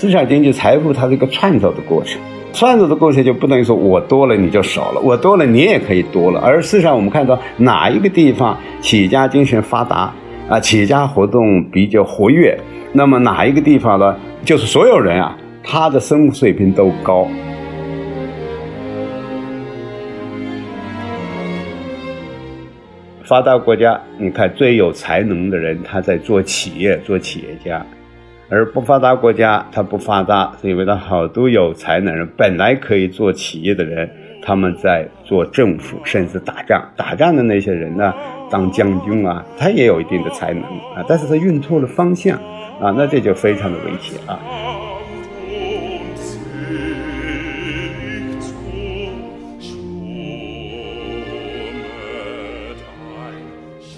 [0.00, 2.20] 市场经济财富它是一个创造的过程，
[2.52, 6.38] 创造的过程就不等于说我多了你就少了，我多了你也可以多了。
[6.38, 10.14] 而事实上，我们看到哪一个地方企业家精神发达
[10.48, 12.56] 啊，企业家活动比较活跃，
[12.92, 17.26] 那么哪一个地方呢，就是所有人啊，他的生活水平都高。
[23.24, 27.84] 发达国家，你看最有才能的人，他在做企业、做企业家；
[28.50, 34.10] 而不发达国家，它不发达，是因为它好多有才能人，本来可以做企业的人，
[34.42, 36.90] 他们在做政府，甚至打仗。
[36.96, 38.14] 打仗的那些人呢，
[38.50, 42.38] 当将军啊，他也有一定的才能啊，但是他运错了方向
[42.80, 44.38] 啊，那这就非常的危险啊。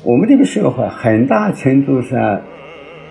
[0.02, 2.40] 我们这个社会很大程度上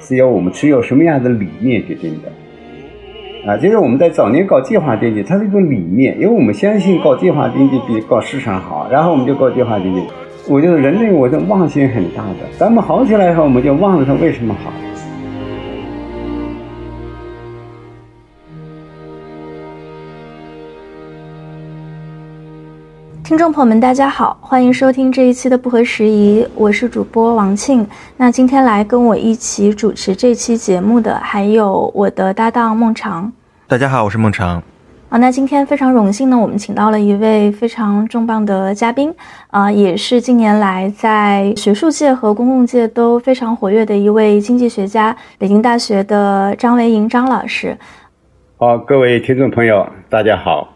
[0.10, 10.02] 是由我们持有什么样的理念决定的，啊，就是我们在早年搞计划经济，它是一种理念，因为我们相信搞计划经济比搞市场好，然后我们就搞计划经济。
[10.50, 14.74] 我觉得人类我的忘性很大的，咱们好起来以后，我们就忘了它为什么好。
[23.30, 27.88] 听众朋友们，大家好，欢迎收听这一期的不合时宜，我是主播王庆。
[28.18, 33.32] 那今天来跟我一起主持这期节目的还有我的搭档孟长。
[33.68, 34.60] 大家好，我是孟长。
[35.10, 39.14] 啊，那今天非常荣幸呢，我们请到了一位非常重磅的嘉宾，
[39.52, 47.78] 啊，也是近年来在学术界和公共界都非常活跃的一位经济学家，北京大学的张维迎张老师。
[48.58, 50.68] 好，各位听众朋友，大家好。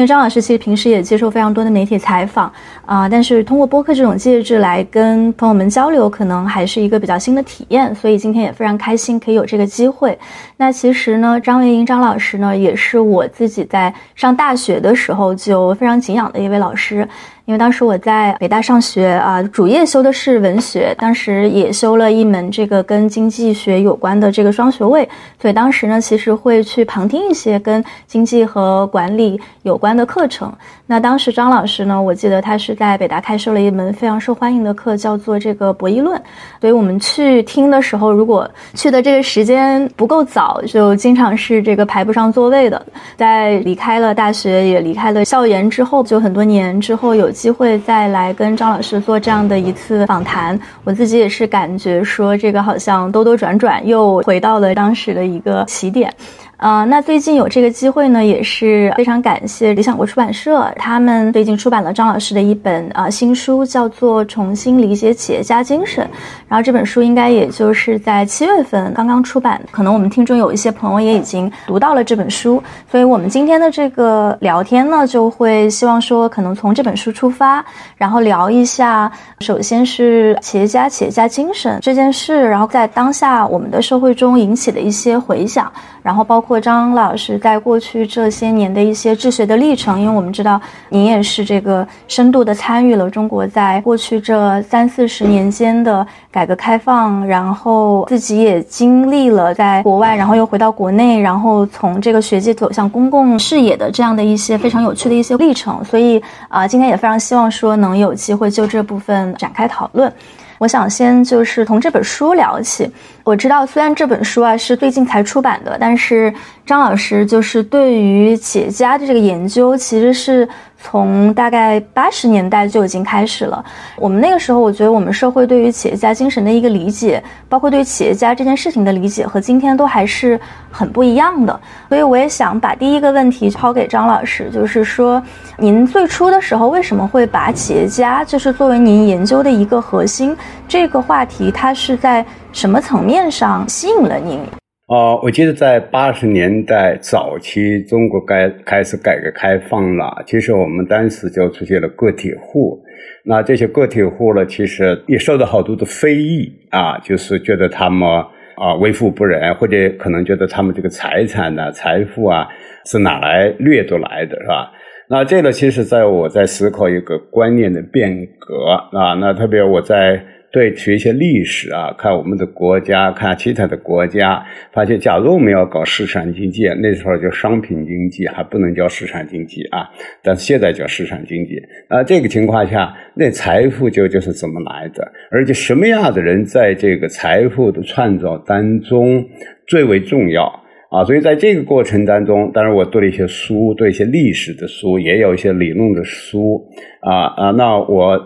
[0.00, 2.50] 因为张老师其实平时也接受非常多的媒体采访
[2.86, 10.18] 啊，但是通过播客这种介质来跟朋友们交流，可能还是一个比较新的体验，所以今天也非常开心可以有这个机会。
[10.56, 17.06] 那其实呢，张维迎张老师呢，也是我自己在上大学的时候就非常敬仰的一位老师。
[17.46, 25.08] 因为当时我在北大上学啊，主业修的是文学，当时也修了一门这个跟经济学有关的这个双学位，
[25.40, 30.52] 所以当时呢，其实会去旁听一些跟经济和管理有关的课程。
[30.86, 36.20] 那当时张老师呢，我记得他是在北大开设了一门非常受欢迎的课，叫做这个博弈论。
[36.60, 42.80] 所以我们去听的时候，如果去的这个时间不够早，就经常是这个排不上座位的。
[43.16, 47.29] 在离开了大学，也离开了校园之后，就很多年之后有。
[47.30, 56.12] 有机会再来跟张老师做这样的一次访谈，我自己也是感觉说，这个好像兜兜转转又回到了当时的一个起点。
[56.60, 66.04] 呃，那最近有这个机会呢，也是非常感谢理想国出版社，他们最近出版了张老师的一本呃新书，叫做《重新理解企业家精神》。
[66.46, 77.64] 然后这本书应该也就是在七月份刚刚出版，可能我们听众有一些朋友也已经读到了这本书，所以我们今天的这个聊天呢，就会希望说，可能从这本书出发，
[77.96, 79.10] 然后聊一下，
[79.40, 85.72] 首先是企业家企业家精神这件事，然后在当下我们的社会中引起的一些回响。
[86.02, 105.84] 然后包括张老师在过去这些年的一些治学的历程，因为我们知道您也是这个深度的参与了中国在过去这三四十年间的改革开放，然后自己也经历了在国外，然后又回到国内，然后从这个学界走向公共视野的这样的一些非常有趣的一些历程。
[105.84, 110.10] 所以啊，今天也非常希望说能有机会就这部分展开讨论。
[110.58, 112.90] 我想先就是从这本书聊起。
[113.30, 116.34] 我知道，虽然这本书啊是最近才出版的，但是
[116.66, 120.48] 张老师就是对于企业家的这个研究，其实是。
[120.82, 123.62] 从大概八十年代就已经开始了。
[123.96, 131.60] 我们那个时候，我觉得我们社会对于企业家精神的一个理解，包括对企业家这件事情的理解，和今天都还是很不一样的。
[131.90, 135.22] 所以我也想把第一个问题抛给张老师，就是说，
[135.58, 140.34] 您最初的时候为什么会把企业家就是作为您研究的一个核心？
[140.66, 144.40] 这个话题它是在什么层面上吸引了您？
[144.88, 150.22] 哦，我记得在八十年代早期，中国改开始改革开放了。
[150.26, 152.82] 其实我们当时就出现了个体户，
[153.24, 158.08] 那这些个体户呢，其实也受到好多的非议啊，就是觉得他们
[158.56, 162.48] 啊为富不仁，或者可能觉得他们这个财产呢、财富啊
[162.84, 164.72] 是哪来掠夺来的，是吧？
[165.08, 170.20] 那这个其实在我在思考一个观念的变革啊，那特别我在。
[170.52, 179.88] 对，学一些历史啊，看我们的国家，看其他的国家，发现，假如我们要搞市场经济，那时候叫商品经济，还不能叫市场经济啊。
[180.24, 181.56] 但是现在叫市场经济
[181.86, 182.02] 啊。
[182.02, 189.24] 这个情况下，那财富就就是怎么来的，而且什么样的人在这个财富的创造当中
[189.68, 190.46] 最为重要
[190.90, 196.66] 啊，所以在这个过程当中，当然我读了一些书，读一些历史的书，也有一些理论的书，
[197.02, 198.20] 啊啊，那我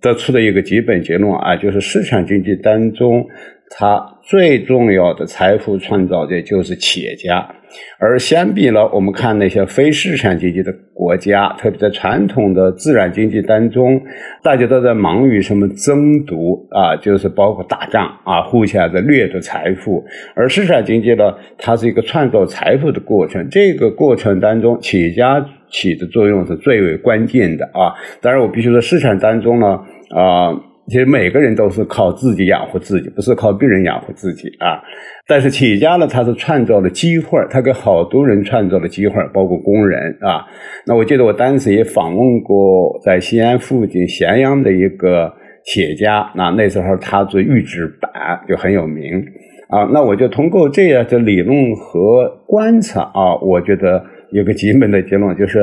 [0.00, 3.26] 得出的一个基本结论啊，就是市场经济当中，
[3.70, 7.54] 它最重要的财富创造者就是企业家。
[7.98, 14.00] 而相比呢，我们看那些非市场经济的国家，特别在传统的自然经济当中，
[14.42, 20.02] 大家都在忙于什么争夺啊，就是包括打仗啊，互相的掠夺财富。
[20.34, 27.94] 而市场经济呢，它是一个创造财富的过程，这个过程当中，企业家起的作用是最为关键的啊。
[28.20, 29.80] 当然，我必须说，市场当中呢，
[30.14, 30.64] 啊。
[30.90, 34.80] 其实每个人都是靠自己养活自己，不是靠别人养活自己啊。
[35.26, 40.46] 但是企业家呢，他是创造了机会，他给好多人创造了机会，包括工人啊。
[40.86, 45.30] 那我记得我当时也访问过在西安附近咸阳的一个
[45.62, 48.10] 企业家，那那时候他做预制板
[48.48, 49.22] 就很有名
[49.68, 49.84] 啊。
[49.92, 55.60] 那我就通过这样的理论和观察啊，我觉得有个基本的结论就是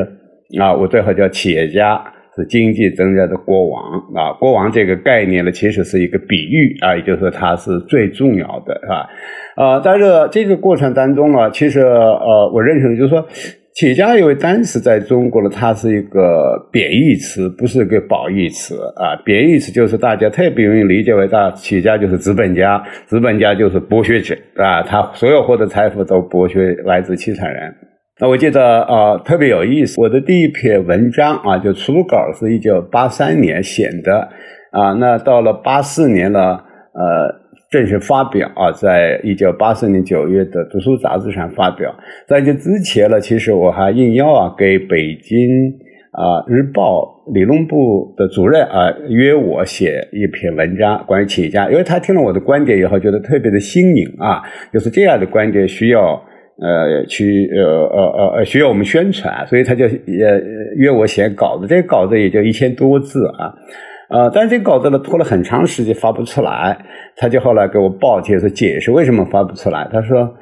[0.59, 2.01] 啊，我最好叫企业家。
[2.37, 3.81] 是经济增长的国王
[4.13, 9.07] 啊，国王这个概念呢，其实是一个比喻啊，也就是说它是最重要的，是吧？
[9.55, 13.25] 啊，但是这个过程当中呢，其实呃，我认识的就是说，
[13.73, 19.15] 企业家因为当时在中国呢，它是一个贬义词，不是一个褒义词啊。
[19.23, 27.73] 贬义词就是大家特别容易理解为，大企业家就是资本家，资本家就是剥削者啊，他所有获得财富都剥削来自其他人。
[28.17, 29.99] 那我记得啊，特别有意思。
[29.99, 34.29] 我的第一篇文章啊，就初稿是一九八三年写的
[34.71, 34.93] 啊。
[34.93, 36.39] 那到了八四年呢，
[36.93, 37.35] 呃，
[37.69, 41.93] 正式发表啊，在一九八四年九月的《读书杂志》上发表。
[42.25, 45.73] 在这之前呢，其实我还应邀啊，给北京
[46.13, 54.41] 啊日报理论部的主任啊约我写一篇文章，关于企业家，因为他听了我的观点以后，觉得特别的新颖啊，
[54.71, 56.23] 就是这样的观点需要。
[56.57, 60.41] 呃，去呃呃呃需要我们宣传，所以他就也
[60.77, 61.67] 约我写稿子。
[61.67, 63.53] 这个稿子也就一千多字啊，
[64.09, 66.77] 呃，但是这个稿子呢拖了很长时间发不出来。
[67.17, 69.85] 他就后来给我报帖是解释为什么发不出来。
[69.91, 70.33] 他说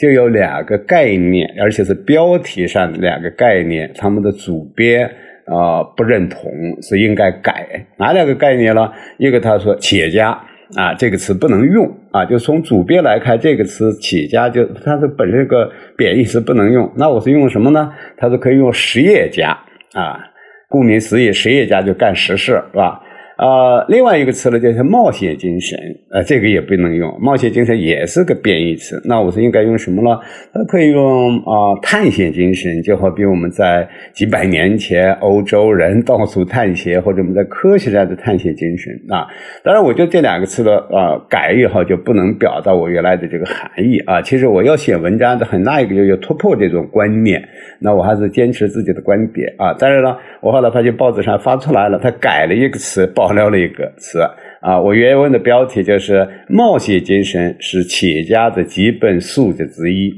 [0.00, 5.08] 就有两个概念，而且是标题上两个概念，他们的主编
[5.46, 6.50] 啊不认同，
[6.82, 7.86] 是应该改。
[7.96, 8.90] 哪两个概念呢？
[9.18, 10.46] 一个他说企业家。
[10.76, 12.24] 啊，这个词不能用啊！
[12.24, 16.92] 就从主编来看，这个词起家就它是本身个贬义词不能用。
[16.96, 17.92] 那我是用什么呢？
[18.16, 19.58] 它是可以用实业家
[19.94, 20.20] 啊，
[20.68, 23.02] 顾名思义，实业家就干实事，是吧？
[23.40, 25.78] 啊，另外一个词呢，就是冒险精神，
[26.10, 29.00] 呃，这个也不能用，冒险精神也是个贬义词。
[29.06, 30.20] 那我是应该用什么呢？
[30.68, 39.26] 可以用啊，探险精神，就好比我们在几百年前欧洲人到处探险，或者我们在科学家的探险精神啊。
[39.64, 44.20] 当然，我觉得这两个词的啊改以后就不能表达我原来的这个含义啊。
[44.20, 47.42] 其实我要写文章的很大一个就要突破这种观念，
[47.78, 49.72] 那我还是坚持自己的观点啊。
[49.72, 53.29] 当然了，我后来发现报纸上发出来了，他改了一个词报。
[53.32, 54.20] 聊了一个词
[54.60, 60.12] 啊，我原文的标题就是“冒险精神是企业家的基本素质之一”，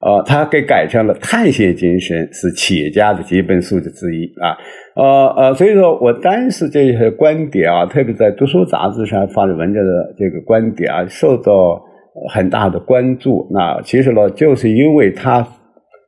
[0.00, 4.56] 呃，他给改成了“探险精神是企业家的基本素质之一”啊，
[4.96, 11.82] 呃呃，所以说我当时这些观点啊，特别在读书杂志上发的文章的这个观点啊，受到
[12.30, 13.46] 很大的关注。
[13.52, 15.46] 那其实呢，就是因为他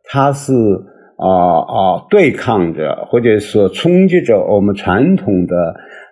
[0.04, 0.52] 他是。
[1.22, 2.06] 啊啊！
[2.08, 5.54] 对抗着，或者说冲击着我们传统的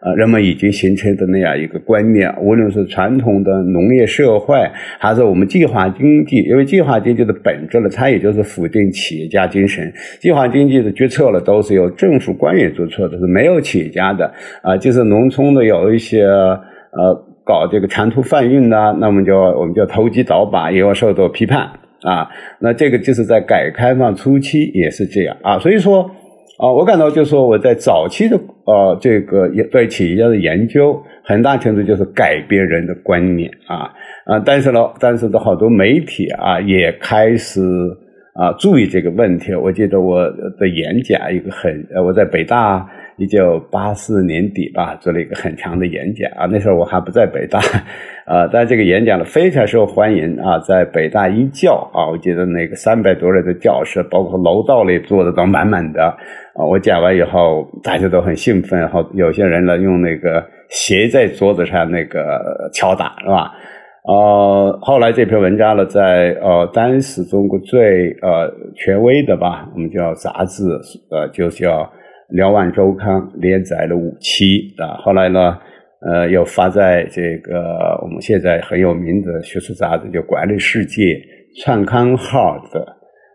[0.01, 4.57] 呃人们已经形成的那样一个观念，无论是传统的农业社会，
[4.99, 9.93] 还是我们计划经济，因为计划经济的本质呢，它也就是否定企业家精神。
[10.21, 14.77] 计划经济的决策呢，都是由政府官员做错的，是没有企业家的啊。
[14.77, 21.69] 就是农村的有一些呃搞这个长途贩运的，那么就我们叫投机倒把，也要受到批判。
[22.03, 22.29] 啊，
[22.61, 26.09] 那这个就是在改革开放初期也是这样啊，所以说
[26.59, 33.95] 啊，我感到就是说我在早期的呃这个对企业家的研究，很大程度就是改变人的观念啊
[34.27, 37.63] 啊，但是呢，但是的好多媒体啊也开始
[38.35, 39.55] 啊注意这个问题。
[39.55, 42.89] 我记得我的演讲一个很呃，我在北大。
[43.21, 47.59] 一九八四年底吧，做了一个很长的演讲啊，那时候我还不在北大，
[48.25, 56.17] 啊，但这个演讲呢非常受欢迎啊，在北大一教啊，我记得那个三百多人的教室，包括楼道里坐的都满满的
[56.59, 56.67] 啊。
[56.67, 63.53] 我讲完以后，大家都很兴奋，好，有些人呢用那个鞋在桌子上那个敲打，是吧？
[64.05, 70.65] 呃，后来这篇文章呢，在呃当时中国最呃权威的吧，我们叫杂志，
[71.11, 71.91] 呃，就叫。
[72.37, 75.57] 《辽万周刊》连载了五期啊，后来呢，
[76.07, 81.05] 呃，又发在这个我们现在很有名的学术杂志，就《管理世界》
[81.65, 82.81] 创刊号的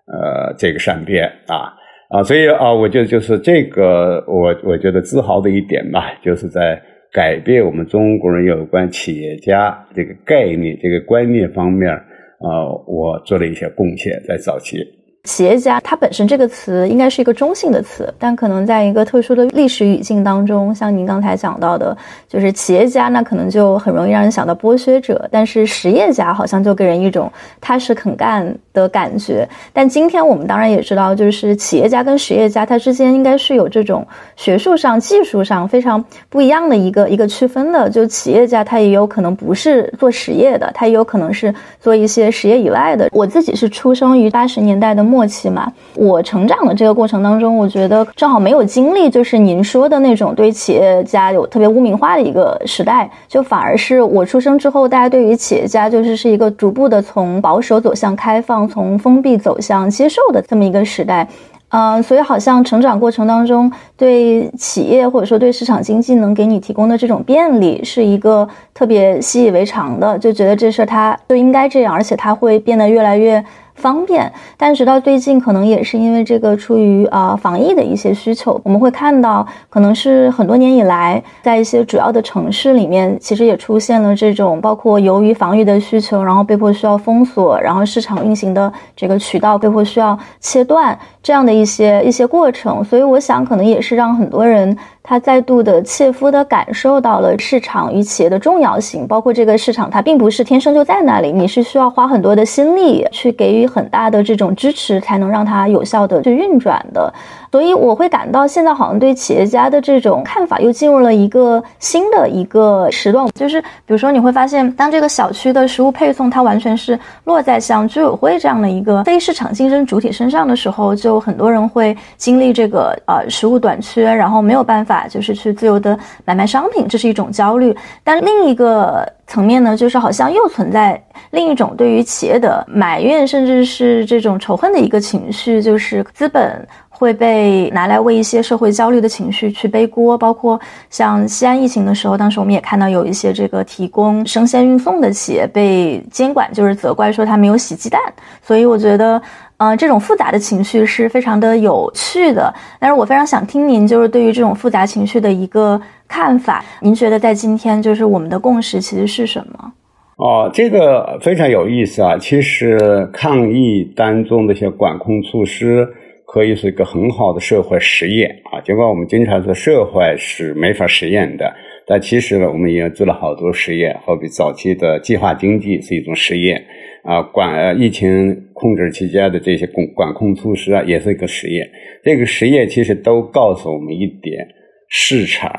[0.06, 1.73] 呃这个上边啊
[2.14, 6.80] 啊，所以啊，我觉得就是这个我我觉得自豪的一点吧，就是在
[7.12, 14.78] 改变我们中国人有关企业家这个概念、这个观念方面啊，我做了一些贡献，在早期。
[15.24, 21.96] 企业家，它本身这个词应该是一个中性的词，但可能在一个特殊的历史语境当中，像您刚才讲到的，
[22.28, 29.48] 就是企业家，那可能就很容易让人想到剥削者，但是实业家好像就给人一种踏实肯干的感觉。
[29.72, 37.90] 但今天我们当然也知道，就是企业家跟实业家，它之间应该是有这种学术上、技术上非常不一样的一个一个区分的。
[37.90, 43.08] 就企业家，他也有可能不是做实业的，他也有可能是做一些实业以外的。
[43.14, 45.13] 我自己是出生于八十年代的。
[45.14, 61.28] 末期嘛，我成长的这个过程当中，我觉得正好没有经历，就是您说的那种对企业家有特别污名化的一个时代，就反而是我出生之后，大家对于企业家就是是一个逐步的从保守走向开放，从封闭走向接受的这么一个时代。
[61.76, 73.44] 嗯，所以好像成长过程当中，对企业或者说对市场经济能给你提供的这种便利，是一个特别习以为常的，就觉得这事儿它就应该这样，而且它会变得越来越。
[73.76, 94.78] 方便，但直到最近，可能也是因为这个出于啊防疫的一些需求，我们会看到，可能是很多年以来，在一些主要的城市里面，其实也出现了这种包括由于防御的需求，然后被迫需要封锁，然后市场运行的这个渠道被迫需要切断这样的一些一些过程，所以我想，可能也是让很多人。
[95.06, 107.14] 他再度的切肤的感受到了市场与企业的重要性，包括这个市场它并不是天生就在那里，你是需要花很多的心力去给予很大的这种支持，才能让它有效的去运转的。
[107.54, 125.96] 所以我会感到现在好像对企业家的这种看法又进入了一个新的一个时段，就是比如说你会发现，当这个小区的食物配送它完全是落在像居委会这样的一个非市场竞争主体身上的时候，就很多人会经历这个呃食物短缺，然后没有办法就是去自由的
[126.26, 127.78] 买卖商品，这是一种焦虑。
[128.04, 136.68] 但另一个层面呢，就是好像又存在另一种对于企业的埋怨，甚至是这种仇恨的一个情绪，就是资本。
[136.96, 140.58] 会被拿来为一些社会焦虑的情绪去背锅，包括
[140.90, 148.00] 像西安疫情的时候，当时我们也看到有一些这个提供生鲜运送的企业被监管，就是责怪说他没有洗鸡蛋。
[148.42, 149.22] 所以我觉得，
[149.58, 152.54] 嗯，这种复杂的情绪是非常的有趣的。
[152.80, 156.64] 但是我非常想听您就是对于这种复杂情绪的一个看法。
[156.80, 159.74] 您觉得在今天，就是我们的共识其实是什么？
[160.18, 162.16] 哦，这个非常有意思啊！
[162.20, 165.88] 其实抗疫当中的一些管控措施。
[166.34, 168.60] 可以是一个很好的社会实验啊！
[168.62, 171.54] 尽管我们经常说社会是没法实验的，
[171.86, 173.96] 但其实呢，我们也做了好多实验。
[174.04, 176.66] 好比早期的计划经济是一种实验
[177.04, 181.70] 啊，管疫情控制期间的这些管管控措施啊，也是一个实验。
[182.04, 184.48] 这个实验其实都告诉我们一点：
[184.90, 185.52] 市场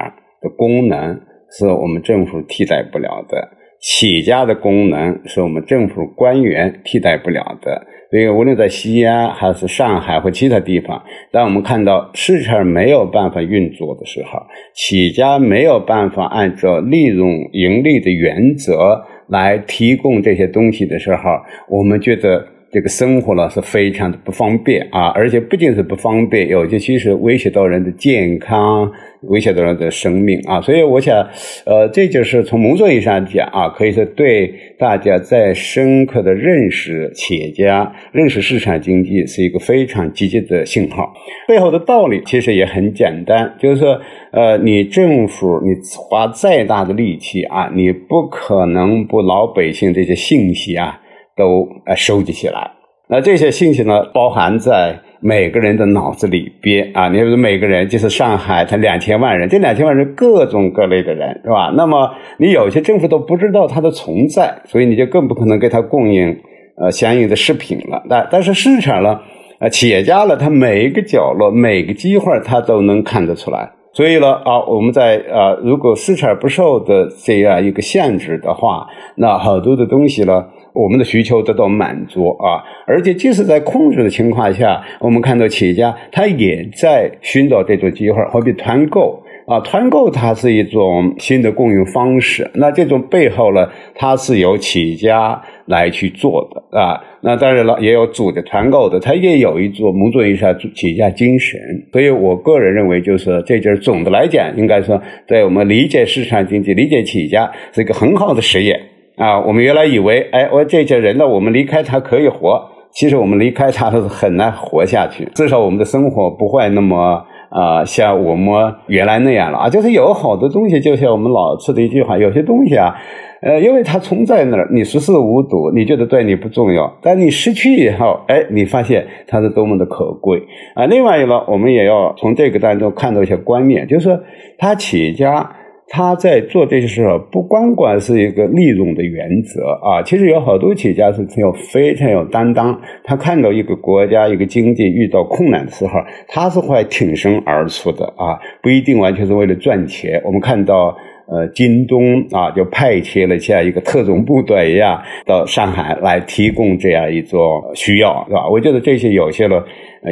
[0.42, 1.20] 的功能
[1.56, 3.48] 是我们政府替代不了的，
[3.80, 7.86] 企业家的功能是我们政府官员替代不了的。
[8.14, 11.02] 所以，无论在西安还是上海或其他地方，
[11.32, 14.40] 当我们看到市场没有办法运作的时候，
[14.72, 21.22] 企业家没有办法按照利润盈利的原则来提供这些东西的时候，
[21.68, 22.46] 我们觉得。
[22.74, 28.90] 这个生活呢是非常的不方便啊，而且不仅是不方便，有些其实威胁到人的健康，
[29.28, 30.60] 威胁到人的生命啊。
[30.60, 31.26] 所以我想，
[31.64, 41.12] 呃，这就是从某种意义上讲啊，可以说对大家在深刻的认识企业家、认识市场经济是一个非常积极的信号。
[41.46, 44.00] 背后的道理其实也很简单，就是说，
[44.32, 51.00] 呃，你政府你花再大的力气啊，你不可能不老百姓这些信息啊。
[51.36, 52.70] 都呃收集起来，
[53.08, 57.08] 那这些信息呢，包含在每个人的脑子里边啊。
[57.08, 61.72] 你比如每个人就是上海，它两千万人，这两千万人各种各类的人是吧？
[61.74, 66.38] 那么你有些政府都不知道它的存在，所以你就更不可能给他供应
[66.76, 68.02] 呃相应的食品了。
[68.06, 69.18] 但但是市场呢，
[69.60, 73.70] 呃企业家呢，他每一个角落、每个机会他都能看得出来。
[73.94, 80.44] 所以呢啊，我们在啊，如果市场不受的这样一个限制的话，那好多的东西呢。
[80.74, 92.50] 我们的需求得到满足啊，而且即使在控制的情况下，我们看到企业家他也在寻找这种机会，好比团购啊，团购它是一种新的供应方式。
[92.54, 97.00] 那这种背后呢，它是由企业家来去做的啊。
[97.20, 101.60] 那当然了，也有组织团购的，它也有一种某种意义上企业家精神。
[101.92, 108.80] 所以我个人认为，就是这就是总的来讲，应该说在我们理解市场经济、理解企业家是一个很好的实验。
[109.16, 109.40] 啊。
[109.40, 117.24] 我们原来以为，哎，我这些人呢，我们离开他可以活，其实我们离开他是很难活下去，至少我们的生活不会那么。
[117.50, 122.96] 啊，像我们原来那样了啊，就是有好多东西，就像我们老吃的一句话，有些东西啊，
[123.42, 130.42] 呃，因为它存在那儿，你熟视无睹，你觉得对你不重要，但你失去以后，哎，你发现它是多么的可贵
[130.74, 130.86] 啊。
[130.86, 134.18] 另外一个，我们也要从这个当中看到一些观念，就是说
[134.58, 135.48] 他企业家。
[135.86, 142.80] 他在做这些时候，不光光是一个利润的原则啊，其实有好多企业家是有非常有担当。
[143.04, 150.20] 他看到一个国家一个经济遇到困难的时候，他是会挺身而出的啊，不一定完全是为了赚钱。
[150.24, 150.96] 我们看到，
[151.28, 157.40] 呃，京东啊，就派遣了像一个特种部队一样到上海来提供这样一种
[157.74, 158.48] 需要，是吧？
[158.50, 159.64] 我觉得这些有些了，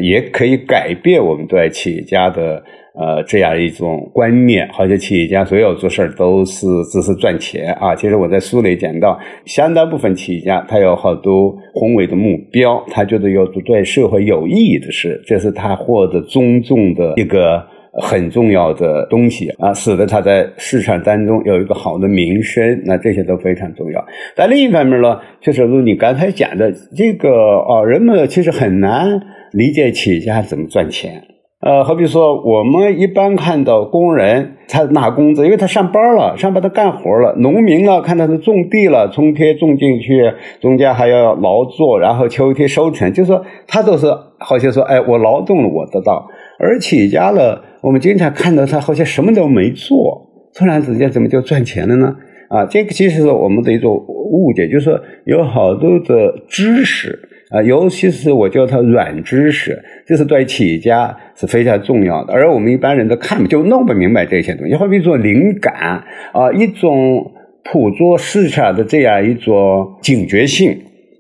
[0.03, 2.63] 也可以改变我们对企业家的。
[2.95, 7.95] 呃，这样一种观念，好像企业家所有做事都是只是赚钱啊。
[7.95, 22.83] 其实我在书里讲到，相当部分企业家他有好多宏伟的目标，他觉得有对社会有意义的事，这是他获得尊重的一个很重要的东西啊，使得他在市场当中有一个好的名声。
[22.85, 24.05] 那这些都非常重要。
[24.37, 27.31] 但另一方面呢，就是如你刚才讲的这个
[27.61, 29.19] 啊，人们其实很难
[29.53, 31.23] 理解企业家怎么赚钱。
[31.63, 40.29] 呃，好比说，我们一般看到工人他拿工资，因为他上班了，上班他干活了；农民呢，看到他种地了，春天种进去，
[40.61, 46.27] 中间还要劳作，然后秋天收成，就说他都是好像说，哎，我劳动了，我得到。
[46.59, 52.17] 而企业家呢，我们经常看到他好像什么都没做，突然之间怎么就赚钱了呢？
[52.49, 57.29] 啊，这个其实是我们的一种误解，就是说有好多的知识。
[57.53, 64.75] 啊，尤其是我叫它软知识，这是对企业家是非常重要的，而我们一般人都看就弄不明白这些东西。
[64.75, 67.31] 好比说灵感啊，一种
[67.71, 70.75] 捕捉市场的这样一种警觉性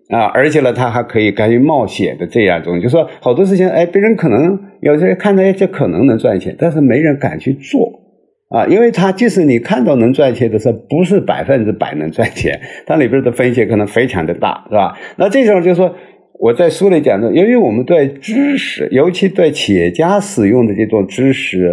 [0.08, 8.00] 啊，而且呢，他还可以敢于冒险的这样一种，就说好多事情，哎，别人可能有些人看到这可能能赚钱，但是没人敢去做
[8.48, 14.96] 啊，因为他即使你看到能赚钱的时候，不是百分之百能赚钱，它里边的风险可能非常的大，是吧？
[15.18, 15.94] 那这种就是说。
[16.42, 21.72] 我在书里讲的，由于我们对知识，尤其对企业家使用的这种知识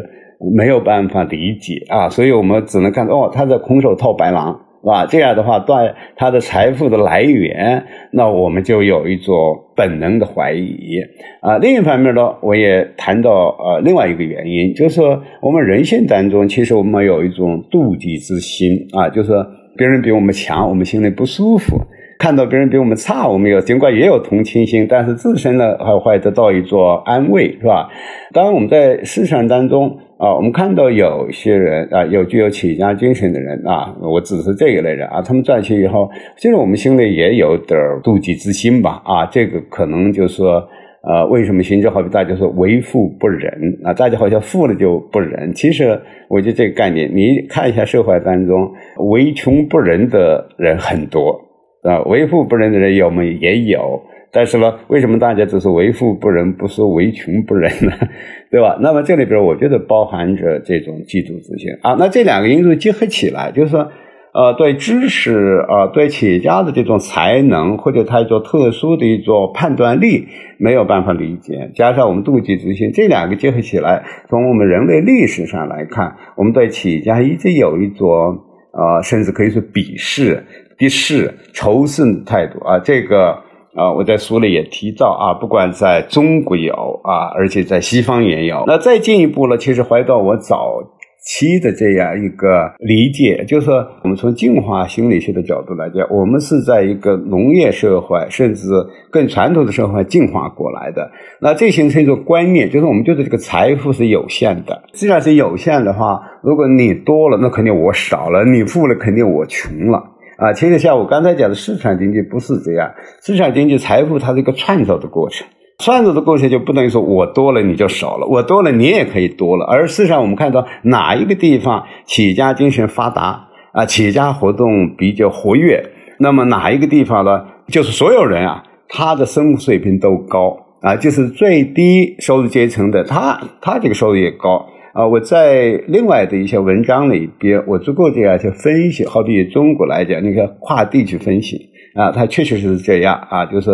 [0.56, 4.54] 没有办法理解啊，所以我们只能看到哦，他在空手套白狼，
[4.84, 5.08] 是吧？
[5.08, 5.74] 这样的话，对
[6.16, 9.36] 他的财富的来源，那我们就有一种
[9.76, 11.00] 本能的怀疑
[11.42, 11.58] 啊。
[11.58, 19.32] 另一方面呢，我也谈到呃另外一个原因，就是说我们人性当中，其实我们有一种妒忌之心啊，就是
[19.76, 21.76] 别人比我们强，我们心里不舒服。
[22.20, 27.90] 看到别人比我们差，我们有尽管也有同情心，但是自身呢还会得到一座安慰，是吧？
[28.34, 39.02] 当然我们在市场当中啊，我们看到有些人啊，有具有企业家精神的人啊，我指的是这一类人啊，他们赚钱以后，其实我们心里也有点妒忌之心吧？
[39.06, 40.62] 啊，这个可能就是说，
[41.04, 43.94] 呃，为什么心中好比大家说为富不仁啊？
[43.94, 51.46] 大家好像富了就不仁，其实我觉得这个概念，你看一下社会当中为穷不仁的人很多。
[51.82, 57.92] 啊，为富不仁的人有没也有，但是呢，为什么大家只是为富不仁，不是为穷不仁呢？
[58.52, 58.78] 对吧？
[58.82, 61.96] 那么这里边我觉得包含着这种嫉妒之心啊。
[61.98, 63.92] 那这两个因素结合起来，就是说，
[64.34, 78.40] 呃，对知识啊，对企业家的这种才能或者他一种特殊的一种判断力没有办法理解，加上我们妒忌之心，这两个结合起来，从我们人类历史上来看，我们对企业家一直有一种
[78.72, 80.44] 啊，甚至可以说鄙视。
[80.80, 83.32] 第四、仇视的态度啊，这个
[83.76, 88.64] 啊，我在书里也提到啊，不管在中国有啊，而且在西方也有。
[88.66, 90.82] 那再进一步呢，其实回到我早
[91.22, 98.70] 期的这样一个理解，就是说，我们从进化心理学的角度来讲，我们是在一个农业社会，甚至
[99.12, 101.12] 更传统的社会进化过来的。
[101.42, 104.82] 那这形成一种观念，就是我们觉得这个财富是有限的。
[104.94, 110.02] 既然是有限的话，如果你多了，那肯定我少了；你富了，肯定我穷了。
[110.40, 115.46] 啊，其实像我刚才讲的市场经济不是这样，市场经济财富它是一个创造的过程，
[115.80, 119.66] 创造的过程就不等于说我多了你就少了，我多了你也可以多了。
[119.66, 125.84] 而事实上，我们看到哪一个地方企业家精神发达啊，企业家活动比较活跃，
[126.20, 134.68] 那么哪一个地方呢，就是所有人啊，他的生活水平都高啊，就是最低收入阶层的他，他这个收入也高。
[135.00, 139.06] 啊，我在另外的一些文章里边，我足够这样去分析。
[139.06, 141.56] 好比中国来讲，你看跨地区分析
[141.96, 143.72] 啊，它确确实是这样啊，就是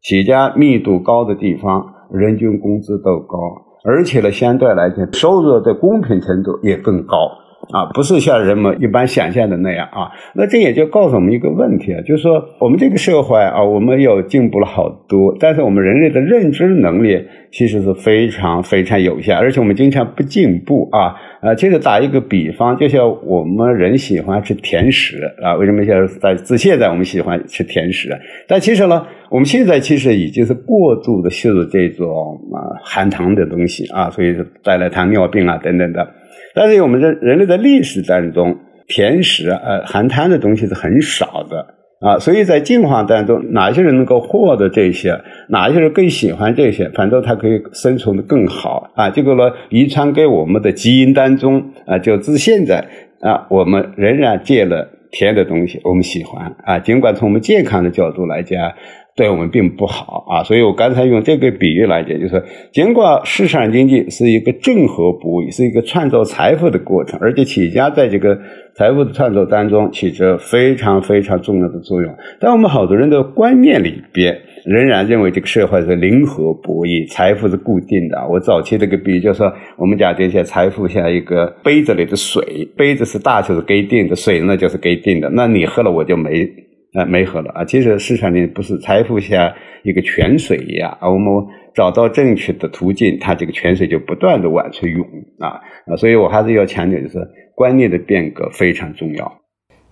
[0.00, 3.36] 企业家密度高的地方，人均工资都高，
[3.84, 7.28] 而且呢，相对来讲，收入的公平程度也更高
[7.72, 10.10] 啊，不是像人们一般想象的那样啊。
[10.34, 21.14] 那这也就告诉我们一个问题啊，就是说我们这个社会啊，我们又进步了好多，但是我们人类的认知能力其实是非常非常有限，而且我们经常不进步啊。
[21.40, 28.18] 啊，其实打一个比方，就像我们人喜欢吃甜食啊，为什么现在在自现在我们喜欢吃甜食？
[28.48, 36.08] 但其实呢，我们现在其实已经是过度的摄入这种啊含糖的东西啊，所以带来糖尿病啊等等的。
[36.54, 41.74] 但是我们在人类的历史当中，甜食呃含糖的东西是很少的。
[42.00, 49.08] 啊，所以在进化当中，哪些人能够获得这些，哪些人更喜欢这些，反正他可以生存的更好啊。
[49.08, 52.86] 这个呢，遗传给我们的基因当中啊，就自现在
[53.20, 56.78] 啊，我们仍然戒了甜的东西，我们喜欢啊。
[56.78, 58.72] 尽管从我们健康的角度来讲。
[59.16, 68.36] 对我们并不好啊，所以我刚才用这个比喻来讲，就是尽管市场经济是一个正和博弈，是一个创造财富的过程，而且企业家在这个
[68.74, 72.12] 财富的创造当中起着非常非常重要的作用。
[72.40, 78.26] 但我们好多人的观念里边仍然认为这个社会是零和博弈，财富是固定的。
[78.28, 86.50] 我早期这个比喻就是说，我们讲这些财富像一个杯子里的水，杯子是大就是给定的，水呢就是给定的，那你喝了我就没。
[86.94, 87.64] 啊，没喝了啊！
[87.64, 89.52] 其实市场里不是财富像
[89.82, 95.04] 一个泉水一样啊，我们找到正确的途径，它这个泉水就不断的往出涌
[95.40, 95.96] 啊啊！
[95.96, 97.18] 所以我还是要强调，就是
[97.54, 99.40] 观念的变革非常重要。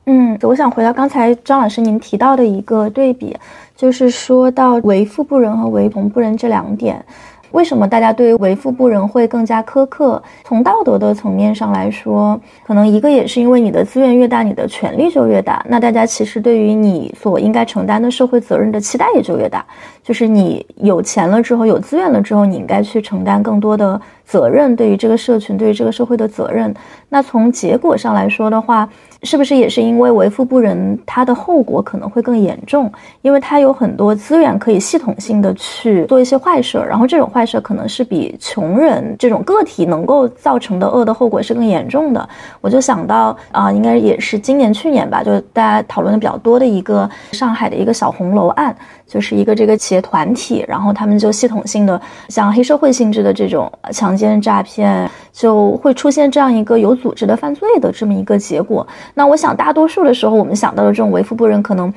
[0.07, 3.37] 嗯，我想回到刚才张老师您提到的一个对比，
[3.77, 7.05] 就是说到为富不仁和为穷不仁这两点。
[7.53, 10.23] 为什么大家对于为富不仁会更加苛刻？
[10.45, 15.65] 从道德的层面上来说，可能一个也是因为你的资源越大，你的权利就越大。
[15.69, 19.65] 那大家其实对于你所应该承担的社会责任的期待也就越大。
[20.03, 26.75] 就是你有钱了之后，有资源了之后，你应该去承担更多的责任，对于这个社群，对于这个社会的责任。
[27.09, 28.89] 那从结果上来说的话，
[29.23, 32.91] 是不是也是因为为富不仁，它的后果可能会更严重？
[33.23, 42.29] 因为它有很多资源可以系统性的去做一些坏事，然后这种坏事可能是比穷人这种个体能够造成的恶的后果是更严重的。
[42.61, 48.75] 我就想到啊，应该也是今年去年吧，就大家讨论的比较多的一个上海的一个小红楼案。
[49.05, 58.87] 就是一个这个企业团体，然后他们就系统性的像黑社会性质的这种强奸诈骗，就会出现这样一个有组织的犯罪的这么一个结果。
[59.15, 61.93] 那我想大多数的时候，我们想到的这种为富不仁，可能。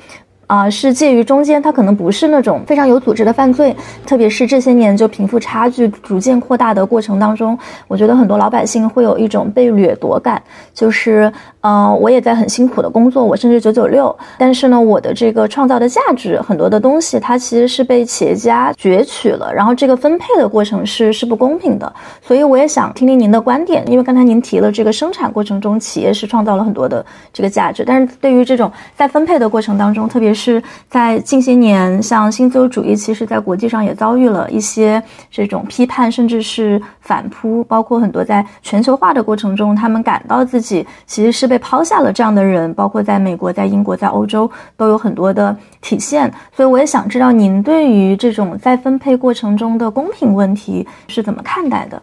[0.48, 3.74] 啊，是介于中间，它可能不是那种非常有组织的犯罪，
[4.06, 10.40] 特别是这些年就贫富差距逐渐扩大的过程当中，我觉得很多老百姓会有一种被掠夺感，
[10.72, 11.32] 就是，
[11.66, 35.02] 呃，我也在很辛苦的工作，我甚至九九六，但是呢，我的这个创造的价值很多的东西，它其实是被企业家攫取了，然后这个分配的过程是是不公平的，所以我也想听听您的观点，因为刚才您提了这个生产过程中企业是创造了很多的这个价值，但是对于这种在分配的过程当中，特别是在近些年，像新自由主义，其实在国际上也遭遇了一些
[35.32, 37.64] 这种批判，甚至是反扑。
[37.64, 46.32] 包括很多在全球化的过程中，他们感到自己其实是被抛下了这样的人，包括在美国、在英国、在欧洲都有很多的体现。
[46.54, 52.02] 所以，我也想知道您对于这种在分配过程中的公平问题是怎么看待的？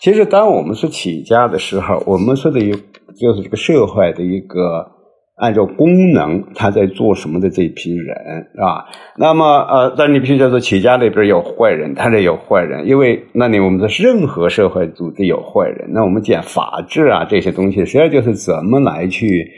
[0.00, 4.97] 其实，当我们是起家的时候，我们说的有就是这个社会的一个。
[5.38, 8.16] 按照功能，他在做什么的这批人
[8.58, 8.84] 啊？
[9.16, 15.88] 那么呃，但你必须叫做企业家那边有坏人，他这有坏人，因为那你我们的任何社会组织有坏人。
[15.92, 19.48] 那我们讲法治啊这些东西，实际上就是怎么来去。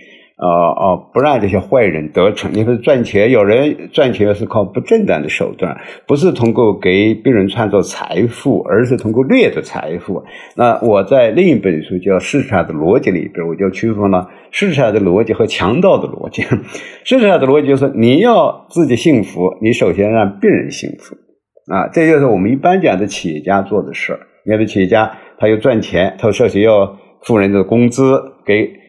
[0.41, 2.51] 呃呃，不让这些坏人得逞。
[2.55, 10.25] 你说赚钱，有人赚钱是靠不正当的手段，不是通过给别人创造财富，而是通过掠夺财富。
[10.57, 16.43] 那我在另一本书叫《市场的逻辑》里边，我就区分了市场的逻辑和强盗的逻辑。
[17.05, 21.17] 市场的逻辑就是你要自己幸福，你首先让别人幸福
[21.71, 24.21] 啊，这就是我们一般讲的企业家做的事儿。
[24.47, 28.80] 你看，企业家他要赚钱，他首先要付人的工资给。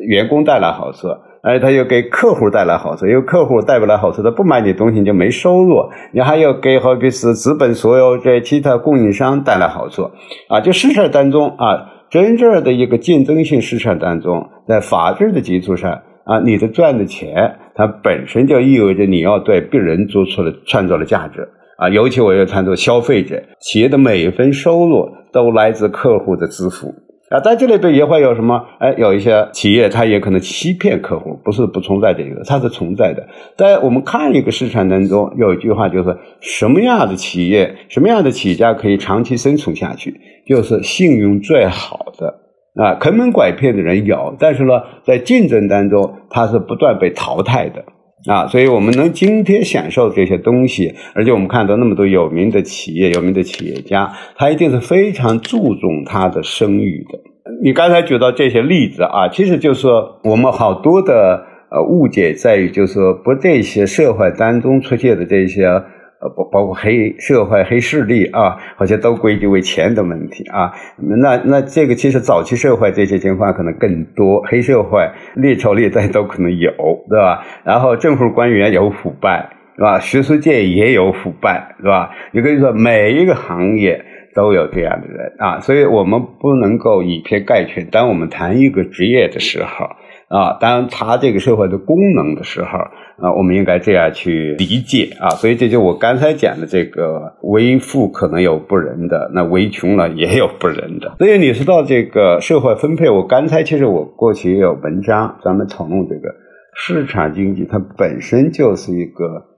[0.00, 1.08] 员工带来好处，
[1.42, 5.90] 而他又给客户带来好处，因为客户带不来好处，他不买你东西你就没收入。
[6.12, 10.10] 你还要给好比是资本所有这其他供应商带来好处
[10.48, 10.60] 啊！
[10.60, 21.88] 就市场当中啊，真正的一个竞争性市场当中，在法治的基础上啊，你的赚的钱，它本身就意味着你要对别人做出了创造了价值啊！
[21.88, 26.94] 尤其我要谈到消费者，企业的每一分收入都来自客户的支付。
[27.32, 28.62] 啊，在这里边也会有什么？
[28.78, 33.26] 哎，有一些企业，它也可能欺骗客户，不是不存在这个，它是存在的。
[33.56, 40.20] 在我们看一个市场当中，有一句话就是：什么样的企业，什么样的企业家可以长期生存下去？
[40.46, 42.34] 就是信用最好的
[42.74, 47.82] 啊，坑蒙拐骗的人有，但是呢，在竞争当中，他是不断被淘汰的
[48.26, 48.46] 啊。
[48.46, 57.18] 所以，我们能今天享受这些东西，而且我们看到那么多有名的企业、有名的企业家，他一定是非常注重他的声誉的。
[57.62, 65.82] 你刚才举到这些例子啊，其实就是说我们好多的呃误解在于，就是说不这些社会当中出现的这些。
[66.22, 70.72] 呃，包包括黑社会、黑势力啊，好像都归结为钱的问题啊。
[70.96, 76.70] 那那这个其实早期社会这些情况可能更多，黑社会、猎头猎代都可能有，
[77.10, 77.44] 对吧？
[77.64, 79.98] 然后政府官员有腐败，是吧？
[79.98, 82.10] 学术界也有腐败，是吧？
[82.32, 87.86] 也可以说每一个行业都有这样的人啊，所以我们不能够以偏概全。
[87.86, 89.90] 当我们谈一个职业的时候。
[90.32, 92.78] 啊，当它这个社会的功能的时候，
[93.18, 95.28] 啊，我们应该这样去理解啊。
[95.36, 101.16] 所以这就我刚才讲的这个为富可能有不仁的，那为穷了也有不仁的。
[101.18, 106.34] 所以你说到这个社会分配，我刚才其实我过去也有文章专门讨论这个
[106.74, 109.48] 市场经济，它本身就是一个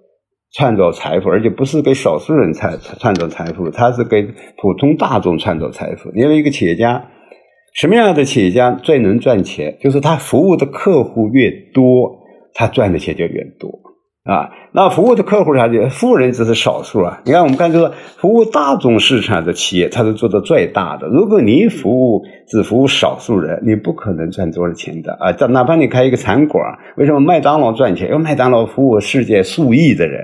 [0.57, 4.23] 创造财富，而且不是给少数人创创造财富，它是给
[4.61, 6.11] 普通大众创造财富。
[6.17, 7.05] 因为一个企业家。
[7.75, 9.77] 什么样的企业家最能赚钱？
[9.83, 12.21] 就是他服务的客户越多，
[12.55, 13.69] 他赚的钱就越多
[14.23, 14.51] 啊。
[14.73, 17.21] 那服务的客户啥的，富人只是少数啊。
[17.25, 21.09] 你看，我们看这个服务大众市场的企业，它是做的最大的。
[21.09, 25.33] 如果你服务只服务少数人，你不可能赚多少钱的啊。
[25.49, 28.07] 哪怕你开一个餐馆，为什么麦当劳赚钱？
[28.07, 30.23] 因为麦当劳服务世界数亿的人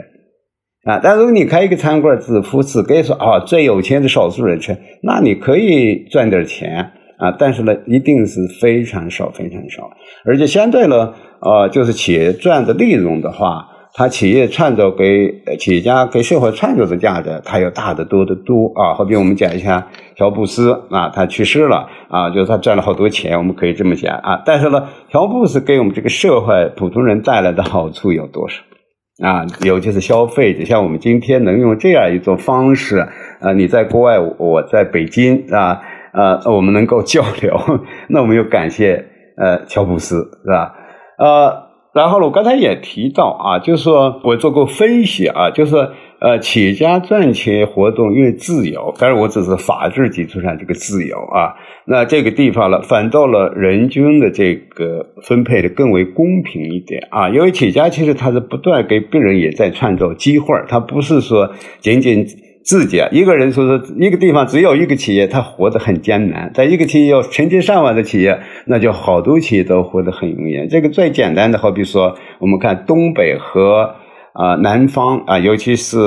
[0.85, 1.01] 啊。
[1.03, 6.93] 但如果你开一个餐馆，只服只给说啊最有钱的少数人吃，那你可以赚点钱。
[7.21, 9.91] 啊，但是呢，一定是非常少，非常少，
[10.25, 18.95] 而且相对呢，呃，就是企业赚的利润的话，它企业创造给企业家给社会创造的价值，它要大得多得多啊。
[18.95, 24.43] 好比我们讲一下乔布斯啊，他去世了啊，就是他赚了好多钱，我们可以这么讲啊。
[24.47, 28.63] 但是呢，乔布斯给我们这个社会普通人带来的好处有多少
[29.27, 29.45] 啊？
[29.63, 33.07] 尤其是消费者，像我们今天能用这样一种方式
[33.41, 35.83] 啊，你在国外，我在北京啊。
[36.13, 37.57] 呃，我们能够交流，
[38.09, 39.05] 那我们就感谢
[39.37, 40.75] 呃乔布斯，是吧？
[41.19, 45.77] 呃，然后呢，我刚才也提到啊，就是说我做过分析啊，就是
[46.21, 51.55] 呃，企业家赚钱活动越自由，当然我只是法治基础上这个自由啊，
[51.87, 62.27] 那这个地方呢，反倒了人均的这个分配的更为公平一点啊，因为企业家其实他是不断给别人也在创造机会，他不是说仅仅。
[62.63, 70.69] 自己，一个人说说一个地方只有一个企业，他活得很艰难；在一个企业有成千上万的企业，那就好多企业都活得很容易。
[70.69, 73.95] 这个最简单的，好比说，我们看东北和
[74.35, 75.99] 啊南方啊，尤其是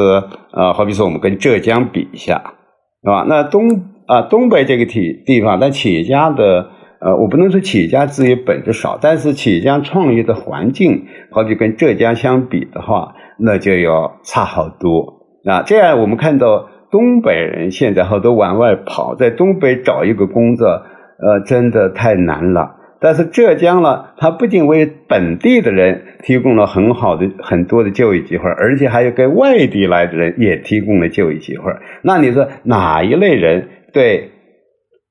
[0.51, 2.53] 啊，好比说我们跟浙江比一下，
[3.01, 3.25] 是吧？
[3.27, 6.69] 那东啊东北这个地地方，但企业家的
[7.01, 15.12] 呃，我不能说企业家资源本质少，但是企业家创业的环境，好比跟浙江相比的话，那就要差好多。
[15.45, 22.77] 啊，这样我们看到东北人现在好多往外跑，在东北找一个工作，呃，真的太难了。
[23.01, 31.73] 但是浙江呢，它不仅为本地的人提供了很好的很多的就业机会，而且还有给外地来的人也提供了就业机会。
[32.01, 34.29] 那你说哪一类人对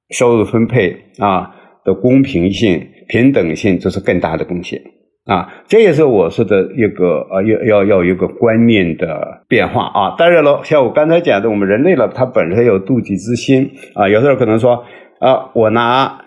[0.09, 4.81] 收入分配啊的公平性、平等性做出更大的贡献？
[5.25, 10.15] 啊，这也是我说的一个呃，要要要一个观念的变化啊。
[10.19, 14.09] 当然了，像我刚才讲的，我们人类呢，它本身有妒忌之心啊。
[14.09, 14.85] 有的人可能说
[15.21, 16.25] 啊，我拿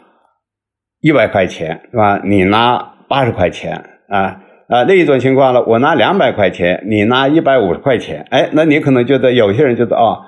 [1.02, 2.22] 一百块钱是吧？
[2.24, 4.84] 你拿八十块钱啊啊。
[4.84, 8.26] 另一种情况呢，我拿两百块钱，你拿一百五十块钱。
[8.30, 10.20] 哎，那你可能觉得有些人觉得啊。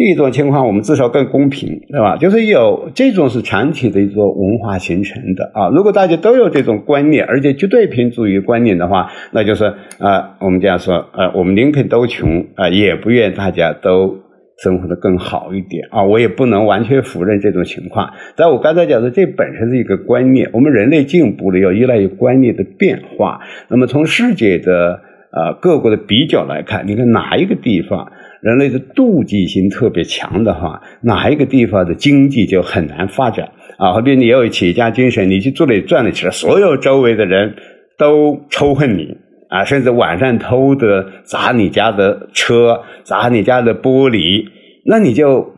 [0.00, 2.16] 第一种情况，我们至少更公平，对吧？
[2.16, 5.68] 就是有这种是长期的一种文化形成的啊。
[5.68, 9.66] 如果大家都有这种观念，而且绝对平主义观念的话，那就是
[9.98, 14.20] 啊，我们这样说，呃，我们宁肯都穷啊，也不愿大家都
[14.62, 16.02] 生活的更好一点啊。
[16.04, 18.08] 我也不能完全否认这种情况。
[18.36, 23.40] 但我刚才讲的，这本身是一个观念，我们人类进步了，要依赖于观念的变化。
[23.68, 28.10] 那么从世界的呃各国的比较来看，你看哪一个地方？
[28.42, 33.92] 人类的妒忌心特别强的话，哪一个地方的经济就很难发展啊？
[33.92, 37.54] 好比你要有企业家精神，你去做了赚了钱，所有周围的人
[37.98, 39.16] 都仇恨你
[39.50, 44.46] 啊，甚至晚上偷的砸你家的车，砸你家的玻璃，
[44.86, 45.54] 那你就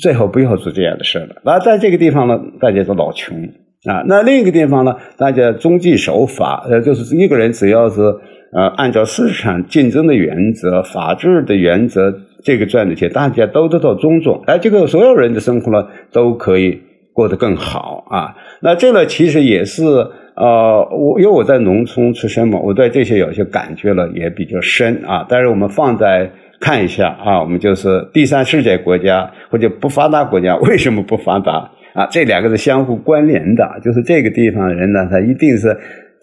[0.00, 1.42] 最好不要做这样的事了。
[1.44, 3.36] 那在这个地方呢，大家都老穷
[3.84, 4.04] 啊。
[4.06, 8.00] 那另一个地方呢，大家遵纪守法，呃，就是一个人只要是。
[8.54, 14.42] 呃，按照市场竞争的原则、法治的原则，这个赚的钱大家都得到尊重。
[14.46, 16.82] 哎，这个所有人的生活呢都可以
[17.14, 18.36] 过得更好啊。
[18.60, 19.82] 那这个其实也是
[20.36, 25.24] 呃，我因为我在农村出生嘛，我对这些有些感觉了也比较深啊。
[25.26, 32.06] 但是我们放在看一下啊，我们就是第三世界国家或者不发达国家为什么不发达啊？
[32.10, 35.74] 这两个是相互关联的，就是这个地方人呢，他一定是。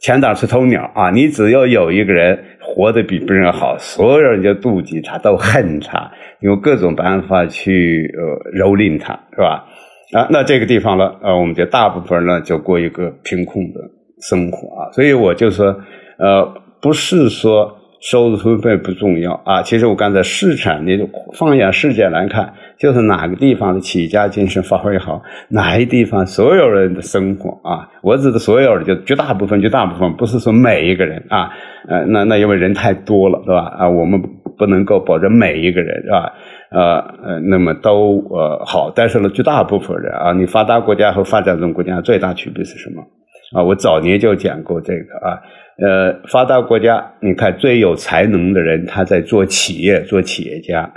[0.01, 1.09] 前挡是头鸟啊！
[1.11, 9.65] 你只要有一个人活得比别人好，所有人就妒忌他，都恨他，用各种办法去呃蹂躏他，是吧？
[10.13, 13.79] 啊，那这个地方呢，呃，我们就大部分呢就过一个贫困的
[14.21, 14.91] 生活啊。
[14.91, 15.79] 所以我就说，
[16.17, 17.78] 呃，不是说。
[17.99, 20.97] 收入分配不重要啊，其实我刚才市场，你
[21.33, 31.51] 放眼世界来看，就是哪个地方的企业家精神发挥好，哪一地方所有人的生活啊，我指的所有人就绝大部分，绝大部分不是说每一个人啊，
[31.89, 33.65] 呃，那那因为人太多了，是吧？
[33.77, 34.21] 啊，我们
[34.57, 36.33] 不能够保证每一个人是吧？
[36.71, 43.03] 呃呃，那么都呃好，但是呢，绝大部分人啊，你发达国家和发展中国家最大区别是什么？
[43.51, 45.41] 啊，我早年就讲过这个啊。
[45.81, 50.91] 呃，发达国家，你看最有才能的人，他在做企业、做企业家；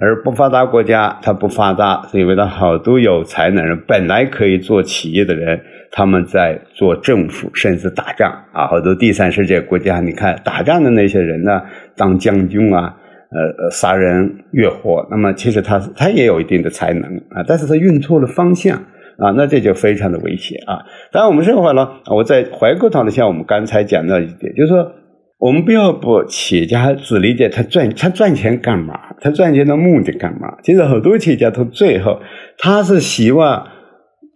[0.00, 5.60] 而不发达国家，他不发达，是因为他好多有才能人本来可以做企业的人，
[5.92, 8.66] 他们在做政府，甚至打仗啊。
[8.66, 11.62] 好多第三世界国家，你看打仗的那些人呢，
[11.96, 12.96] 当将军啊，
[13.30, 18.82] 呃呃，杀人越货，那么其实他他也有一定的才能啊，但是他运错了方向。
[19.18, 20.84] 啊，那这就非常的危险啊！
[21.10, 24.92] 当然，我们这会呢，我再回过头来，像我们刚才讲到一点，就是说，
[25.38, 30.56] 我们不要把企业家只理解他赚他赚钱干嘛，他赚钱的目的干嘛？
[30.62, 32.20] 其实很多企业家他最后
[32.58, 33.66] 他是希望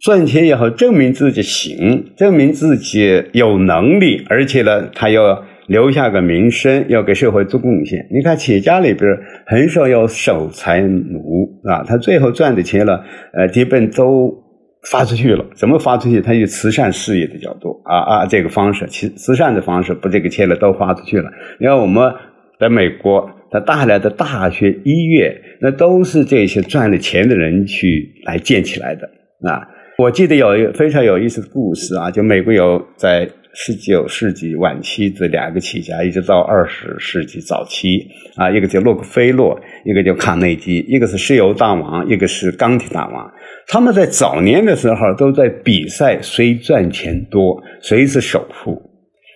[0.01, 8.07] 赚钱以后证明自己行，证明自己有能力，而且呢，他要留下个名声，要给社会做贡献。
[8.11, 9.11] 你看，企业家里边
[9.47, 14.40] 很少有守财奴啊，他最后赚的钱了，呃，基本都。
[14.89, 16.21] 发出去了，怎么发出去？
[16.21, 21.31] 他以慈善事业的角度啊啊，这个方式，慈慈善的方式，把这个钱了都发出去了。
[21.59, 22.13] 你看我们
[22.59, 29.09] 在美国，他大量的大学、医院，那都是这些赚了钱的人去来建起来的
[29.51, 29.69] 啊。
[29.99, 33.29] 我记得有一个非常有意思的故事啊，就美国有在。
[33.53, 43.33] 十九世纪晚期这两个企业家，一直到二十世纪早期啊，一个叫洛克菲勒，一个叫卡内基，一个是石油大王，一个是钢铁大王。
[43.67, 48.81] 他们在早年的时候都在比赛谁赚钱多，谁是首富。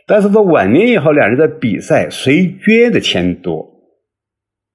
[0.06, 3.73] 但是到晚年以后，两人在比赛谁捐的钱多。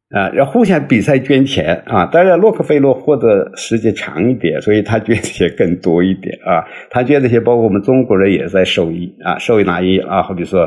[0.10, 2.04] 啊，要互相比赛捐钱啊！
[2.08, 6.65] 当然，洛克菲勒活得时间长一点，所以他捐的钱更多一点啊。
[6.89, 10.24] 他捐的钱，包括我们中国人也在受益啊，受益哪一啊？
[10.24, 10.62] 好比说，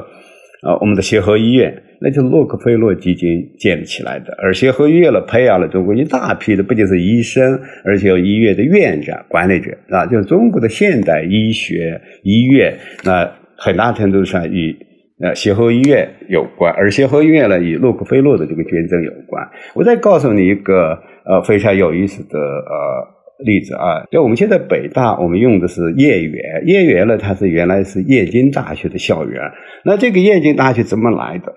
[0.62, 4.32] 啊，我们的协和医院，那就是洛克菲勒基金建起来的。
[4.40, 14.76] 而协和医院呢，培养了中国一大批的，不仅是医生，而且有医院的院长、管理者啊，就是中国的现代医学医院，那很大程度上与。
[15.22, 19.48] 呃，协和医院有关，而协和医院呢，与洛克菲勒的这个捐赠有关。
[19.72, 29.40] 我再告诉你一个呃非常有意思的呃例子啊，就我们现在北大，我们用的是燕园，燕园呢，它是原来是燕京大学的校园。
[29.84, 31.54] 那这个燕京大学怎么来的？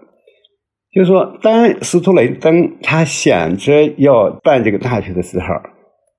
[0.94, 5.48] 就是说，当斯图雷登他想着要办这个大学的时候，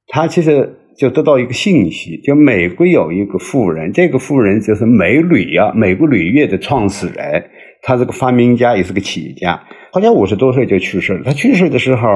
[0.08, 0.80] 他其实。
[0.98, 7.44] 就得到一个信息，就美国有一个富人，这个富人就是美铝啊，美国铝业的创始人，
[7.82, 11.22] 他是个发明家，也是个企业家，好像五十多岁就去世了。
[11.24, 12.08] 他去世的时候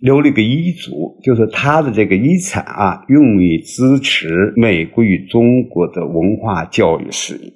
[0.00, 7.52] 留了一个遗嘱，就是他的这个遗产啊，用于支持美国与中国的文化教育事业。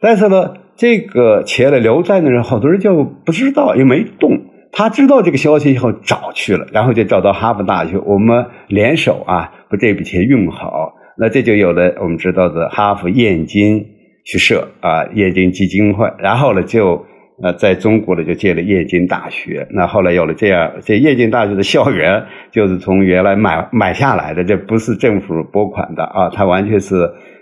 [0.00, 4.30] 但是呢，这个钱呢留在那人，好多人就不知道，也没动。
[4.78, 13.86] 他知道这个消息以后找去了，然后就找到哈佛大学，我们联手啊，把这笔钱用好，那这就有了我们知道的哈佛燕京
[14.22, 17.06] 去设啊，燕京基金会，然后呢就
[17.42, 26.96] 呃在中国呢就建了燕京大学，那后来有了这样，这燕京大学的校园就是从原来买买下来的，这不是政府拨款的啊，它完全是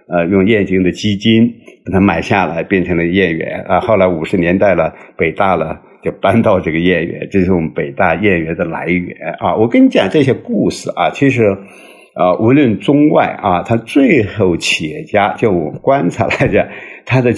[0.09, 1.53] 呃用燕京的基金
[1.85, 5.80] 把它买下来，变成了燕园啊，后来五十年代了，北大了。
[6.05, 9.57] 就搬到这个燕园，这是我们北大燕园的来源啊！
[9.57, 11.43] 我跟你讲这些故事啊，其实
[12.13, 16.69] 啊，无论中外啊，他最后企业家，就我观察来讲，
[17.07, 17.33] 他的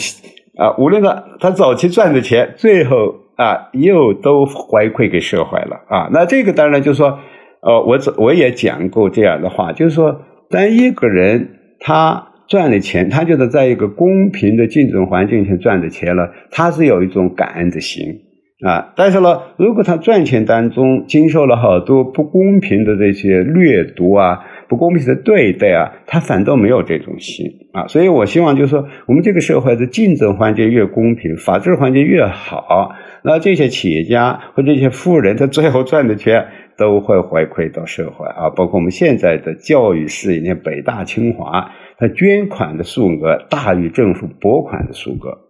[0.59, 6.11] 啊，无论他他早期赚的钱，最后啊，又都回馈给社会了啊。
[6.13, 7.21] 那这个当然就是说，
[7.61, 18.23] 呃，我我也讲过这样的话，就是说，当一个人他赚的钱，他就是在一个公平的竞争环境下赚的钱了，他是有一种感恩的心。
[18.65, 18.93] 啊。
[18.97, 24.39] 但是呢，如果他赚钱当中经受了好多不公平的这些掠夺啊。
[24.69, 32.91] 不公平的对待啊，他反倒没有这种心啊，所以我希望就是说，我们这个社会的竞争环境越公平，法治环境越好，
[33.23, 36.47] 那这些企业家或这些富人，他最后赚的钱
[36.77, 38.51] 都会回馈到社会啊。
[38.57, 45.46] 包括我们现在的教育事业，你看北大、清华，他捐款的数额大于政府拨款的数额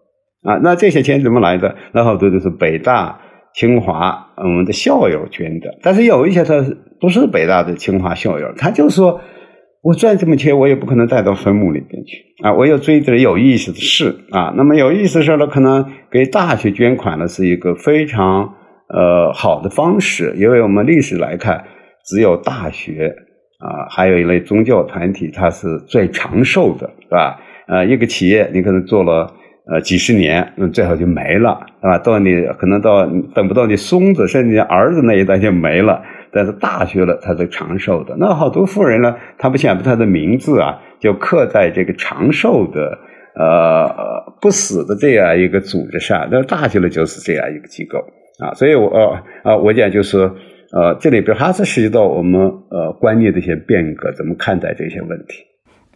[0.47, 0.59] 啊。
[0.63, 1.77] 那这些钱怎么来的？
[1.93, 3.21] 那好多都是北大。
[3.59, 6.63] 清华，我们的校友捐的，但是有一些他
[7.01, 9.19] 不是北大的清华校友，他就说，
[9.81, 14.53] 我赚这么钱，我也不可能带到坟墓里边去啊，我要做点有意思的事啊。
[14.59, 18.53] 那么有意思的事呢，可能给大学捐款呢是一个非常
[18.91, 21.65] 呃好的方式，因为我们历史来看，
[22.05, 23.11] 只有大学
[23.59, 27.41] 啊，还有一类宗教团体，它是最长寿的，是吧？
[27.69, 29.33] 呃，一个企业你可能做了。
[29.69, 31.99] 呃，几十年，那最好就没了，是吧？
[31.99, 33.05] 到你可能到
[33.35, 36.03] 等不到你孙子甚至你儿子那一代就没了。
[36.33, 38.15] 但是大学了，他是长寿的。
[38.19, 42.99] 那好多富人呢，他不想把他的名字啊，就刻在这个长寿的
[43.35, 46.29] 呃不死的这样一个组织上。
[46.31, 47.99] 那大学了就是这样一个机构
[48.39, 48.55] 啊。
[48.55, 50.31] 所以我呃啊，我讲就是
[50.73, 52.41] 呃，这里边还是涉及到我们
[52.71, 55.45] 呃观念的一些变革，怎么看待这些问题。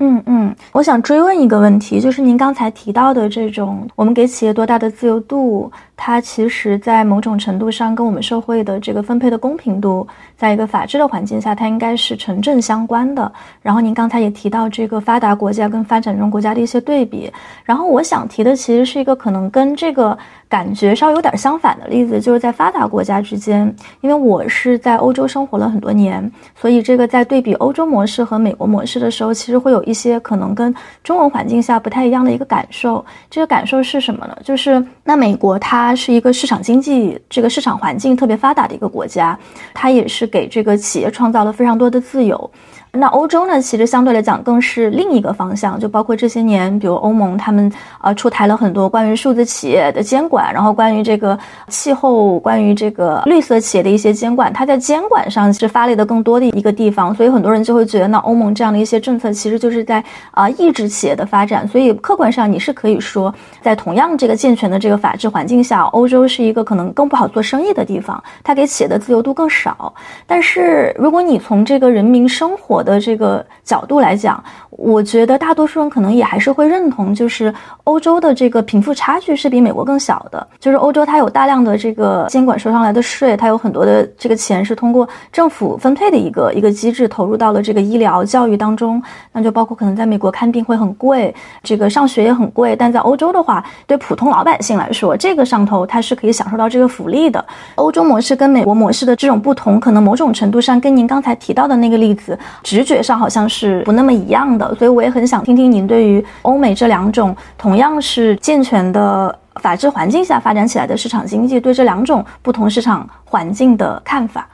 [0.03, 13.30] 嗯嗯，我想追问一个问题，就是您刚才提到的这种，我们给企业多大的自由度，它其实在某种程度上跟我们社会的这个分配的公平度，在一个法治的环境下，它应该是成正相关的。
[13.61, 17.30] 然后您刚才也提到这个发达国家跟发展中国家的一些对比，
[17.62, 20.16] 然后我想提的其实是一个可能跟这个。
[20.51, 33.05] 感觉稍微有点相反的例子，就是在发达国家之间，因为我是在欧洲生活了很多年，所以这个在对比欧洲模式和美国模式的时候，其实会有一些可能跟中文环境下不太一样的一个感受。
[33.28, 34.38] 这个感受是什么呢？
[34.45, 39.38] 就是那美国它是一个市场经济，这个市场环境特别发达的一个国家，
[39.74, 42.51] 它也是给这个企业创造了非常多的自由。
[42.93, 47.70] 那欧洲呢，其实相对来讲更是另一个方向，就包括这些年，比如欧盟他们
[48.01, 51.38] 呃出台了很多关于数字企业的监管，然后关于这个
[51.68, 63.32] 气候、关于这个绿色企业的一些监管，它在监管上是发力的更多的一个地方，所以很多人就会觉得，那欧盟这样的一些政策其实就是在啊抑制企业的发展，所以客观上你是可以说，
[63.62, 69.95] 在同样这个健全的这个法治环境下，欧洲是一个可能更不好做生意的地方，它给企业的自由度更少。
[70.26, 77.55] 但是如果你从这个人民生活，我的这个角度来讲，我觉得大多数人可能也还是会认同，就是
[77.85, 80.47] 欧洲的这个贫富差距是比美国更小的。
[80.59, 89.03] 就是欧洲它有大量的这个监管收上来的税，它有很多的这个钱是通过政府分配的一个一个机制投入到了这个医疗教育当中。
[89.31, 97.45] 那就包括可能在美国看病会很贵，这个上学也很贵，但在欧洲的话，对普通老百姓来说，这个上头它是可以享受到这个福利的。
[97.74, 102.39] 欧洲模式跟美国模式的这种不同，可能某种程度上跟您刚才提到的那个例子。
[102.71, 114.49] 直觉上好像是不那么一样的，所以我也很想听听您对于欧美这两种同样是健全的法治环境下发展起来的市场经济，对这两种不同市场环境的看法。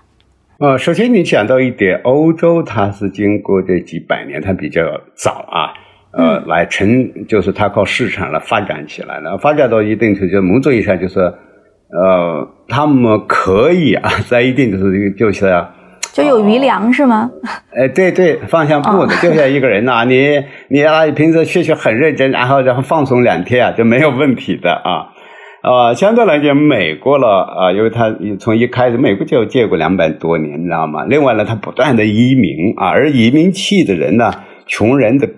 [0.59, 4.81] 呃，首先你讲到一点，欧洲它是经过这几百年，它比较
[5.15, 5.75] 早啊，
[6.13, 15.67] 呃，来成就是它靠市场来发展起来了，发展到一定程度，某种意义上就是，呃，他们可以啊，在一定的时候就是。
[16.17, 17.31] 就有余粮是吗？
[17.79, 25.13] 哎，对对，方向不的，就像一个人呐， 你你啊，平时学习很认真，然后然后放松两天啊，就没有问题的啊
[25.61, 25.93] 啊。
[25.95, 31.05] 相对来讲，美国了啊，因为他从一开始美国就建国两百多年，你知道吗？
[31.05, 34.33] 另外呢，他不断的移民啊，而移民去的人呢，
[34.67, 35.29] 穷人的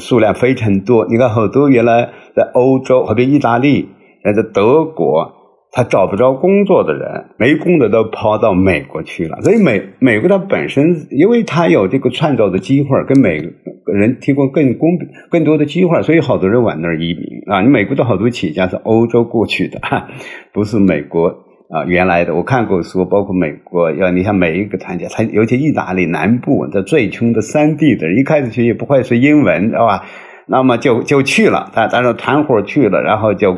[0.00, 1.06] 数量非常多。
[1.10, 3.90] 你看，好多原来在欧洲，或者意大利，
[4.24, 5.41] 在德国。
[5.74, 9.40] 他找不着工作的人，没工的都跑到美国去了。
[9.40, 17.62] 所以美美国它本身，因为它有这个创造的机会，跟每个人提供更公平、更多的机会，所以好多人往那儿移民啊。
[17.62, 19.80] 你美国的好多企业家是欧洲过去的，
[20.52, 21.28] 不是美国
[21.70, 22.34] 啊原来的。
[22.34, 30.04] 我看过书，包括美国，要你像每一个团结，他尤其意大利南部这最穷的山地的人，一开始学也不会说英文，知道吧？
[30.46, 33.56] 那么就就去了，他他说团伙去了，然后就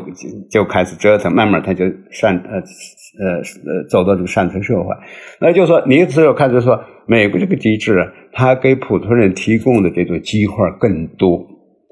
[0.51, 4.89] 就开始折腾，慢慢他就上呃呃呃走到这个上层社会。
[5.41, 11.45] 那就是说你只有开始说美国这个机制，它给普通人提供的这种机会更多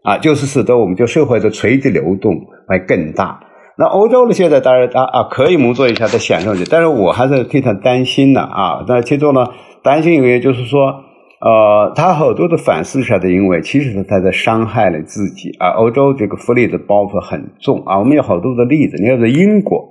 [0.03, 2.35] 啊，就是使得我们就社会的垂直流动
[2.67, 3.39] 会更大。
[3.77, 8.85] 那欧洲呢，现在当然啊啊可以模作一下再享受去，但是我还是非常担心的啊。
[8.87, 9.47] 那其中呢，
[9.83, 11.05] 担心一个就是说。
[11.45, 15.71] 呃，他好多的反思下的因为，其实是他在伤害了自己啊。
[15.71, 17.99] 欧洲这个福利的包袱很重啊。
[17.99, 19.89] 我们有好多的例子，你要在英国，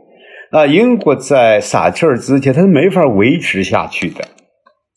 [0.51, 4.25] 那英国在撒切尔之前，他是没法维持下去的。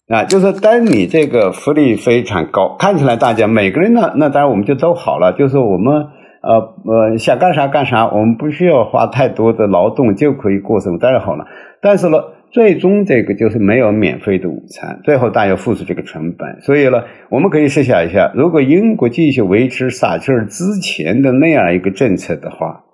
[0.07, 5.33] 啊，就是当你这个福利非常高，看起来大家每个人呢，那当然我们就都好了。
[5.33, 6.07] 就是我们
[6.41, 11.45] 呃呃想干啥干啥，我们不需要花太多的劳动就可以过生活，当然好了。
[11.81, 12.17] 但是呢，
[12.55, 16.61] 最终这个就是没有免费的午餐，最后大家要付出这个成本。
[16.61, 22.85] 所以呢，我们可以设想一下，如果英国继续维持撒切尔之前的那样一个政策的话，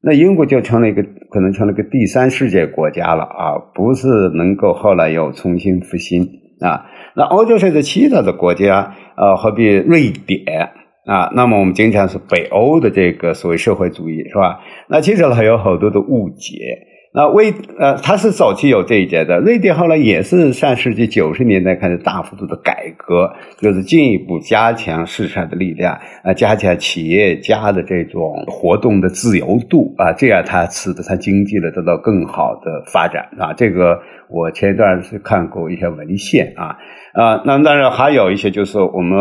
[0.00, 6.26] 那英国就成了一个可能成了一个第三世界国家了啊，不是能够后来又重新复兴
[6.60, 6.86] 啊。
[7.14, 10.70] 那欧洲甚至其他的国家，呃，好比瑞典
[11.04, 14.60] 啊，那么我们经常是北欧的这个所谓社会主义，是吧？
[14.88, 16.95] 那其实还有好多的误解。
[17.16, 19.38] 那威呃，它是早期有这一节的。
[19.38, 33.54] 瑞典后来也是上世纪九十年代开始大幅度的改革，就是进一步加强市场的力量，啊，加强企业家的这种活动的自由度啊，这样它使得它经济呢得到更好的发展啊。
[33.54, 33.98] 这个
[34.28, 36.76] 我前一段是看过一些文献啊
[37.14, 39.18] 啊，那当然还有一些就是我们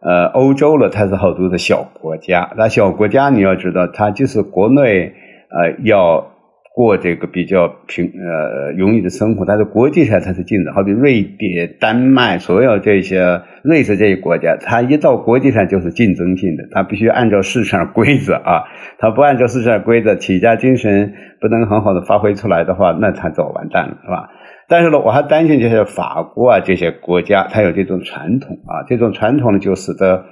[0.00, 5.12] 呃欧洲了，它是好多的小国家，那小国家你要知道，它就是国内
[5.48, 6.32] 呃要。
[6.76, 18.64] 过这个比较平呃容易的生活，但是国际上它是竞争，好比瑞典、丹麦，所有这些瑞士这些国家，它一到国际上就是竞争性的，它必须按照市场规则啊，
[18.98, 24.28] 它不按照市场规则，企业家精神不能很好的发挥出来的话，那它早完蛋了，是吧？
[24.68, 30.26] 但是呢，我还担心就是法国啊这些国家，它有这种传统啊，这种传统呢就使得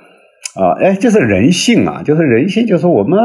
[0.60, 3.18] 啊，哎，就是人性啊，就是人性，就是我们。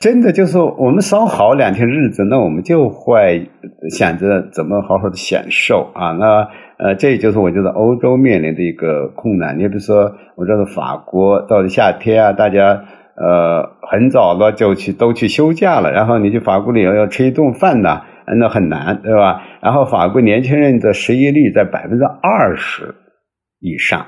[0.00, 3.50] 真的就是我们稍好两天日子，那我们就会
[3.90, 6.12] 想着怎么好好的享受啊。
[6.12, 6.48] 那
[6.78, 9.58] 呃，这就是我觉得欧洲面临的一个困难。
[9.58, 12.82] 你比如说，我知道法国到了夏天啊，大家
[13.14, 18.00] 呃很早了就去都去休假了，然后你去法国旅游要吃一顿饭呢，
[18.38, 19.42] 那很难，对吧？
[19.60, 22.94] 然后法国年轻人的失业率在百分之二十
[23.60, 24.06] 以上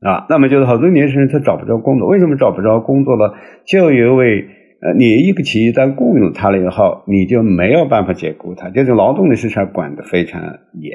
[0.00, 3.34] 啊，那么就是好多年轻人他找不着工作，为什么找不着工作呢？
[3.66, 4.48] 就因为。
[4.94, 10.42] 你一个企业单雇佣他了以后，你就没有办法解雇他，就是劳动力市场管得非常
[10.74, 10.92] 严。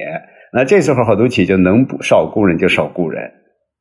[0.54, 3.32] 那这时候好多企业就能不少雇人就少雇人，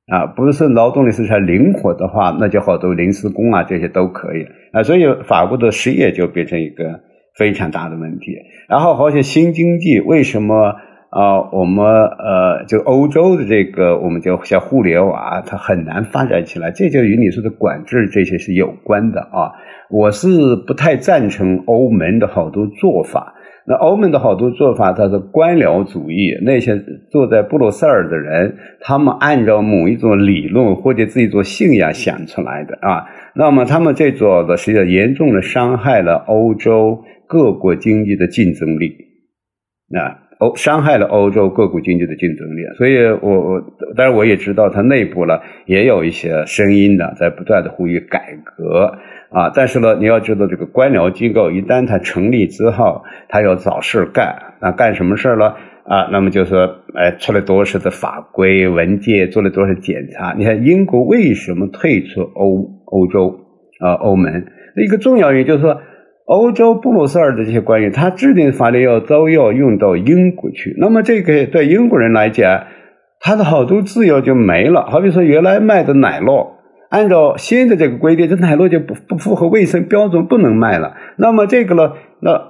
[0.07, 4.83] 啊，不是劳动力市场灵活的话，那就好多临时工啊这些都可以啊。
[4.83, 7.01] 所以法国的失业就变成一个
[7.37, 8.33] 非常大的问题。
[8.69, 10.75] 然后好像新经济为什么？
[11.11, 19.51] 啊，我们呃，就欧洲的这个，我们叫像互联网，它很难发展起来，这就与你说的管制这些是有关的啊。
[19.91, 20.29] 我是
[20.69, 23.35] 不太赞成欧盟的好多做法。
[23.67, 26.81] 那欧盟的好多做法，它是官僚主义，那些
[27.11, 33.07] 坐在布鲁塞尔的人，他们按照某一种理论或者自己做信仰想出来的啊。
[33.35, 38.97] 那么他们这做的实际上严重的伤害了欧洲各国经济的竞争力
[39.99, 40.30] 啊。
[40.41, 43.61] 欧伤害了欧洲各国经济的竞争力，所以我我
[43.95, 49.53] 当然我也知道，它内部呢也有一些声音的，在不断的呼吁改革啊。
[49.55, 55.53] 但是呢，你要知道，这个官僚机构一旦它成立之后，它要找事干，那干什么事呢？
[55.84, 56.57] 啊，那么就是
[56.95, 60.32] 哎，出了多少的法规文件，做了多少检查？
[60.38, 63.41] 你看英国为什么退出欧欧洲
[63.78, 64.47] 啊欧盟？
[64.76, 65.82] 一个重要原因就是说。
[66.27, 70.77] 欧洲布鲁塞尔的这些官员，他制定法律要都要用到英国去。
[70.79, 72.64] 那么这个对英国人来讲，
[73.18, 74.87] 他的好多自由就没了。
[74.87, 76.51] 好比说，原来卖的奶酪，
[76.89, 80.95] 按照新的这个规定，这奶酪就不不符合卫生标准，不能卖了。
[81.16, 82.41] 那么这个呢，那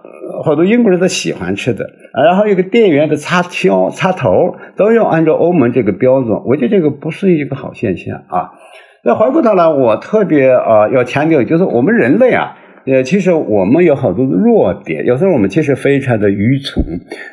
[0.45, 1.87] 好多英国人都喜欢吃的，
[2.27, 6.39] 然后一个店员的插销、插头都要按照欧盟这个标准。
[6.45, 8.51] 我觉得这个不是一个好现象啊。
[9.03, 12.59] 那回过头来，我特别啊要强调，就是我们人类啊。
[12.87, 16.83] 呃，其实我们有好多的弱点，有时候我们其实非常的愚蠢。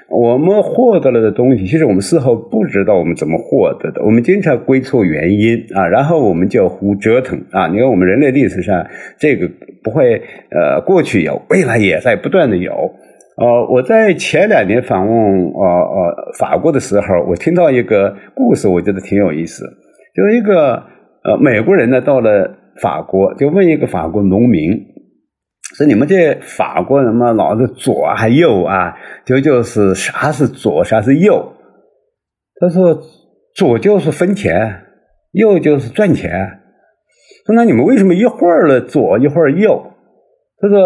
[0.10, 4.04] 我们获得了的东西，其实我们事后不知道我们怎么获得的。
[4.04, 7.68] 我们经常归错原因啊，然后我们就胡折腾啊。
[7.68, 8.86] 你看，我们人类历史上
[9.18, 9.50] 这个
[9.82, 10.22] 不会
[10.52, 12.74] 呃，过去有，未来也在不断的有。
[13.38, 19.64] 呃，我在前两年访问呃呃法国的时候，我听到一个故事，我觉得挺有意思。
[20.14, 20.84] 就是一个
[21.24, 24.97] 呃美国人呢，到了法国，就问一个法国农民。
[25.76, 28.96] 是你们这法国人嘛，老是左啊右啊，
[29.26, 31.54] 就就是啥是左，啥是右。
[32.60, 33.00] 他说
[33.54, 34.84] 左就是分钱，
[35.32, 36.32] 右就是赚钱。
[37.46, 39.92] 说那你们为什么一会儿了左一会儿右？
[40.60, 40.80] 他说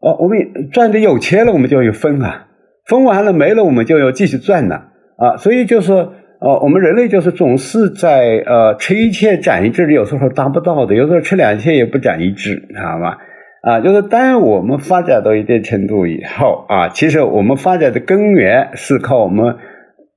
[0.00, 0.38] 哦，我们
[0.72, 2.46] 赚的有钱了，我们就要分啊，
[2.86, 4.76] 分完了没了，我们就要继续赚呢
[5.18, 5.36] 啊。
[5.36, 13.16] 所以就说哦，我们人类就是总是在呃吃一堑长一智，有时候达不到的，有时候吃两堑也不长一智，知道吗？
[13.60, 19.56] 啊，就是当我们发展到一定程度以后啊，其实我们发展的根源是靠我们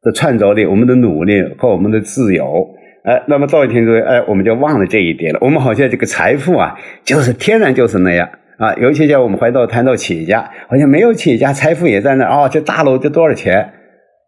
[0.03, 2.75] 的创造力、我们的努力和我们的自由。
[3.03, 5.39] 哎，那么到一定程度，哎，我们就忘了这一点了。
[5.41, 8.75] 我们好像这个财富啊，就是天然就是那样啊。
[8.75, 12.47] 尤其像我们回到谈到企业家，好像没有企业家，财富也在那啊。
[12.47, 13.73] 这大楼就多少钱？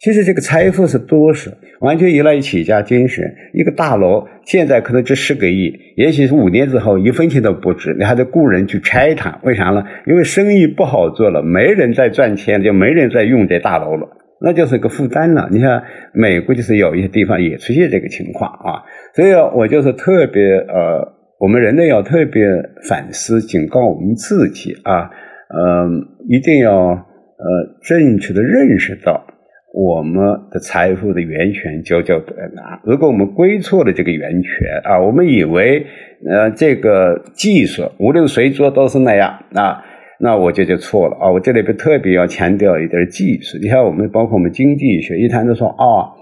[0.04, 1.49] 其实这个财富是多少，
[1.80, 3.24] 完全依赖于企业家精神。
[3.54, 9.39] 一个大楼现在可能值十个亿，也许是五年之后一分钱都不值，你还得雇人去拆它。
[9.43, 9.82] 为啥呢？
[10.06, 14.10] 因为生意不好做了，没人在赚钱，就没人在用这大楼了，
[14.41, 15.47] 那就是个负担了。
[15.49, 15.82] 你看
[16.14, 18.84] 美国就是有一些地方也出现这个情况啊，
[19.16, 22.45] 所以我就是特别呃，我们人类要特别
[22.89, 25.10] 反思，警告我们自己啊，
[25.47, 29.28] 嗯，一定要呃正确的认识到。
[29.74, 32.80] 我们的财富的源泉就就在哪？
[32.84, 34.50] 如果我们归错了这个源泉
[34.84, 35.84] 啊，我们以为
[36.30, 39.84] 呃这个技术无论谁做都是那样啊，
[40.20, 41.32] 那我就就错了啊！
[41.32, 43.58] 我这里边特别要强调一点技术。
[43.58, 46.14] 你看，我们包括我们经济学一谈都说啊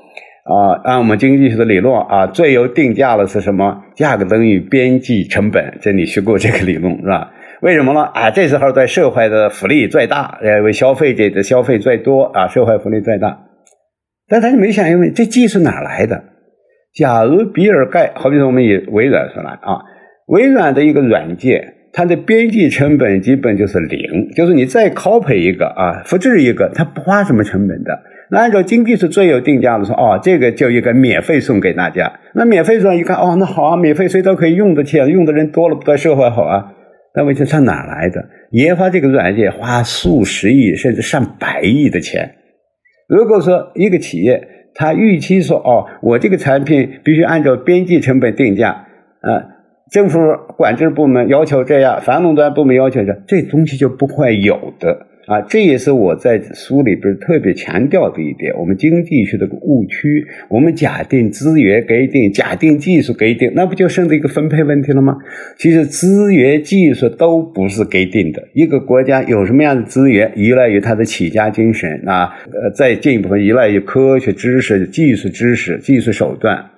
[0.46, 3.84] 啊，按我们经济学的理论啊，最优定价的是什么？
[3.96, 5.78] 价格等于边际成本。
[5.82, 7.34] 这你学过这个理论是吧？
[7.62, 8.02] 为什么呢？
[8.02, 13.38] 啊，这时候对社会的福利最大，呃，为消费者的消费最多啊，社会福利最大。
[14.28, 16.24] 但他就没想，因为这技术哪来的？
[16.96, 19.78] 假如比尔盖，好比说我们以微软说来啊，
[20.28, 28.00] 微软的一个软件，它的边际成本基本就是零，就是你再 copy 一个啊，复制一个，它不花什么成本的。
[28.32, 32.12] 那按照经济是最有定价的说，哦，这个就一个免费送给大家。
[32.34, 36.74] 那免费送一看，哦，那好啊，免费谁都可以用得起，用的人多了不对社会好啊。
[37.14, 38.24] 那问题它哪来的？
[38.52, 42.36] 研发这个软件花数十亿甚至上百亿的钱。
[43.08, 48.88] 如果说一个企业它预期说哦，我这个产品必须按照边际成本定价，
[49.20, 49.44] 啊，
[49.92, 50.20] 政府
[50.58, 55.08] 管制部门要求这样，反垄断部门要求这，这东西就不会有的。
[55.32, 58.54] 啊，这也是我在书里边特别强调的一点。
[58.60, 65.16] 我们经济学的误区，我们假定资源给定，假定技术给定，那不就剩的一个分配问题了吗？
[65.58, 68.46] 其实资源、技术都不是给定的。
[68.54, 76.72] 一个国家有什么样的资源，依赖于它的企业家精神啊，呃，再进一步依赖于科学知识、技术知识、技术手段。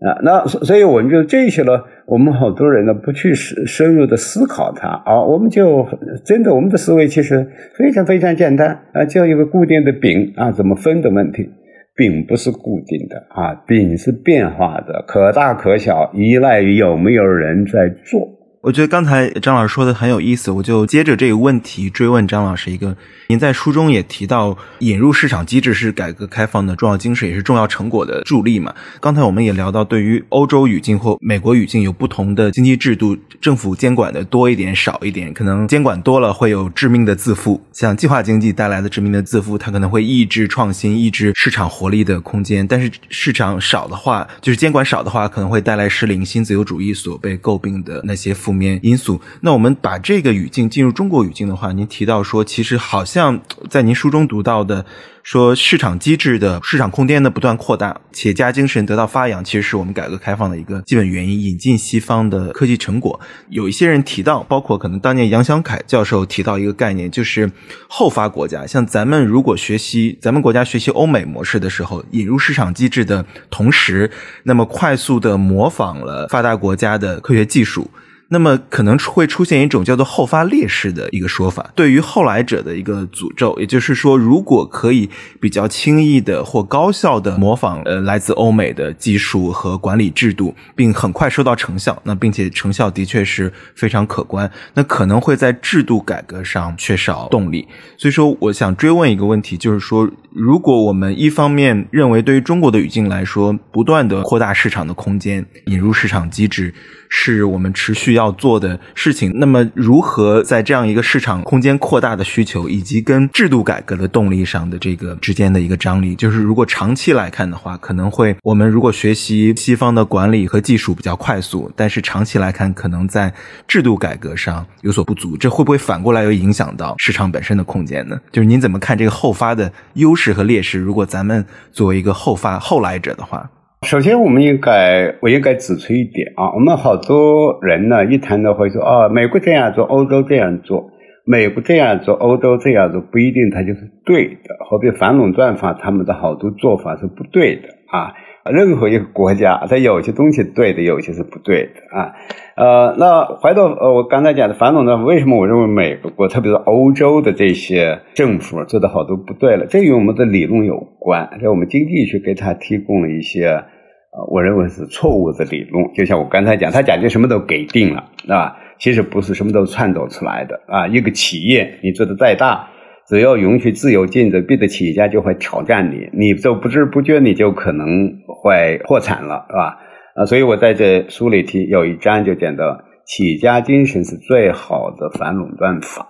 [0.00, 5.86] 啊，那所以我们就这些了，我们好多人呢不去深深入的思考它啊，我们就
[6.24, 7.46] 真的我们的思维其实
[7.78, 11.48] 非常非常简单啊，就一个固定的饼啊，怎么分的问题，
[11.94, 18.39] 饼不是固定的啊，饼是变化的，可大可小，依赖于有没有人在做。
[18.62, 22.94] 我觉得刚才张老师说的很有意思，我就接着这个问题追问张老师一个：
[23.28, 28.74] 您在书中也提到，引入市场机制是改革开放的重要精神，也是重要成果的助力嘛？
[29.00, 48.49] 刚才我们也聊到，对于欧洲语境或美国语境有不同的经济制度，政府监管的多一点少一点，可能监管多了会有致命的自负，像计划经济带来的致命的自负，它可能会抑制创新、抑制市场活力的空间；但是市场少的话，就是监管少的话，可能会带来失灵、新自由主义所被诟病的那些负。
[48.50, 49.20] 负面因素。
[49.42, 54.84] 那我们把这个语境进入中国语境的话，您提到说，其实好像在您书中读到的。
[55.22, 61.38] 说市场机制的市场空间的不断扩大，企业家精神得到发扬，其实是我们改革开放的一个基本原因。
[61.38, 63.20] 引进西方的科技成果，
[63.50, 67.52] 有一些人提到，包括可能当年杨小凯教授提到一个概念，就是
[67.86, 74.10] 后发国家，像咱们如果学习咱们国家学习欧美模式的时候，引入市场机制的同时，
[74.44, 77.90] 那么快速的模仿了发达国家的科学技术。
[78.32, 83.58] 那么可能会出现一种叫做后发劣势的一个说法，对于后来者的一个诅咒。
[83.58, 85.10] 也就是说，如果可以
[85.40, 97.66] 比较轻易的或高效的模仿呃来自欧美的技术和管理制度，并很快收到成效，那并且成效的确是非常可观，那可能会在制度改革上缺少动力。
[97.98, 106.72] 所以说，我想追问一个问题，就是说，如果我们一方面认为对于中国的语境来说，不断的扩大市场的空间，引入市场机制。
[107.10, 109.30] 是我们持续要做的事情。
[109.34, 123.34] 那么，如何在这样一个市场空间扩大的需求，以及跟制度改革的动力上的这个之间的一个张力，就是如果长期来看的话，可能会我们如果学习西方的管理和技术比较快速，但是长期来看，可能在
[123.66, 125.36] 制度改革上有所不足。
[125.36, 128.18] 这会不会反过来又影响到市场本身的空间呢？
[128.30, 130.78] 就是您怎么看这个后发的优势和劣势？
[130.78, 133.50] 如果咱们作为一个后发后来者的话。
[133.86, 140.90] 首先，我们应该我应该指出一点啊，我们好多人呢一谈到会说啊，美国这样做，欧洲这样做，
[141.24, 144.54] 美国这样做，欧洲这样做，不一定它就是对的。
[144.68, 148.12] 好比反垄断法，他们的好多做法是不对的啊。
[148.44, 152.14] 任何一个国家，它有些东西对的，有些是不对的啊。
[152.56, 159.66] 呃，那回到呃，我刚才讲的反垄断，为什么我认为美国，特别是欧洲的这些政府做的好多不对了？
[159.66, 165.92] 这与我们的理论有关，这我们经济学给他提供了一些呃，我认为是错误的理论。
[165.94, 170.86] 就像我刚才讲，他讲究什么都给定了，啊，其实不是什么都创造出来的啊。
[170.88, 172.68] 一个企业，你做的再大。
[173.06, 179.78] 只要允许自由竞争，别的企业家就会挑战你，你就不知不觉你就可能会破产了，是吧？
[180.16, 186.06] 啊，所以我在这书里提有一章就讲到，企业家精神是最好的反垄断法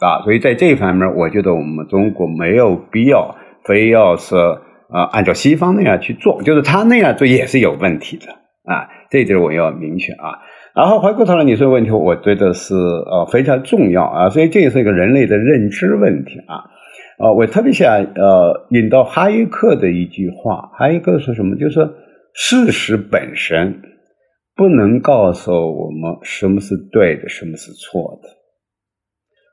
[0.00, 0.22] 啊。
[0.22, 8.32] 所以在这方面，我觉得我们中国没有必要非要是啊按照西方那样去做，就是他那样做也是有问题的
[8.64, 8.88] 啊。
[9.10, 10.38] 这点我要明确啊。
[10.74, 16.71] 然后回过头来，你说问题，我觉得是呃非常重要啊，所以这也是一个人类的认知问题啊。
[17.22, 21.54] 呃，我特别想呃引到哈耶克的一句话，哈耶克说什么？
[21.56, 21.88] 就是
[22.34, 23.80] 事实本身
[24.56, 28.28] 不能告诉我们什么是对的，什么是错的，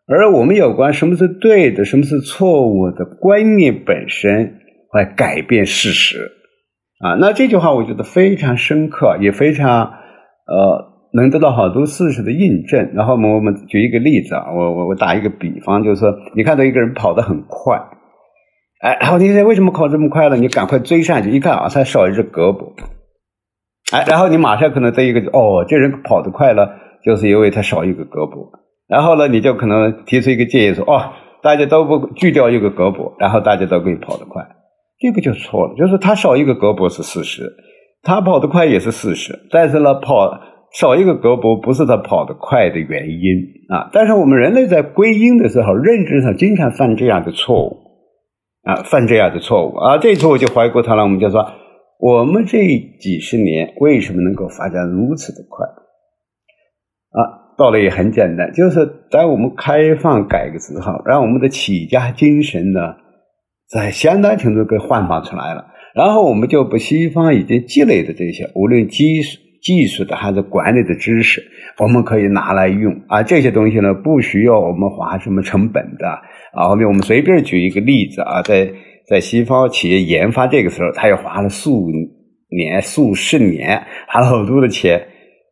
[0.07, 4.55] 而我们有关什么是对的，什么是错误的观念本身
[4.89, 6.31] 会改变事实
[6.99, 7.13] 啊。
[7.21, 9.93] 那这句话我觉得非常深刻，也非常
[10.47, 10.88] 呃。
[11.11, 17.81] 能得到好多事实的印证，然后我们我们举一个例子啊，我我我打一个比方，就是说你看到一个人跑得很快，
[18.81, 20.37] 哎，然后你为什么跑这么快了？
[20.37, 22.73] 你赶快追上去，一看啊，他少一只胳膊，
[23.91, 26.69] 哎，然后你马上可能得一个哦，这人跑得快了，
[27.03, 28.51] 就是因为他少一个胳膊，
[28.87, 34.47] 然后呢，你就可能提出一个建议说，哦，大家都不锯掉一个胳膊，然后大家都可以跑得快，
[34.99, 37.51] 这个就错了，就是他少一个胳膊是事实，
[38.03, 40.39] 他跑得快也是事实，但是呢跑。
[40.71, 43.89] 少一个胳膊不是他跑得快的原因啊！
[43.91, 47.77] 但是我们人类在归因的时候，认知上经常犯这样的错误
[48.63, 49.97] 啊，犯这样的错误啊。
[49.97, 51.43] 这错误就回过头来，我们就说，
[51.99, 52.67] 我们这
[52.99, 55.65] 几十年为什么能够发展如此的快
[57.19, 57.49] 啊？
[57.57, 62.93] 道理也很简单，就是在我们开放改革之后，让我们的企业家精神呢，
[63.67, 65.65] 在相当程度给焕发出来了。
[65.95, 69.39] 然后我们就把西方已经积累的这些，无论技术。
[69.61, 71.43] 技术的还是管理的知识，
[71.77, 73.21] 我们可以拿来用啊。
[73.23, 76.07] 这些东西呢，不需要我们花什么成本的
[76.53, 76.69] 啊。
[76.69, 78.71] 后面我们随便举一个例子啊，在
[79.07, 81.89] 在西方企业研发这个时候，他也花了数
[82.49, 85.07] 年、数十年，花了好多的钱，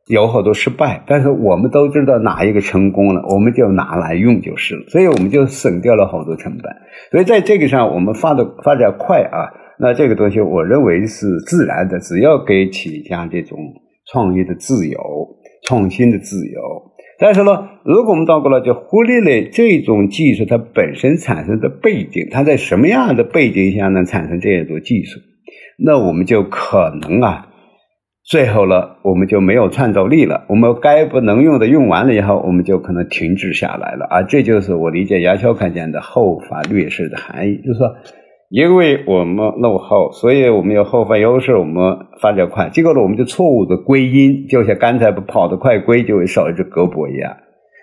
[0.07, 1.03] 有好多失败。
[1.05, 4.85] 但是我们都知道哪一个成功了，我们就拿来用就是了。
[4.87, 6.71] 所以我们就省掉了好多成本。
[7.11, 9.51] 所以在这个上，我们发的发展快啊。
[9.79, 13.59] 那这个东西，我认为是自然的，只要给企业家这种。
[14.11, 14.99] 创业的自由，
[15.65, 16.61] 创新的自由，
[17.19, 25.19] 但是呢，如果我们倒过来就忽略了这种技术它本身产生的背景，它在什么样的背景下能产生这样一种技术，
[25.77, 27.47] 那我们就可能啊，
[28.23, 30.45] 最后了我们就没有创造力了。
[30.47, 34.23] 我们该不能用的用完了以后，我们就可能停滞下来了啊。
[34.23, 37.93] 这就是我理解杨小凯讲的后发劣势的含义，就是说。
[38.49, 42.69] 因为我们落后，所以我们有后发优势，我们发展快。
[42.69, 47.35] 结果呢，我们就错误的归因，就像刚才不跑得快归就少一只胳膊一样，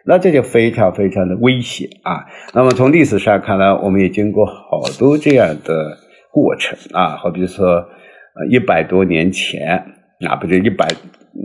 [0.07, 2.25] 那这就非常非常的危险啊。
[2.55, 5.99] 那么从历史上看来，我们也经过好多这样的
[6.33, 9.85] 过程啊，好比说呃一百多年前
[10.27, 11.45] 啊，不就一百嗯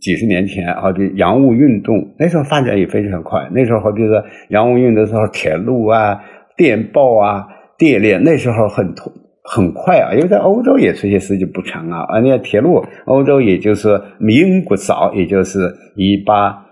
[0.00, 3.48] 几十年前，好比洋务运动，那时候发展也非常快。
[3.52, 6.20] 那时候好比说洋务运动的时候，铁路啊、
[6.56, 7.46] 电报啊。
[7.80, 8.94] 电链那时候很
[9.42, 12.00] 很快啊，因为在欧洲也出现时间不长啊。
[12.12, 15.58] 而且铁路，欧洲也就是英国早，也就是
[15.96, 16.62] 一八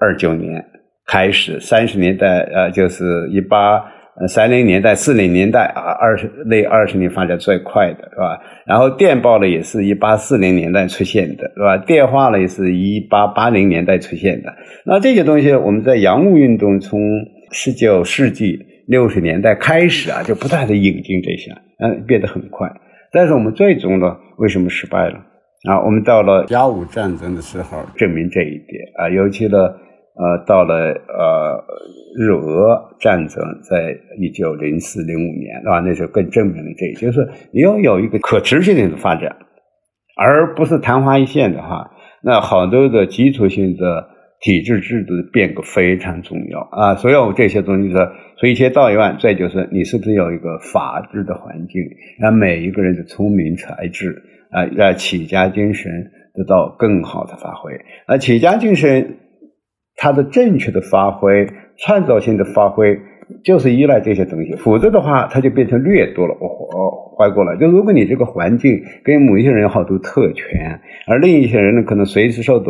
[0.00, 0.64] 二九年
[1.06, 3.80] 开始，三十年代呃，就是一八
[4.26, 8.40] 三零年代、四零年代啊，二十那二十年发展最快的是吧？
[8.66, 11.78] 然后电报呢，也是一八四零年代出现的，是吧？
[11.78, 14.52] 电话呢，也是一八八零年代出现的。
[14.84, 17.00] 那这些东西，我们在洋务运动从
[17.52, 18.74] 十九世纪。
[18.86, 22.70] 六十年代开始啊，就不断的引进这些，嗯，变得很快。
[23.12, 25.18] 但是我们最终呢，为什么失败了？
[25.68, 31.64] 啊，我们到了甲午战争的时候，证明这一点啊，尤其呢，呃，到了呃
[32.16, 39.36] 日俄战争，在一九零四零五年，啊，那时候更证明了这，就是你要有一个可持续性的发展，
[40.16, 41.90] 而不是昙花一现的话，
[42.22, 44.15] 那好多的基础性的。
[44.40, 46.94] 体制制度的变革非常重要啊！
[46.96, 48.06] 所有这些东西说，
[48.36, 51.82] 所以一切到一万，再就是你是不是有一个法治的环境，
[52.20, 55.90] 让每一个人的聪明才智啊，让企业家精神
[56.34, 57.72] 得到更好的发挥。
[58.06, 59.16] 而企业家精神
[59.96, 62.98] 它的正确的发挥、创造性的发挥，
[63.42, 66.36] 就是依赖这些东西，否则的话，它就变成掠夺了。
[66.38, 72.66] 我我怀过来，就如果你这个环境跟某一些人有好多特权，而另一些人呢，可能随时受到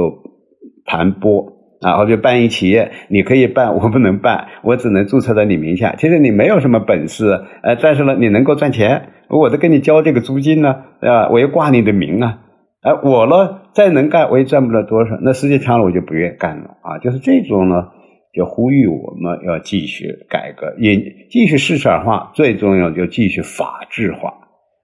[0.84, 5.94] 盘剥啊，或者办一企业，你可以办，我不能办，我只能注册在你名下。
[5.96, 12.40] 其实你没有什么本事，呃，但是呢，你能够赚钱，我都给你交这个租金呢，啊，我要挂你的名啊，
[12.82, 17.88] 哎，我呢再能干，我也赚不了多少，那时间长了我就不愿意干了啊，就是这种呢。
[18.34, 20.94] 就呼吁我们要继续改革，也
[21.30, 24.28] 继续市场化，最重要就继续法治化，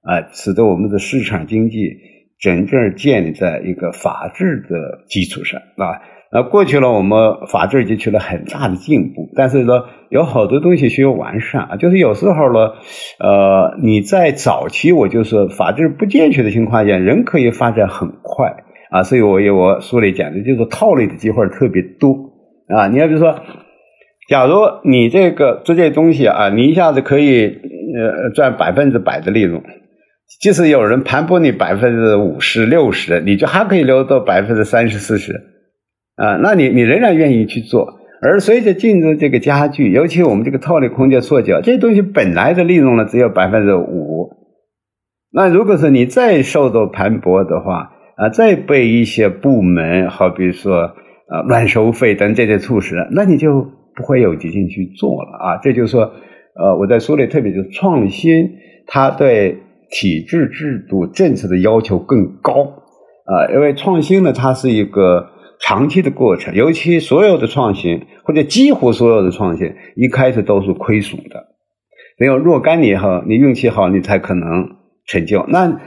[0.01, 1.99] 啊，使得我们的市场经济
[2.41, 6.01] 整个建立在一个法治的基础上，啊，
[6.35, 12.73] 那过去了，我们法治已经取得很大的进步，但是呢，有好多东西需要完善啊，就是有时候呢，
[13.19, 22.33] 呃，你在早期，我就是法治不健全的情况下，人可以发展很快啊，所以我有我书里讲的，就是套利的机会特别多。
[22.75, 23.39] 啊，你要比如说，
[24.29, 24.55] 假如
[24.85, 29.63] 你这个做这些东西啊，你一下子可以呃赚百分之百的利润，
[30.41, 35.35] 即使有人盘剥你百分之五十六十，你就还可以留到百分之三十四十，
[36.17, 38.01] 啊，那你你仍然愿意去做。
[38.21, 44.31] 而随着竞争这个加剧，尤其我们这个套利空间缩小，这些东西本来的利润呢只有百分之五，
[45.33, 50.93] 那如果说你再受到盘剥的话，啊，再被一些部门，好比说。
[51.29, 53.63] 啊，乱收费等这些措施，那你就
[53.97, 55.57] 不会有激进去做了啊！
[55.63, 58.51] 这就是说，呃，我在书里特别就是创新，
[58.87, 59.57] 它对
[59.91, 62.53] 体制、制度、政策的要求更高
[63.25, 65.31] 啊，因为创新呢，它是一个
[65.63, 71.47] 长期的过程，尤其所有的创新或者几乎所有的创新，一开始都是亏损的，
[72.19, 75.47] 没有若干年后，你运气好，你才可能成就。
[75.47, 75.81] 那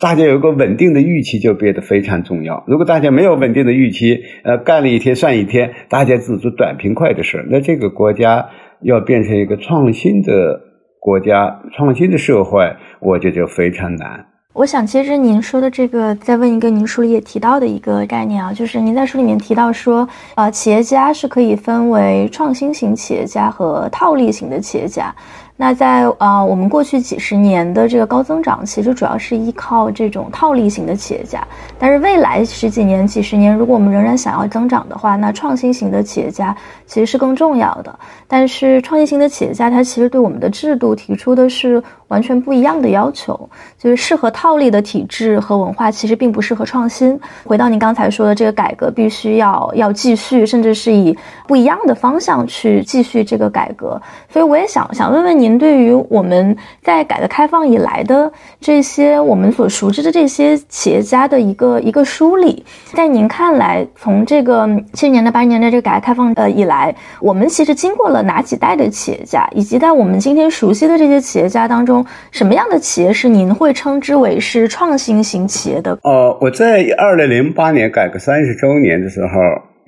[0.00, 2.64] 大家有一个稳定的预期就变得非常重要。
[2.66, 8.48] 如果大家没有稳定的预期，呃，干了一天算一天，大家只做短平快的事那这个国家
[8.82, 10.60] 要变成一个创新的
[10.98, 14.29] 国家、创新的社会，我觉得就非常难。
[14.52, 25.14] 我想接着您说的这个，再问一个您书里也提到的一个概念啊，就是您在书里面提到说，呃，企业家是可以分为创新型企业家和套利型的企业家。
[25.56, 31.46] 那在呃，我们过去几十年的这个高增长，其实主要是依靠这种套利型的企业家。
[31.78, 37.96] 但是未来十几年、几十年，如果我们仍然想要增长的话，那创新型的企业家其实是更重要的。
[38.26, 41.80] 但是创新型的企业家，他其实对我们的制度提出的是
[42.10, 43.48] 完全不一样的要求，
[43.78, 47.18] 就是适合套利的体制和文化，其实并不适合创新。
[47.44, 54.00] 回到您刚才说的这个改革，必须要要继续，甚至是以不一样的方向去继续这个改革。
[54.28, 55.60] 所以我也想想问问您。
[55.60, 71.99] 对于我们在改革开放以来的这些我们所熟知的这些企业家的一个一个梳理，在您看来，从这个七十年代、八十年代这个改革开放呃以来，我们其实经过了哪几代的企业家，以及在我们今天熟悉的这些企业家当中，
[72.30, 75.98] 什么样的企业是您会称之为是创新型企业的？
[76.02, 79.28] 哦，我在二零零八年改革三十周年的时候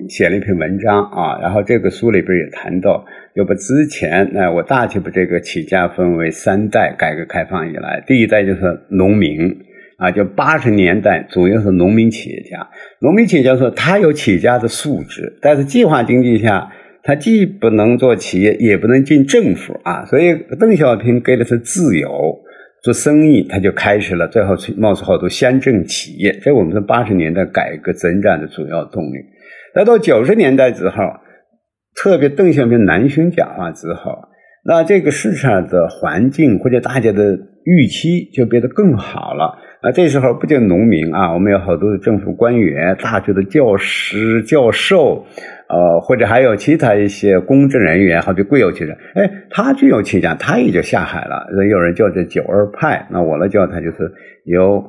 [0.09, 3.05] 写了一篇文章啊，然后这个书里边也谈到。
[3.35, 6.95] 要不之前，那我大体把这个企业家分为三代。
[6.95, 9.57] 改革开放以来，第一代就是农民
[9.97, 12.69] 啊，就八十年代主要是农民企业家。
[12.99, 16.71] 农民企业家说他有企业家的素质，但是计划经济下，
[17.03, 20.05] 他既不能做企业，也不能进政府啊。
[20.05, 22.09] 所以邓小平给了他自由
[22.81, 26.39] 做生意，他就开始了，最后冒出好多乡镇企业。
[26.41, 29.17] 这我们是八十年代改革增长的主要动力。
[29.75, 30.95] 那到九十年代之后。
[31.95, 34.17] 特别邓小平南巡讲话之后，
[34.65, 39.59] 那这个市场的环境或者大家的预期就变得更好了。
[39.83, 45.27] 啊，这时候不仅农民啊，我们有好多的政府官员、大学的教师、教授，
[45.73, 51.47] 呃，或者还有其他一些公职人员，好比国有企业，哎，他具有企业家，他也就下海了。
[51.67, 54.11] 有人叫这“九二派”，那我呢叫他就是
[54.45, 54.83] 由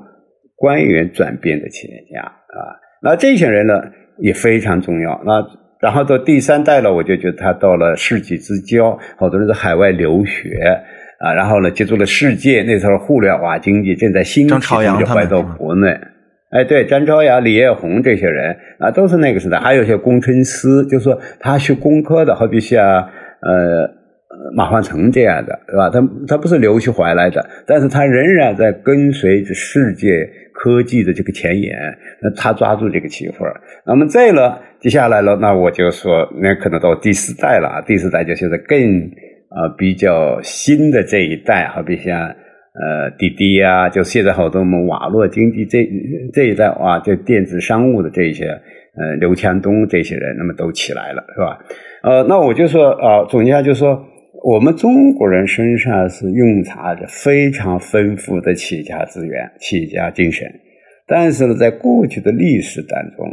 [0.55, 2.76] 官员转变的企业家啊。
[3.03, 3.82] 那这些人呢
[4.18, 5.22] 也非常重要。
[5.24, 5.43] 那
[5.80, 10.59] 然后到第三代了，我就觉得他到了世纪之交，好多人在海外留学
[11.18, 12.62] 啊，然后呢接触了世界。
[12.62, 15.99] 那时候互联网经济正在兴起，就回到国内。
[16.55, 19.59] 哎，对，张朝阳、李彦宏这些人啊，都是那个时代。
[19.59, 22.82] 还有一些工程师，就是说他学工科的，好比像
[23.42, 23.90] 呃
[24.55, 25.90] 马化腾这样的，是吧？
[25.90, 30.30] 他他不是留学回来的，但是他仍然在跟随着世界。
[30.57, 31.76] 科技的这个前沿，
[32.22, 33.38] 那他抓住这个机会
[33.84, 37.82] 那么再了，接下来了，那我就说，那可能到第四代了。
[37.84, 38.78] 第四代就现在更
[39.50, 42.36] 啊比较新的这一代，好比像
[42.74, 45.88] 呃滴滴啊，就现在好多我们网络经济这
[46.32, 51.58] 这一代啊，就电子商务的这些呃刘强东这些人，那么都起来了，是吧？
[52.02, 54.04] 呃，那我就说啊，总结一下，就是说
[54.42, 60.46] 我们中国人身上是蕴藏着非常丰富的企业家资源、企业家精神，
[61.06, 63.26] 但是呢，在过去的历史当中，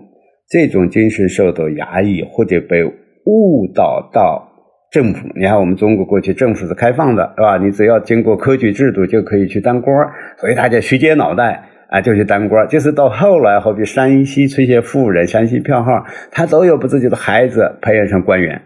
[0.47, 2.83] 这种精神受到压抑或者被
[3.25, 4.50] 误导到
[4.91, 5.27] 政府。
[5.35, 7.57] 你看，我们中国过去政府是开放的，是吧？
[7.57, 9.95] 你只要经过科举制度就可以去当官
[10.37, 18.61] 所以大家虚接脑袋啊，就去当官就是到后来，好比山西出现富人、山西票号，他都有把自己的孩子培养成官员。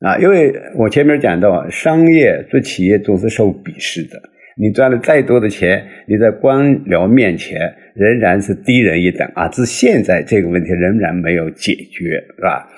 [0.00, 4.18] 啊，因为我前面讲到，商业做企业总是受鄙视的。
[4.56, 7.60] 你赚了再多的钱，你在官僚面前
[7.94, 9.48] 仍然是低人一等啊！
[9.48, 12.68] 至现在这个问题仍然没有解决，是吧？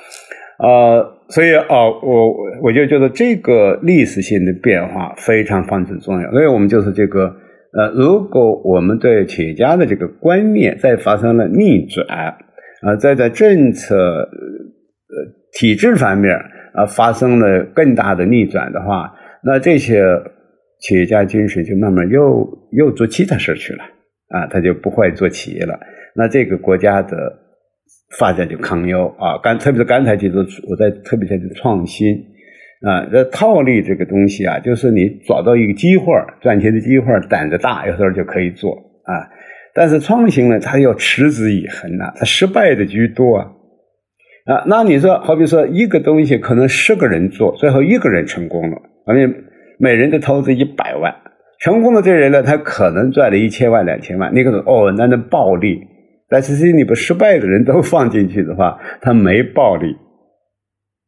[0.62, 6.30] 呃，所以哦，我我就觉得这个历史性的变化非常非常重要。
[6.30, 7.34] 所以我们就是这个
[7.76, 12.06] 呃，如果我们对企业家的这个观念再发生了逆转
[12.82, 14.28] 啊，再在政策呃
[15.58, 16.38] 体制方面。
[16.74, 19.12] 啊，发生了更大的逆转的话，
[19.44, 20.02] 那这些
[20.80, 23.84] 企业家精神就慢慢又又做其他事去了
[24.28, 25.78] 啊，他就不会做企业了。
[26.14, 27.30] 那这个国家的
[28.18, 29.38] 发展就堪忧啊。
[29.42, 30.36] 刚特别是刚才提到，
[30.68, 32.14] 我在特别强调创新
[32.82, 36.06] 啊，这套利这个东西啊，就是你找到一个机会
[36.40, 38.72] 赚钱的机会胆子大，有时候就可以做
[39.04, 39.28] 啊。
[39.74, 43.46] 但是创新呢，它要持之以恒啊，它失败的居多啊。
[44.44, 49.32] 啊，那你说，好比说一个东西可能十个人做，最后一个人成功了，而且
[49.78, 51.14] 每人都投资一百万，
[51.60, 54.34] 成功的这人呢，他可能赚了一千万、两千万。
[54.34, 55.80] 你可能哦，那能暴利，
[56.32, 59.94] 但是你把失败的人都放进去的话，他没暴利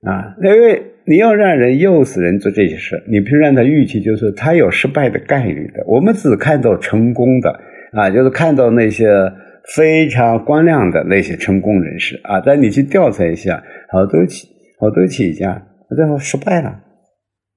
[0.06, 0.36] 啊。
[0.42, 5.82] 因为你要让人诱使人做这些事，你必须让他预期就是他有失败的概率的。
[5.86, 7.58] 我们只看到成功的
[7.92, 9.08] 啊，就是看到那些。
[9.74, 14.46] 非常光亮的那些成功人士啊，但你去调查一下，好多企
[14.78, 15.66] 好多企业家
[15.96, 16.68] 最后失败了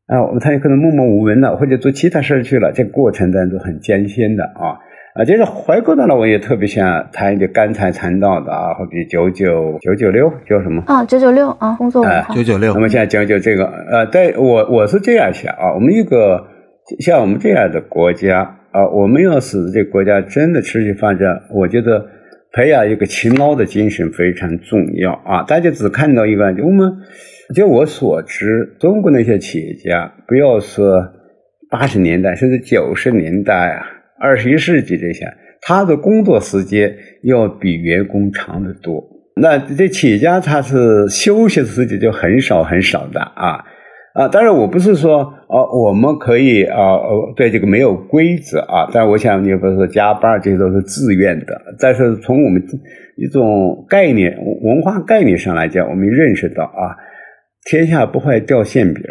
[0.07, 4.79] 啊，他有可能默默无闻的，或者做其他事去了，这过程当中很艰辛的啊
[5.17, 11.03] 啊，就是回过头来，我也特别想谈一点刚才谈到的啊，好比九九九九六叫什么啊？
[11.05, 12.73] 九九六啊，工作文化九九六。
[12.73, 16.45] 那么现在讲讲这个呃，对我我是这样想啊，我们一个
[16.99, 18.53] 像我们这样的国家。
[18.69, 22.05] 啊，我们要使这个国家真的持续发展，我觉得
[22.51, 25.41] 培养一个勤劳的精神非常重要啊！
[25.47, 26.93] 大家只看到一个，我们
[27.55, 31.11] 就我所知，中国那些企业家，不要说
[31.71, 33.87] 八十年代，甚至九十年代啊，
[34.19, 35.25] 二十一世纪这些，
[35.61, 39.03] 他的工作时间要比员工长得多。
[39.35, 43.63] 那这企业家他是休息的时间就很少很少的啊。
[44.13, 48.89] 啊，当然我不是说哦，我们可以啊，呃，对这个没有规则啊。
[48.91, 51.45] 但我想，你比如说加班，这些都是自愿的。
[51.79, 52.59] 但是从我们
[53.15, 56.97] 一种概念、文化概念上来讲，我们认识到啊，
[57.65, 59.03] 天下不会掉馅饼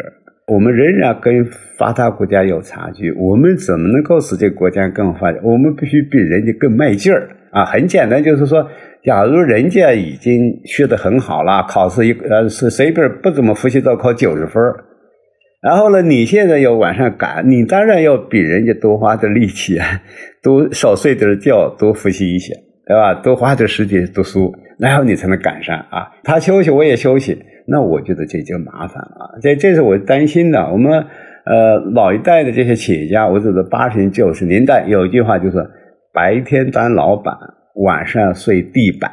[0.47, 1.45] 我们仍然跟
[1.77, 3.11] 发达国家有差距。
[3.11, 5.41] 我们怎么能够使这个国家更发展？
[5.43, 7.65] 我们必须比人家更卖劲儿啊！
[7.65, 8.65] 很简单，就是说，
[9.03, 14.63] 假如人家已经学得很好了，考试一呃是随便不怎么复习都考九十分
[15.61, 16.01] 然后呢？
[16.01, 19.77] 你现在要往上赶，你当然要比人家多花点力气，
[20.41, 22.53] 多少睡点觉，多复习一些，
[22.87, 23.13] 对吧？
[23.15, 26.07] 多花点时间读书，然后你才能赶上啊。
[26.23, 27.37] 他休息，我也休息，
[27.69, 29.37] 那我觉得这就麻烦了。
[29.41, 30.71] 这这是我担心的。
[30.71, 31.05] 我们
[31.45, 35.57] 呃老一代的这些企业家，我指的八十年、九十年代，有一句话就是：
[36.13, 37.35] 白天当老板，
[37.83, 39.11] 晚上睡地板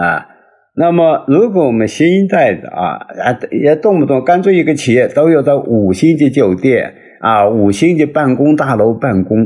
[0.00, 0.28] 啊。
[0.76, 9.42] 那么，如果我们新一代的啊啊，也动不动干脆一个企业都有在五星级酒店啊、五星级办公大楼办公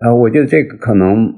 [0.00, 1.32] 啊，我觉得这个可能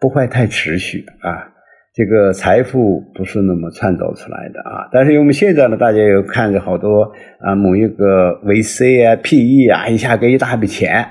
[0.00, 1.53] 不会太持续啊。
[1.94, 4.88] 这个财富不是那么创造出来的啊。
[4.92, 11.06] 但是我们现在呢，大家又看着好多啊，某一个 VC 啊、PE 啊，一下给一大笔钱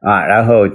[0.00, 0.68] 啊，然后。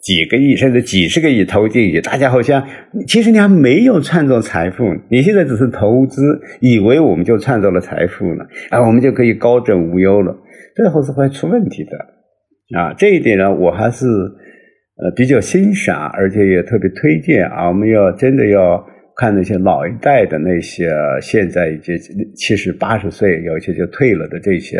[0.00, 2.64] 几个亿甚至几十个亿投进去，大家好像
[3.06, 10.34] 其实你还没有创造财富，你现在只是投资，以为我们就创造了财富了，啊，我们就可以高枕无忧了，
[10.76, 18.82] 最后是会出问题的，啊，这一点呢，我还是呃比较欣赏，而且也特别推荐啊，我们要真的要
[19.18, 20.88] 看那些老一代的那些
[21.20, 21.94] 现在已经
[22.34, 24.78] 七十八十岁，有些就退了的这些。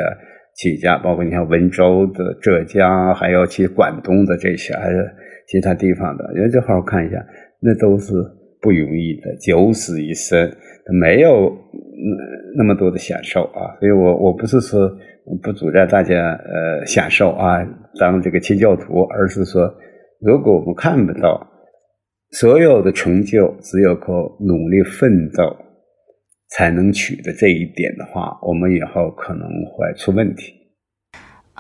[0.61, 5.09] 企业家，包括你像温州的、浙江，还有其广东的这些，还是
[5.47, 7.25] 其他地方的，人就好好看一下，
[7.61, 8.13] 那都是
[8.61, 10.51] 不容易的，九死一生，
[11.01, 11.57] 没有
[12.57, 13.79] 那么多的享受啊。
[13.79, 14.91] 所以我我不是说
[15.41, 17.65] 不主张大家呃享受啊，
[18.01, 19.73] 当这个清教徒，而是说，
[20.21, 21.41] 如果我们看不到
[22.33, 25.57] 所有的成就，只有靠努力奋斗。
[26.51, 30.55] 才能取得这一点的话，我们以后可能会出问题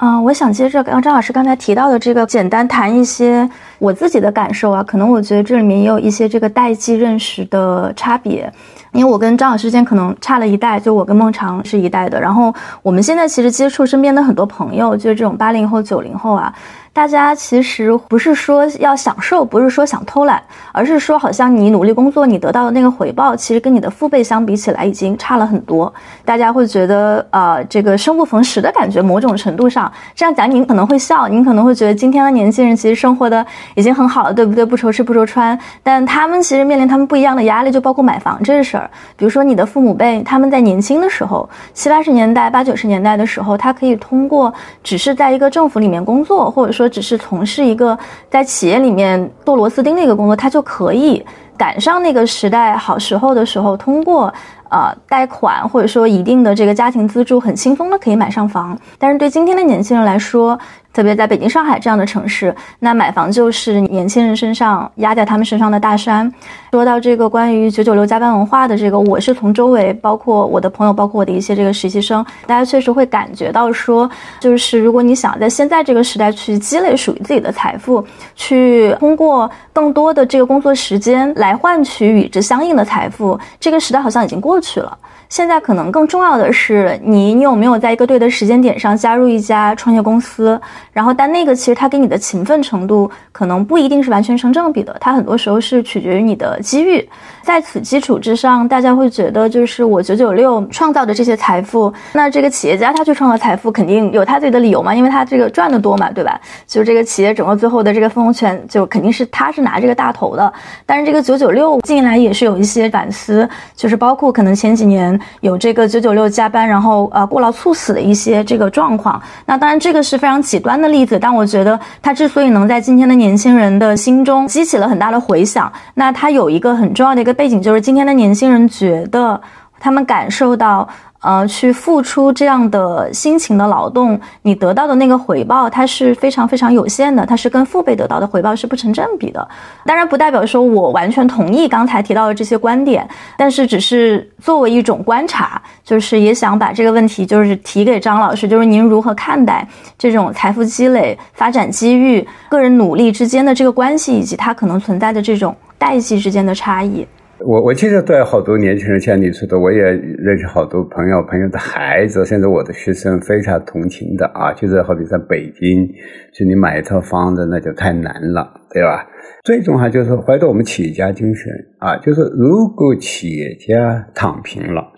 [0.00, 3.46] 嗯，我想接着刚张老师刚才提到的这个，简单谈一些
[3.78, 4.82] 我自己的感受啊。
[4.82, 8.50] 可能我觉得这里面也有一些这个代际认识的差别，
[8.92, 12.18] 因为我跟张老师之间可能差了一代，就我跟孟尝是一代的。
[12.18, 12.50] 然后
[12.82, 16.54] 我们现在其实接触身边的很多朋友，就是这种八零后、九零后啊。
[16.92, 25.92] 大家其实不是说要享受，不是说想偷懒，而是说好像你努力工作，你得到的那个回报，其实跟你的父辈相比起来已经差了很多。
[26.24, 34.64] 大家会觉得，呃，这个生不逢时的感觉，某种程度上这样讲，您可能会笑，您可能会觉得今天的年轻人其实生活的已经很好了，对不对？
[34.64, 38.90] 不愁吃不愁穿，但他们其实面临他们不一样的压力，就包括买房这事儿。
[39.16, 46.88] 比如说你的父母辈，他们在年轻的时候，七八十年代、八九十年代的时候，他可以通过只是在一个政府里面工作，或者说。
[46.88, 47.96] 只是从事一个
[48.30, 51.24] 在企业里面做螺丝钉的一个工作，他就可以
[51.56, 54.32] 赶上那个时代好时候的时候，通过
[54.70, 58.78] 呃贷款或者说一定的这个家庭资助，很轻松的可以买上房。
[58.98, 60.58] 但是对今天的年轻人来说，
[60.92, 66.32] 特别在北京、上海这样的城市，那买房就是年轻人身上压在他们身上的大山。
[66.72, 74.10] 说到这个关于九九六加班文化的这个，我是从周围，包括我的朋友，包括我的一些这个实习生，大家确实会感觉到说，
[74.40, 78.04] 就是如果你想在现在这个时代去积累属于自己的财富，
[78.34, 84.96] 去通过更多的这个工作时间来换取与之相应的财富，这个时代好像已经过去了。
[85.28, 90.58] 现在可能更重要的是，你你有没有在一个对的时间点上加入一家创业公司？
[90.90, 97.06] 然后，但那个其实它给你的勤奋程度可能不一定是完全成正比的，它很多时候是取决于你的机遇。
[97.42, 106.40] 在此基础之上，大家会觉得就是我九九六创造的这些财富，那这个企业家他去创造财富肯定有他自己的理由嘛，因为他这个赚的多嘛，对吧？
[106.66, 110.50] 就这个企业整个最后的这个分红权，就肯定是他是拿这个大头的。
[110.86, 113.46] 但是这个九九六近来也是有一些反思，
[113.76, 115.18] 就是包括可能前几年。
[115.40, 119.20] 有这个九九六加班，然后呃过劳猝死的一些这个状况。
[119.46, 129.40] 那当然这个是非常极端的例子，但我觉得它之所以能在今天的年轻人的心中激起了很大的回响，那它有一个很重要的一个背景，就是今天的年轻人觉得
[129.78, 130.88] 他们感受到。
[131.20, 139.48] 呃，去付出这样的辛勤的劳动，你得到的那个回报，它是非常非常有限的，它是跟父辈得到的回报是不成正比的。
[139.84, 143.04] 当然，不代表说我完全同意刚才提到的这些观点，
[143.36, 149.66] 但是只是作为一种观察，就是也想把这个问题就是提给张老师，就是您如何看待
[149.98, 157.04] 这种财富积累、发展机遇、个人努力之间的这个关系，以及它可能存在的这种代际之间的差异。
[157.44, 164.52] 我我其实对好多年轻人，像你说的，我也认识好多朋友，朋友的孩子，甚至我的学生，非常同情的啊。
[164.52, 165.88] 就是好比在北京，
[166.34, 169.06] 就你买一套房子，那就太难了，对吧？
[169.44, 174.92] 最重要就是怀着我们企业家精神啊，就是如果企业家躺平了，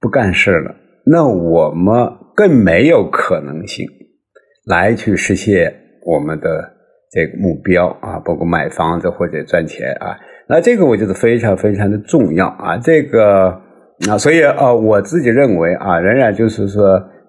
[0.00, 0.74] 不干事了，
[1.04, 3.86] 那我们更没有可能性
[4.64, 5.74] 来去实现
[6.06, 6.72] 我们的
[7.12, 10.16] 这个目标啊，包括买房子或者赚钱啊。
[10.48, 13.60] 那这个我觉得非常非常的重要啊，这个
[14.08, 16.84] 啊，所以啊，我自己认为啊，仍然就是说，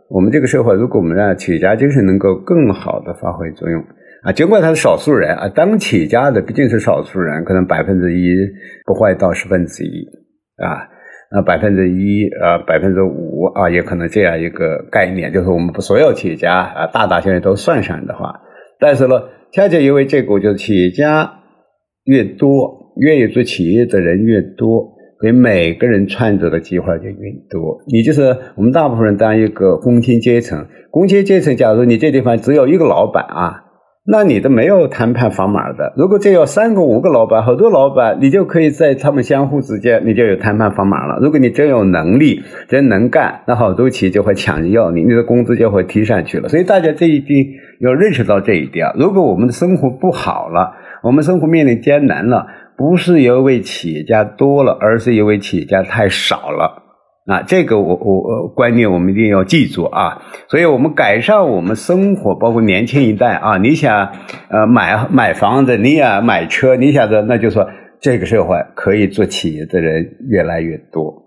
[0.09, 3.81] 我们这个社会，如果我们让企业家精神能够更好的发挥作用
[4.21, 8.35] 啊，尽管他是少数人啊，当企业家的毕竟是少数人，可能百分之一
[8.85, 10.05] 不会到十分之一
[10.61, 10.85] 啊，
[11.31, 18.41] 那百分之一啊，百分之五啊，也可能这样一个概念，就是我们把所有企业家啊，大大小小都算上的话，
[18.79, 19.15] 但是呢，
[19.53, 21.39] 恰恰因为这个，我觉得企业家
[22.03, 22.76] 越多。
[22.99, 27.79] 愿意做企业的人越多，给每个人创造的机会就越多。
[27.91, 33.63] 你就是我们大部分人当一个工薪阶层，工薪阶层，假如你这地方只有一个老板啊，
[34.09, 35.93] 那你都没有谈判砝码的。
[35.97, 41.19] 如果这有三个、五个老板，好多老板，你就可以在他们相互之间，你就有谈判砝码了。
[41.21, 46.47] 如果你真有能力，真能干，那好多企业就会抢着要你，你的工资就会提上去了。
[46.47, 47.47] 所以大家这一定
[47.81, 48.87] 要认识到这一点。
[48.97, 50.71] 如果我们的生活不好了，
[51.03, 52.47] 我们生活面临艰难了。
[52.77, 56.83] 不是因为企业家多了，而是因为企业家太少了
[57.25, 57.41] 啊！
[57.41, 60.21] 这个我我观念我们一定要记住啊！
[60.47, 64.11] 所以我们改善我们生活，包括年轻一代啊，你想
[64.49, 67.67] 呃买买房子，你想买车，你想着那就说
[67.99, 71.26] 这个社会可以做企业的人越来越多。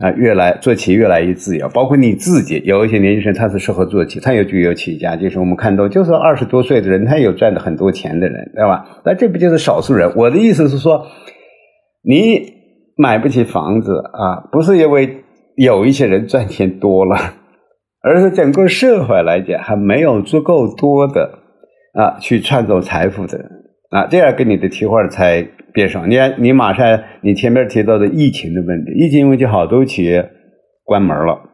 [0.00, 2.60] 啊，越来做企业越来越自由，包括你自己。
[2.64, 8.84] 有一些年轻人他是适合做企，他有具有企业家，就是我们看到，就是二十多岁的人，他有赚的很多钱的人，对吧？
[9.04, 10.12] 那这不就是少数人？
[10.16, 11.06] 我的意思是说，
[12.02, 12.42] 你
[12.96, 15.22] 买不起房子啊，不是因为
[15.56, 17.16] 有一些人赚钱多了，
[18.02, 21.38] 而是整个社会来讲还没有足够多的
[21.92, 23.48] 啊去创造财富的人
[23.90, 25.48] 啊，这样跟你的提话才。
[25.74, 30.30] 别说，你，你马上你前面提到的疫情的问题，疫情问题好多企业
[30.84, 31.50] 关门了，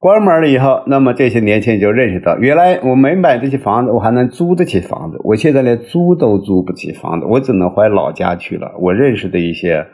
[0.00, 5.20] 关门了以后，那么这些年轻人就认识到，原来我没买这些房子，我还能租得起房子。
[5.22, 8.72] 我现在连租都租不起房子，我只能回老家去了。
[8.80, 9.86] 我认识的一些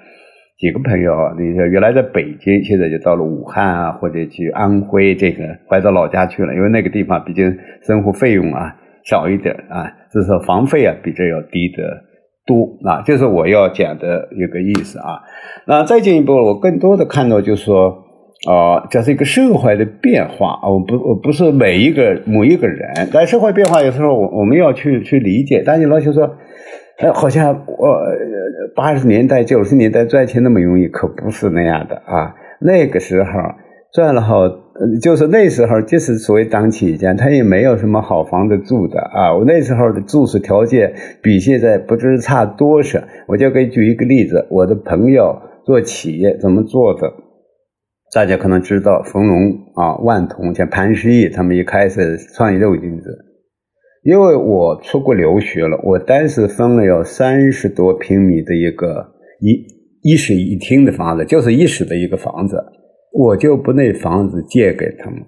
[0.59, 6.55] 几个朋友啊，那些原来在北京，现在就到了武汉啊，或者去安徽，这个回到老家去了。
[6.55, 11.83] 因为那个地方毕竟生活费用啊少一点啊，至少房费啊比这要低得
[12.47, 13.03] 多啊。
[13.05, 15.23] 这是我要讲的一个意思啊。
[15.67, 18.03] 那再进一步，我更多的看到就是说。
[18.47, 20.69] 啊，这是一个社会的变化啊！
[20.69, 25.63] 我不，我不是每一个某一个人，但社会变化有时候我我们要去去理解。
[25.65, 26.31] 但你老是说，
[26.99, 27.97] 呃，好像我
[28.77, 32.35] 八十年代、九十年代赚钱那么容易，可不是那样的啊！
[32.61, 33.31] 那个时候
[33.95, 34.43] 赚了好，
[35.01, 39.33] 就是那时候，即使所谓当企业家，他也没有什么好房子住的啊！
[39.37, 40.93] 我那时候的住宿条件
[41.23, 43.01] 比现在不知差多少。
[43.29, 47.13] 我就给举一个例子，我的朋友做企业怎么做的？
[48.13, 53.17] 大家可能知道，冯龙啊、万通、像潘石屹，他们一开始创业肉金子。
[54.03, 59.65] 因为我出国留学了，我当时分了有三十多平米的一个一
[60.03, 62.57] 一室一厅的房子，就是一室的一个房子，
[63.17, 65.23] 我就不那房子借给他们，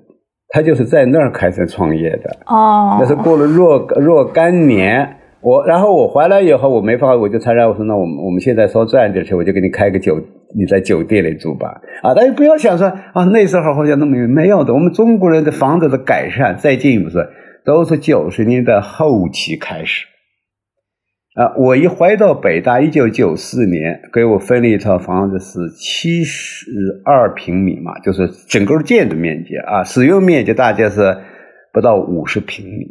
[0.49, 2.37] 他就是在那儿开始创业的。
[2.47, 5.19] 哦，那是过了若若干年。
[5.41, 7.69] 我然后我回来以后，我没法，我就参加。
[7.69, 10.17] 我说那我们我们现在稍赚点钱，我就给你开个酒，
[10.57, 11.81] 你在酒店里住吧。
[12.03, 14.75] 啊，大家不要想说啊，那时候好像那么没有的。
[14.75, 17.25] 我们中国人的房子的改善，再进一步说，
[17.65, 20.07] 都是九十年代后期开始。
[21.37, 31.19] 啊，我一回到北大，一九九四年给我分了一套房子，是七十二平米嘛，就是整个建筑面积啊，使用面积大概是
[31.75, 32.87] 不到五十平米。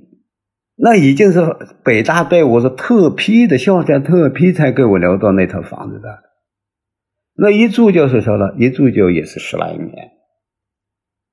[0.77, 1.41] 那已经是
[1.83, 6.19] 北大对我是特批的校长特批才给我留到那套房子的，
[7.35, 9.89] 那一住就是说了，一住就也是十来年，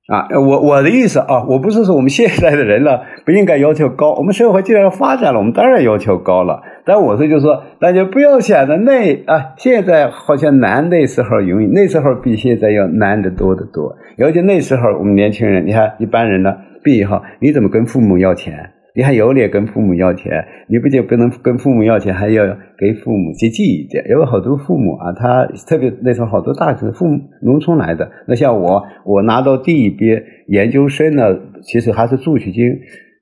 [0.07, 6.61] 啊，我我的意思啊，我不是说我们现在的人呢不应该要求高，我们社会既然发展了，我们当然要求高了。
[6.85, 13.95] 但我说就是说，大家不要想着那啊，现在好像难，那时候容易，那时候比现在要难得多得多。
[14.17, 16.53] 尤其那时候我们年轻人，你看一般人呢，
[16.83, 18.72] 毕业后你怎么跟父母要钱？
[18.95, 20.31] 你还有脸跟父母要钱？
[20.67, 22.45] 你不就不能跟父母要钱，还要
[22.77, 24.05] 给父母积极一点？
[24.07, 28.11] 因为好多父母啊，他特别那时候好多大学父母农村来的。
[28.27, 30.05] 那像我，我拿到第一笔
[30.47, 32.63] 研究生呢，其实还是助学金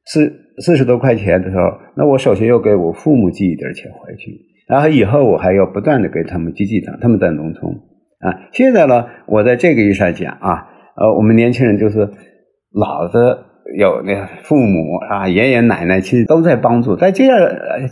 [0.06, 1.64] 四四十多块钱的时候，
[1.96, 4.30] 那我首先要给我父母寄一点钱回去，
[4.68, 7.72] 然后以后我还要不断的给他们积积他们在农村
[8.20, 8.50] 啊。
[8.52, 10.68] 现在呢，我在这个意义上讲啊，
[10.98, 12.00] 呃，我们年轻人就是
[12.74, 13.51] 老的。
[13.78, 16.96] 有那父母啊，爷爷奶奶其实都在帮助。
[16.96, 17.38] 但这样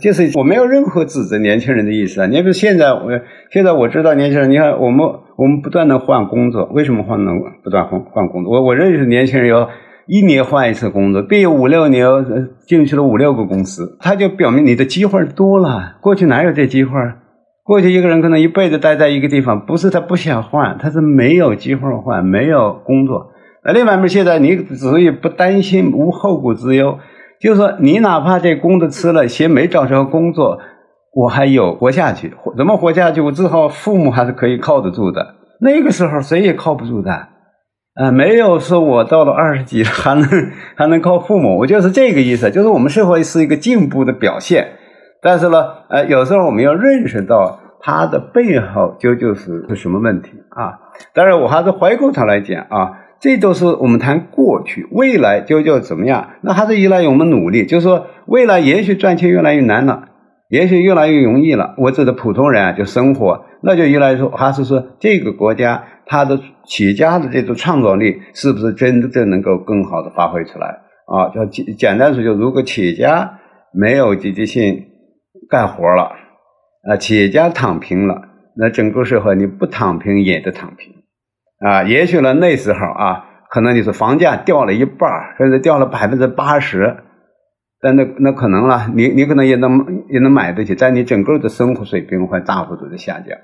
[0.00, 2.26] 就是我没有任何指责年轻人的意思啊。
[2.26, 3.10] 你比如现在，我
[3.50, 5.06] 现在我知道年轻人，你看我们
[5.36, 7.32] 我们不断的换工作，为什么换呢？
[7.64, 8.52] 不断换换工作。
[8.52, 9.68] 我我认识年轻人有
[10.06, 12.06] 一年换一次工作，毕业五六年
[12.66, 15.96] 进去了五六个公司，他就表明你的机会多了。
[16.02, 16.92] 过去哪有这机会？
[17.62, 23.30] 过去一个人可能一辈子待在一个地方，不是他不想换，他是没有机会换，没有工作。
[23.62, 26.98] 那另外面现在你只以不担心无后顾之忧，
[27.40, 30.58] 就是说你哪怕这工作辞了，先没找着工作，
[31.14, 33.20] 我还有活下去，怎么活下去？
[33.20, 35.34] 我至少父母还是可以靠得住的。
[35.60, 37.12] 那个时候谁也靠不住的，
[37.94, 40.26] 啊，没有说我到了二十几还能
[40.74, 44.68] 还能靠父母，我就是这个意思，就是我们社会是一个进步的表现，
[45.20, 50.80] 但是呢，呃，有时候我们要认识到它的背后究竟是是什么问题啊？
[51.12, 52.92] 当然，我还是回过头来讲啊。
[53.20, 56.30] 这都是我们谈过去，未来究竟怎么样？
[56.42, 57.66] 那还是依赖于我们努力。
[57.66, 60.08] 就是说，未来也许赚钱越来越难了，
[60.48, 61.74] 也许越来越容易了。
[61.76, 71.28] 我指的普通人啊，就生活，那就依赖说，还是说这个国家它的企业家的这种创造力是不是真正能够更好的发挥出来啊？
[71.34, 73.38] 就简简单说，就如果企业家
[73.74, 74.86] 没有积极性
[75.50, 76.12] 干活了，
[76.88, 78.22] 啊，企业家躺平了，
[78.56, 80.94] 那整个社会你不躺平也得躺平。
[81.60, 86.96] 啊，也许呢，那时候啊，可能就是房价掉了一半甚至掉了百分之八十，
[87.82, 93.36] 但那那可能了，你你可能也能也能买得起，但你整个的生活水平会大幅度的下降。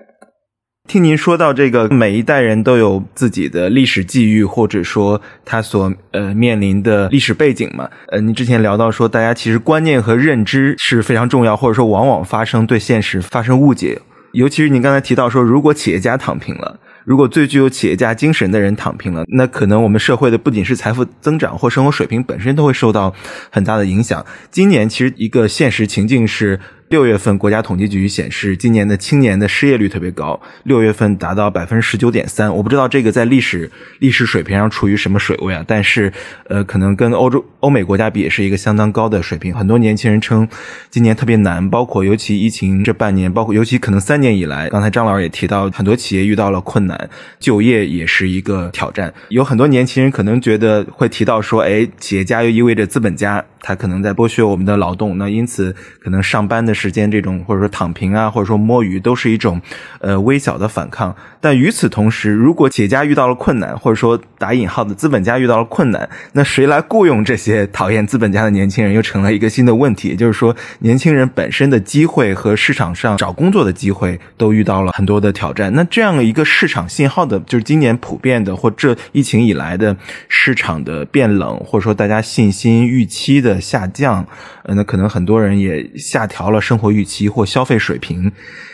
[0.89, 7.91] 听您说到这个，每一代人都有自己的历史际遇，或者说他所呃面临的历史背景嘛。
[8.09, 13.99] 呃，您之前聊到说，大家其实观念和认知是非常重要，或者说往往发生对现实发生误解，
[14.33, 16.81] 尤其是您刚才提到说，如果企业家躺平了。
[17.07, 23.15] 如果最具有企业家精神的人躺平了，那可能我们社会的不仅是财富增长或生活水平本身都会受到
[23.49, 24.27] 很大的影响。
[24.51, 26.59] 今年其实一个现实情境是，
[26.89, 32.55] 六月份国家统计局显示，今年的青年的失业率特别高，六月份达到百分之十九点三。
[32.55, 33.69] 我不知道这个在历史
[33.99, 35.65] 历史水平上处于什么水位啊？
[35.67, 36.13] 但是，
[36.49, 39.53] 呃，可能跟欧洲、欧美国家比，也是一个相当高的水平。
[39.53, 40.49] 很多年轻人称
[40.89, 47.11] 今年特别难，包括尤其疫情这半年，包括尤其可能三年以来，刚才张老师也提到，很多企业遇到了困难，
[47.41, 49.13] 就业也是一个挑战。
[49.31, 53.45] 有很多年轻人可能觉得会提到说，哎，企业家又意味着资本家。
[53.63, 59.61] 他可能在剥削我们的劳动，那因此可能上班的时间这种或者说躺平啊，或者说摸鱼，都是一种
[60.01, 61.17] 呃微小的反抗。
[61.41, 70.09] 但与此同时，如果企业家遇到了困难，或者说打引号的资本家遇到了困难，那谁来雇佣这些讨厌资本家的年轻人，又成了一个新的问题。
[70.09, 75.73] 也就是说，年轻人本身的机会和市场上找工作的机会都遇到了很多的挑战。
[75.75, 79.97] 那这样一个市场信号的，就是今年普遍的或这疫情以来的
[80.29, 83.57] 市场的变冷，或者说大家信心预期的。
[83.67, 84.25] 下降，
[84.65, 88.33] 呃，那可能很多人也下调了生活预期或消费水平。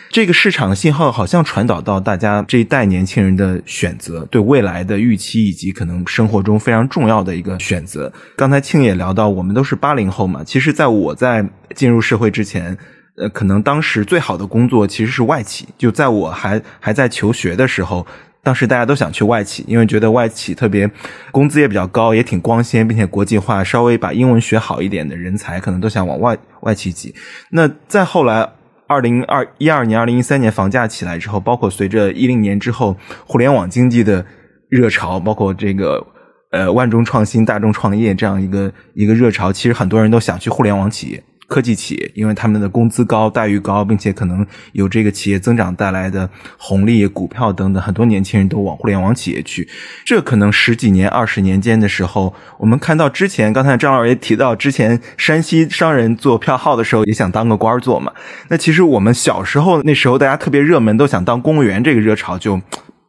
[0.09, 8.11] 这个市场信号好像传导到大家这一代年轻人的选择，对未来的预期以及可能生活中非常重要的一个选择。
[8.35, 10.43] 刚才庆也聊到，我们都是八零后嘛。
[10.43, 12.75] 其实，在我在进入社会之前，
[13.15, 15.67] 呃，可能当时最好的工作其实是外企。
[15.77, 18.07] 就在我还还在求学的时候。
[18.43, 20.89] 当时大家都想去外企，因为觉得外企特别
[21.31, 27.15] 工资也比较高，也挺光鲜，并且国际化，稍微把英文学好一点的人才可能都想往外外企挤。
[27.51, 28.49] 那再后来，
[28.85, 34.25] 二零二一二年、二零一三年房价起来之后，包括随着一零年之后互联网经济的
[34.67, 36.05] 热潮，包括这个
[36.51, 41.23] 呃万众创新、大众创业这样一个一个热潮，其实很多人都想去互联网企业。
[41.53, 46.27] 科技企业，因为他们的工资高、待遇高，并且可能有这个企业增长带来的
[46.57, 49.69] 红利、股票等等，很多年轻人都往互联网企业去。
[50.03, 58.11] 这可能十几年、二十年间的时候，我们看到之前，刚才张老师也提到，之前山西商人做票号的时候，也想当个官做嘛。
[58.47, 62.59] 那其实我们小时候那时候，大家特别热门，都想当公务员，这个热潮就。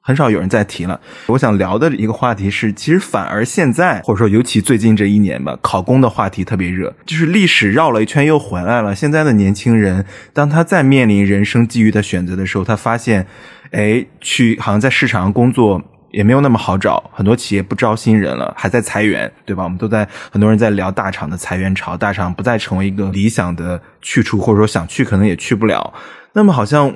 [0.06, 1.01] 很少有人再提了。
[1.28, 6.94] 我想聊的一个话题是，其实反而现在，或者说尤其最近这一年吧，考公的话题特别热。
[7.06, 8.94] 就是历史绕了一圈又回来了。
[8.94, 10.05] 现在的年轻人，
[10.35, 13.26] 当他在面临人生机遇的选择的时候，他发现，
[13.70, 19.64] 哎，去好像在市场上工作也没有那么好找，很多企业不招新人了，还在裁员，对吧？
[19.64, 25.94] 我们都在很多人在聊大厂的裁员潮，大厂不再成为一个理想的去处，或者说想去可能也去不了。
[26.35, 26.94] 那么好像，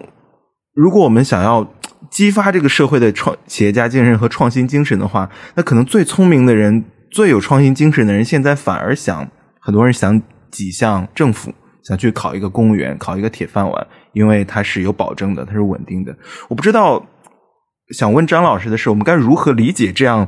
[0.74, 1.66] 如果我们想要。
[2.10, 9.30] 激发这个社会的创企业家精神和创新精神的话，那可能最聪明的人、最有创新精神的人，现在反而想
[9.60, 10.20] 很多人想
[10.50, 11.52] 挤向政府，
[11.82, 16.16] 想去考一个公务员，考一个铁饭碗，因为它是有保证的，它是稳定的。
[16.48, 17.06] 我不知道，
[17.90, 20.26] 想问张老师的是，我们该如何理解这样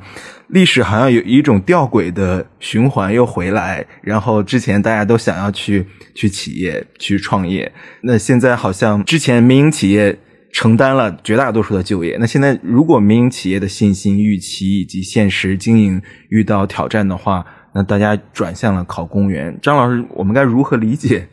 [0.49, 3.87] 历史好像有一种吊诡的循环又回来？
[4.03, 10.19] 然后之前大家都想要去去企业去创业，那现在好像之前民营企业。
[10.53, 12.17] 承担了绝大多数的就业。
[12.19, 17.45] 那现在，如果民营企业的信心、预期以及现实经营遇到挑战的话，
[17.75, 19.57] 那大家转向了考公务员。
[19.63, 21.29] 张老师，我们该如何理解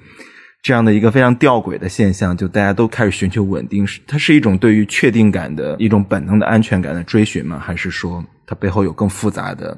[0.61, 2.37] 这样的一个非常吊诡的现象？
[2.37, 7.57] 就大家都开始寻求稳定，是它是一种对于确定感的一种本能的安全感的追寻吗？
[7.57, 9.77] 还是说它背后有更复杂的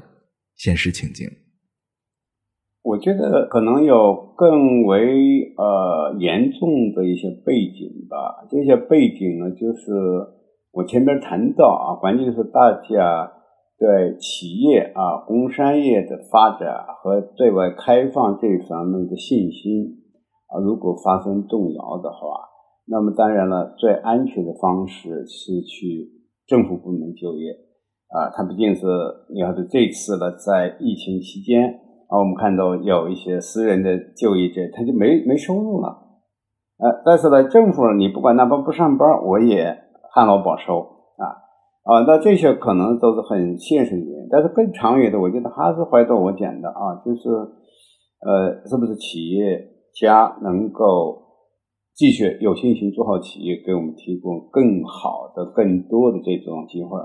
[0.56, 1.26] 现实情境？
[2.82, 8.46] 我觉得可能有更为呃严重的一些背景吧。
[8.48, 9.92] 这些背景呢，就是
[10.72, 13.30] 我前面谈到啊，关键是大家
[13.78, 19.98] 对企业啊、工商业的发展和对外开放这方面的信心
[20.48, 22.48] 啊，如果发生动摇的话，
[22.86, 26.08] 那么当然了，最安全的方式是去
[26.46, 27.52] 政府部门就业
[28.08, 28.32] 啊。
[28.34, 28.86] 它毕竟是
[29.34, 31.78] 你要是这次呢，在疫情期间。
[32.10, 35.88] 啊，我们看到有一些私人的就业者，他就没没收入了，
[36.78, 39.78] 呃，但是呢，政府你不管哪怕不上班，我也
[40.12, 40.80] 旱涝保收
[41.16, 41.24] 啊
[41.86, 47.30] 啊，那这些可能都是很现实的原因，但是更长远的，我觉得还是回到我讲的啊，就是
[48.26, 49.62] 呃，是不是企业
[49.94, 51.22] 家能够
[51.94, 56.98] 继续有信心做好企业，给我们提供更好的、更多的这种机会？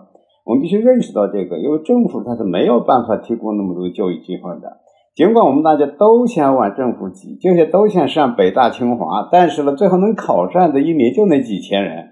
[0.46, 4.82] 我们必须认识到这个，因为政府它是没有办法提供那么多就业机会的。
[5.16, 12.10] 尽管我们大家都想往政府挤，就是都想上北大清华，但是呢，最后能考上的一年就那几千人，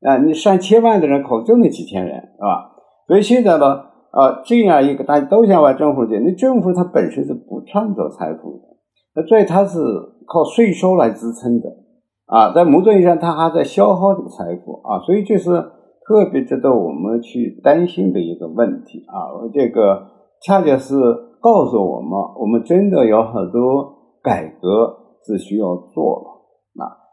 [0.00, 2.72] 啊，你上千万的人口就那几千人，是吧？
[3.06, 3.66] 所以现在呢，
[4.12, 8.62] 啊，这样一个大家都想往政府挤，那政府它本身是不创造财富的，
[9.14, 9.78] 那所以它是
[10.26, 11.68] 靠税收来支撑的，
[12.24, 15.50] 啊，在某种意义上它还在消耗这个财富，啊，所以这是
[16.08, 20.06] 特别值得我们去担心的一个问题，啊，这个
[20.40, 20.96] 恰恰是。
[21.42, 23.92] 告诉我们，我们真的有很多
[24.22, 24.96] 改革
[25.26, 26.32] 是需要做的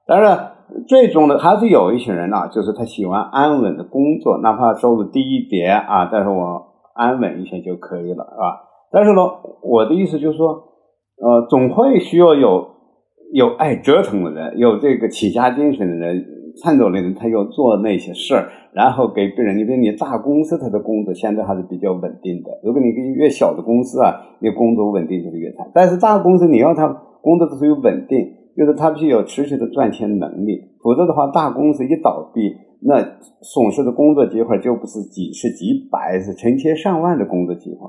[0.08, 0.54] 当然，
[0.88, 6.64] 最终的，还是有一些人呢，就是他喜欢安稳的工作，哪怕收入低一点啊，但是我
[6.96, 8.62] 安稳一些就可以了，是吧？
[8.92, 9.22] 但是呢，
[9.62, 10.48] 我的意思就是说，
[11.22, 12.68] 呃，总会需要有
[13.34, 16.26] 有爱折腾的人，有这个起家精神的人，
[16.61, 19.57] 颤抖的人，他要做那些事儿，然后给别人。
[19.57, 22.49] 你比如你大公司，他的工作相对还是比较稳定的。
[22.64, 25.65] 如果你越小的公司啊，你工作稳定就是越差。
[25.73, 26.88] 但是大公司你要他
[27.22, 28.36] 工作的时候稳定。
[28.57, 32.41] 就是他必须有持续的赚钱能力，否则的话，大公司一倒闭，
[32.81, 32.99] 那
[33.41, 37.88] 损失的工作机会就不是几十几百，是成千上万的工作机会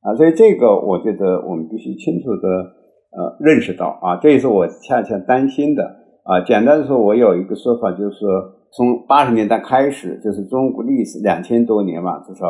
[0.00, 0.16] 啊！
[0.16, 5.84] 所以这个我觉得我们必须清楚的呃认识到啊，这也是我恰恰担心的
[6.26, 6.44] 啊。
[6.44, 8.28] 简单的说，我有一个说法，就是说
[8.72, 12.46] 从八十年代开始，就是中国历史两千多年嘛，至少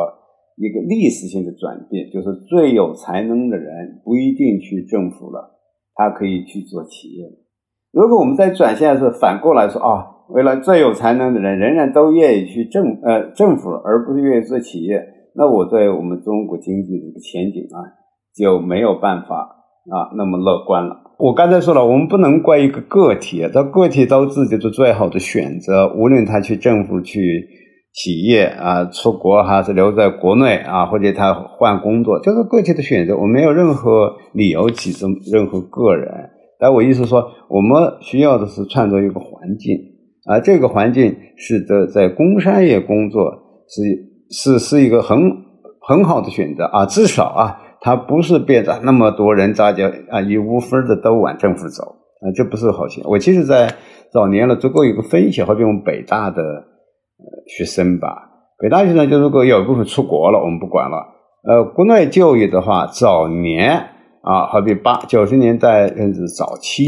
[0.57, 5.57] 一个历史性的转变，就是最有才能的人不一定去政府了，
[5.93, 7.25] 他可以去做企业。
[7.93, 15.01] 如果我们在转向是反过来说啊，为了最有才能的人，仍然都愿意去政呃政府，而不是愿意做企业，
[15.35, 17.77] 那我对我们中国经济的一个前景啊
[18.35, 19.35] 就没有办法
[19.89, 21.06] 啊那么乐观了。
[21.19, 27.47] 我刚才说了，我们不能怪一个个体，他个体都自己的最好的选择，无论他去政府、去
[27.91, 36.29] 企业啊、出国还是留在国内啊，或者他换工作，这个个体的选择，我没有任何理由指责任何个人。
[36.59, 39.75] 但我意思说，我们需要的是创造一个环境
[40.25, 43.23] 啊，这个环境使得在工商业工作
[43.67, 45.17] 是是是一个很
[45.81, 51.83] 很好的选择啊，至少啊，他不是别的那么多人大家啊一无分的都往政府走
[52.21, 53.03] 啊，这不是好情。
[53.05, 53.73] 我其实，在
[54.11, 56.41] 早年了做过一个分析，好比我们北大的
[57.47, 58.29] 学生吧，
[58.59, 60.97] 北大学生就如果有一部分出国了，我们不管了，
[61.43, 63.89] 呃，国内就业的话，早年。
[64.23, 66.83] 啊，好比八九十年代甚至早期，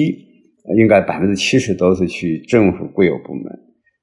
[0.78, 3.46] 应该百分之七十都是去政府国有部门，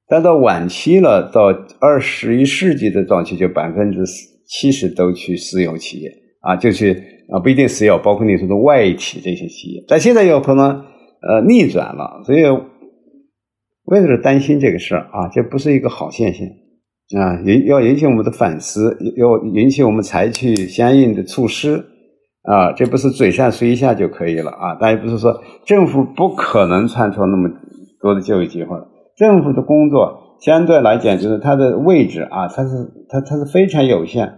[0.08, 3.98] 但到晚期了，到二十一世纪的早期，就百分之
[4.46, 6.10] 七十都去私有企业
[6.46, 6.92] 啊，就去
[7.28, 10.68] 啊，不一定私有，包括你说的外企这些企业，但现在有可能
[11.20, 12.44] 呃逆转了，所以
[13.84, 16.46] 我也是担心这个事儿啊，这不是一个好现象
[17.20, 21.84] 啊，引要引起我们的反思，要引起我们采取相应的措施。
[22.48, 24.78] 啊，这不是嘴上说一下就可以了啊！
[24.80, 27.50] 但也不是说政府不可能创造那么
[28.00, 28.76] 多的就业机会。
[29.16, 32.70] 政府的工作相对来讲，就是它的位置啊，它是
[33.08, 34.32] 它它是非常有限。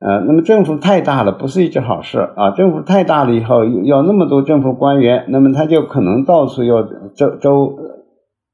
[0.00, 2.52] 呃，那么政府太大了，不是一件好事啊！
[2.52, 6.84] 政府太大了以后，要那么多政府官员，那么他就可能到处要
[7.16, 7.76] 周周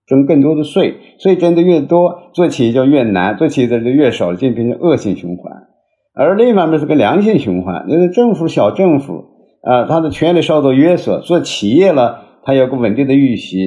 [0.06, 5.52] 征更多的税，税征的越多，做企业就越难，做企业的就越少，就变成恶性循环。
[6.14, 9.24] 而另一方面是个良性循环，那个政府小政府
[9.62, 13.58] 啊，他的权力受到约束，做企业了，他有个稳定的预期，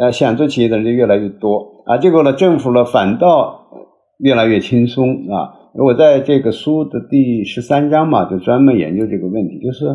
[0.00, 3.66] 呃，想做企业的人就越来越多啊，结果呢，政府呢反倒
[4.18, 5.58] 越来越轻松啊。
[5.84, 9.86] 我在这个书的第十三章嘛，就专门研究这个问题，就是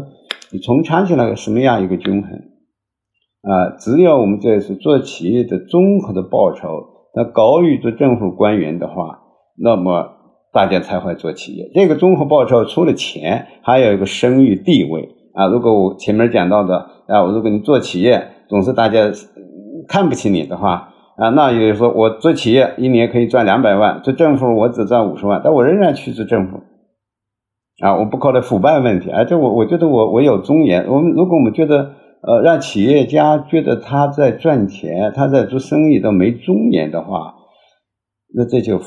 [0.51, 2.31] 你从长期来看什么样一个均衡
[3.41, 3.75] 啊？
[3.79, 6.67] 只要我们这是做企业的综合的报酬，
[7.15, 9.19] 那高于做政府官员的话，
[9.57, 10.19] 那么。
[10.53, 11.71] 大家才会做企业。
[11.73, 15.47] 这个综合报酬除了钱，还有一个声誉地位啊。
[15.47, 16.77] 如果我前面讲到的
[17.07, 19.11] 啊，如果你做企业总是大家
[19.87, 26.61] 看不起你的话啊，那也就是说我做企业一年可以赚两百万，做政府我只赚五十万，但我仍然去做政府
[27.83, 30.87] 啊，我不考虑腐败问题，而且我我觉得我我有尊严。
[30.87, 37.35] 我们如果我们觉得呃让企业家觉得他在赚钱，他在做生意都没尊严的话，
[38.35, 38.79] 那这就。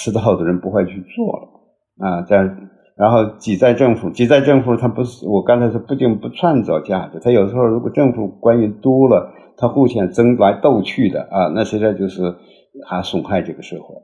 [0.00, 2.48] 吃得好的人不会去做了啊，这样，
[2.96, 9.30] 然后挤在政府，挤在政府，他不是我刚才说，不仅不创造价值，他有时候如果政府官员多了，
[9.62, 12.34] 他互相争来斗去的啊，那现在就是
[12.84, 13.94] 还损害这个社会。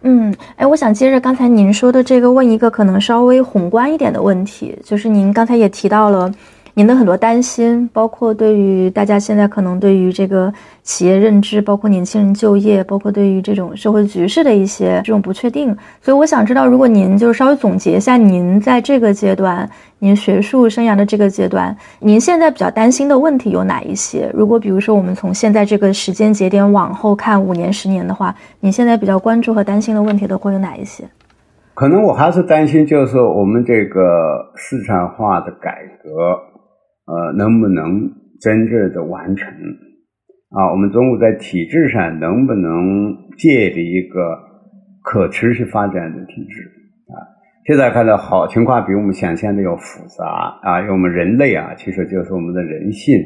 [0.00, 6.32] 嗯，哎，我想接着刚才您说的这个，问一个可能稍微宏观一点的问题，就是您刚才也提到了。
[6.78, 19.68] 您的很多担心，包括对于大家现在可能对于这个企业认知，包括年轻人就业，包括对于这种社会局势的一些这种不确定，所以我想知道，如果您就是稍微总结一下，您在这个阶段，
[19.98, 24.30] 您学术生涯的这个阶段，您现在比较担心的问题有哪一些？
[24.32, 31.02] 如果比如说我们从现在这个时间节点往后看五年、十年的话，您现在比较关注和担心的问题都会有哪一些？
[31.74, 36.38] 可能我还是担心，就是我们这个市场化的改革。
[37.08, 39.48] 呃，能不能真正的完成
[40.50, 40.70] 啊？
[40.70, 44.38] 我们中国在体制上能不能建立一个
[45.02, 46.62] 可持续发展的体制
[47.08, 47.16] 啊？
[47.64, 53.18] 现在看到好情况比我们想象的要复杂啊，因为我们人类啊，其实就是我们的人性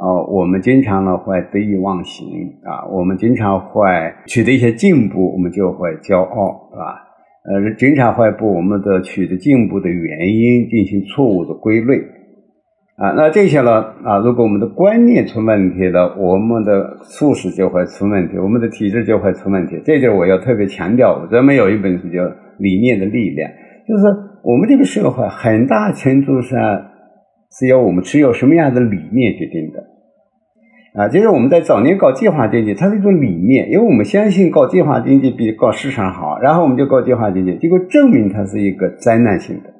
[0.00, 2.26] 呃，我们经常呢会得意忘形
[2.64, 3.84] 啊，我们经常会
[4.26, 7.06] 取得一些进步，我们就会骄傲，是吧？
[7.44, 12.00] 呃，经常会把我们的取得进步的原因进行错误的归类。
[13.00, 13.82] 啊，那这些呢？
[14.04, 19.80] 啊，如果我们的观念出问题了，我们的素质就会出问题，我们的体质就会出问题。
[19.82, 22.22] 这就我要特别强调，专门有一本书叫
[22.58, 23.50] 《理念的力量》，
[23.88, 24.04] 就是
[24.44, 26.60] 我们这个社会很大程度上
[27.58, 31.02] 是由我们持有什么样的理念决定的。
[31.02, 39.70] 啊，就是我们在早年搞计划经济，它是一种理念，因为我们相信搞计划经济比搞市场好，然后我们就搞计划经济，结果证明它是一个灾难性的。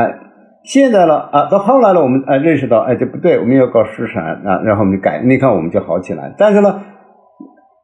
[0.00, 0.29] 啊。
[0.62, 6.34] 现在了啊，到后来了，我们啊认识到，哎，这不对，我们要搞市场啊，然后我们就改，你看我们就好起来。
[6.36, 6.82] 但是呢，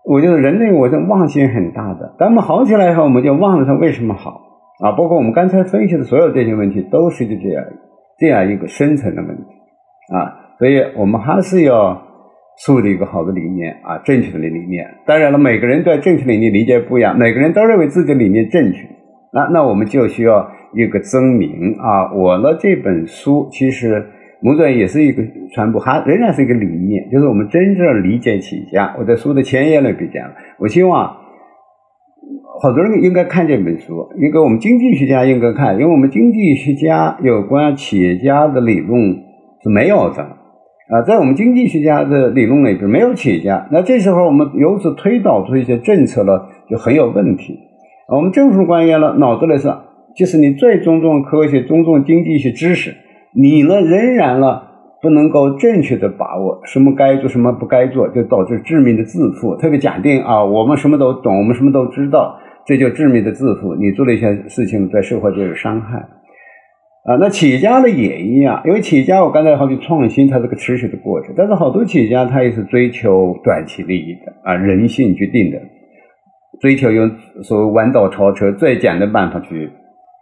[0.04, 4.42] 我觉得人类我是忘性很大的，当我们好起来以后，我们就忘了它为什么好
[4.84, 4.92] 啊。
[4.92, 7.64] 包括我们刚才分析的所有这些问题，都是这样
[8.18, 9.42] 这样一个深层的问题
[10.14, 10.52] 啊。
[10.58, 12.02] 所以我们还是要
[12.58, 14.86] 树立一个好的理念啊，正确的理念。
[15.06, 18.86] 当然了，每个人对正确理念理解不一样，每个人都认为自己理念正确，
[19.32, 20.50] 那那我们就需要。
[20.76, 24.04] 一个证明啊，我的这本书其实
[24.42, 25.22] 某种也是一个
[25.54, 28.94] 传播，还仍然是一个理念，就是我们真正理解企业家。
[28.98, 31.16] 我在书的前言里边讲了，我希望
[32.60, 39.00] 好多人应该看这本书，一个我们经济学家应该看，因为我们经济学家有关企业家的理论
[39.62, 47.58] 是没有的啊，在我们经济学家的理论里边没有企业家，那这时候我们由此推导出一些政策了，就很有问题。
[48.08, 49.72] 我们政府官员呢，脑子里是。
[50.16, 52.94] 就是你最尊重科学、尊重经济学知识，
[53.34, 54.62] 你呢仍然呢
[55.02, 59.54] 不能够正确的把握什么该做、什么不该做，就导致致命的自负。
[59.56, 63.74] 特别假定啊，我们什么都懂，我们什么都知道，这就致命的自负。
[63.74, 65.98] 你做了一些事情，在社会就有伤害
[67.04, 67.16] 啊。
[67.20, 75.60] 那企业家呢也一样，因为企业家我刚才好比创新，它是个持续的过程，但是好多企业家他也是追求短期利益的啊，人性决定的，
[76.60, 77.10] 追求用
[77.42, 79.70] 所谓弯道超车最简单的办法去。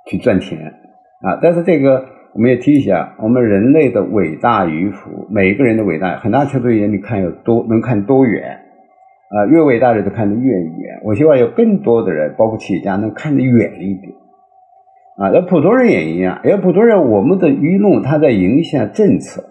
[0.07, 0.59] 去赚钱
[1.23, 1.39] 啊！
[1.43, 2.05] 但是这个
[2.35, 8.59] 我们也提一下，我们人类的伟大与否，每一个人的伟大，很大程度也你看有多能看多远
[9.31, 9.47] 啊？
[9.47, 11.01] 越伟大的人都看得越远。
[11.05, 14.13] 我希望有更多的人，包括企业家，能看得远一点
[15.17, 15.31] 啊。
[15.33, 19.45] 那普通人也一样，因为普通人我们的舆论它在影响政策。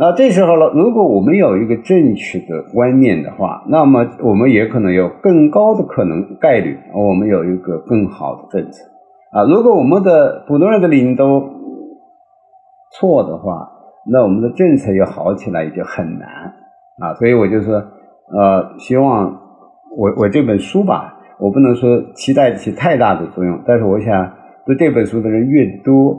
[0.00, 8.84] 那这时候呢，如果我们有一个正确的观念的话，那么我们也可能有更高的可能概率，我们有一个更好的政策。
[9.30, 11.42] 啊，如果我们的普通人的理念都
[12.98, 13.68] 错的话，
[14.10, 16.28] 那我们的政策要好起来也就很难
[16.98, 17.12] 啊。
[17.18, 19.30] 所以我就说，呃，希望
[19.98, 24.32] 我我这本书吧，我不能说期待起太大的作用，但是我想，
[24.64, 26.16] 读这本书的人越多，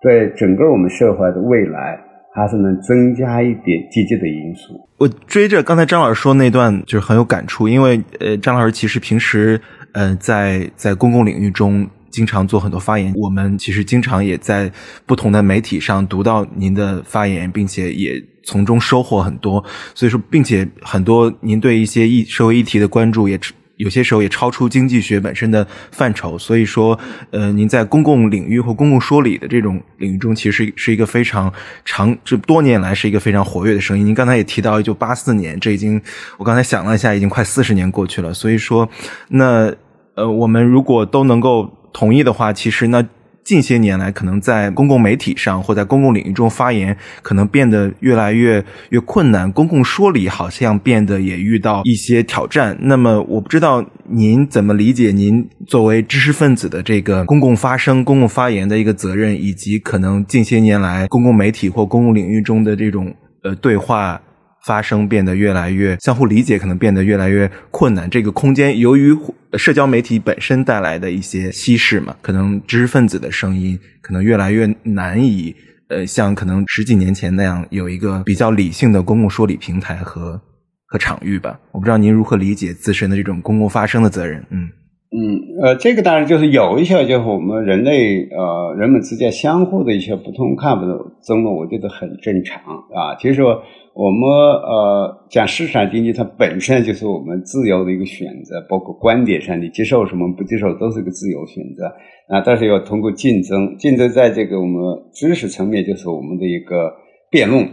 [0.00, 1.98] 对整个我们社会的未来
[2.32, 4.72] 还是能增加一点积极的因素。
[5.00, 9.60] 我追着刚才张老师说那段就是很有感触，因为呃，张老师其实平时
[9.94, 11.84] 呃在在公共领域中。
[12.16, 14.72] 经常做很多发言，我们其实经常也在
[15.04, 19.62] 不同的媒体上读到您的发言，并且也从中收获很多。
[19.94, 23.38] 所以说，并且很多您对一些议社会议题的关注，也
[23.76, 26.38] 有些时候也超出经济学本身的范畴。
[26.38, 26.98] 所以说，
[27.32, 31.52] 呃，您在公共领域或公共说理的这种领域中，其实是一个非常
[31.84, 34.06] 长，这多年来是一个非常活跃的声音。
[34.06, 36.00] 您刚才也提到，一九八四年，这已经
[36.38, 38.32] 我刚才想了一下，已经快四十年过去了。
[38.32, 38.88] 所以说，
[39.28, 39.70] 那
[40.14, 41.75] 呃，我们如果都能够。
[41.96, 43.08] 同意的话，其实呢，
[43.42, 49.50] 近些年来，可能在公共媒体上或在公共领域中发言，可能变得越来越越困难。
[49.50, 52.76] 公共说理好像变得也遇到一些挑战。
[52.82, 64.20] 那么，我不知道您怎么理解您作为知识分子的这个公共发声、公共发言的一个责任，以及可能近些年来公共媒体或公共领域中的这种呃对话。
[64.66, 68.10] 发生变得越来越相互理解，可能变得越来越困难。
[68.10, 69.16] 这个空间由于
[69.56, 75.54] 社交媒体本身带来的一些稀释嘛，可能知识分子的声音可能越来越难以
[75.88, 80.40] 呃，像可能十几年前那样有一个比较理性的公共说理平台和
[80.86, 81.58] 和场域吧。
[81.70, 84.44] 我不知道您如何理解自身的这种公共发声的责任？
[84.50, 84.68] 嗯。
[85.16, 92.60] 嗯，呃，这个当然就是有一些，就是我们人类呃人们之间相互的一些不同看法的争论，我觉得很正常
[92.92, 93.14] 啊。
[93.20, 93.62] 其实说
[93.96, 101.86] 我们呃讲市场经济，它本身就是我们自由的一个选择，包括观点上你接受什么不接受都是一个自由选择
[102.28, 102.42] 啊。
[102.44, 104.78] 但是要通过竞争，竞争在这个我们
[105.14, 106.92] 知识层面就是我们的一个
[107.30, 107.66] 辩论。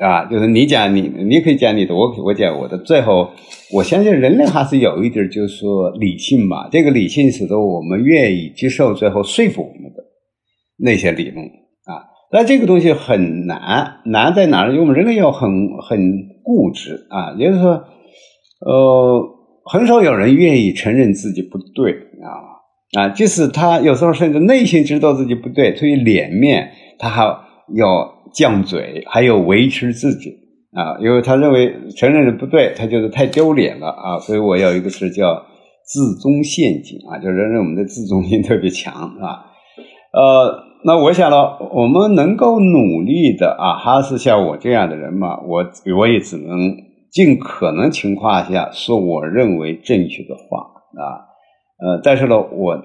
[0.00, 2.78] 啊，就是你讲你，你可以讲你的，我我讲我的。
[2.78, 3.30] 最后，
[3.74, 6.68] 我相信人类还是有一点，就是说理性吧。
[6.70, 10.04] 这个理性使得我们愿意接受最后说服我们的
[10.76, 11.44] 那些理论。
[12.30, 14.68] 但这个东西很难，难在哪儿？
[14.68, 15.48] 因为我们人类要很
[15.80, 15.98] 很
[16.44, 17.84] 固执啊，也就是说，
[18.60, 19.24] 呃，
[19.64, 27.22] 很少有人愿意承认自己不对啊啊，即使他有时候甚至内心知道自己不对，出于脸面，他还
[27.74, 30.30] 要犟嘴，还要维持自己
[30.72, 35.46] 啊，因为他认为承认的不对，他就是太丢脸了啊，所以我有一个词叫
[35.82, 39.46] 自尊陷阱啊，就人认我们的自尊心特别强啊，
[40.12, 40.67] 呃。
[40.84, 45.64] 那我想呢，我们能够努力的啊，还是像我这样的人嘛，我
[45.98, 46.76] 我也只能
[47.10, 50.58] 尽可能情况下说我认为正确的话
[50.94, 51.26] 啊，
[51.82, 52.76] 呃，但是呢，我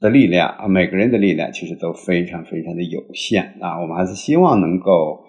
[0.00, 5.22] 的力量啊，每个人的力量其实都非常非常的有限啊，我们还是希望能够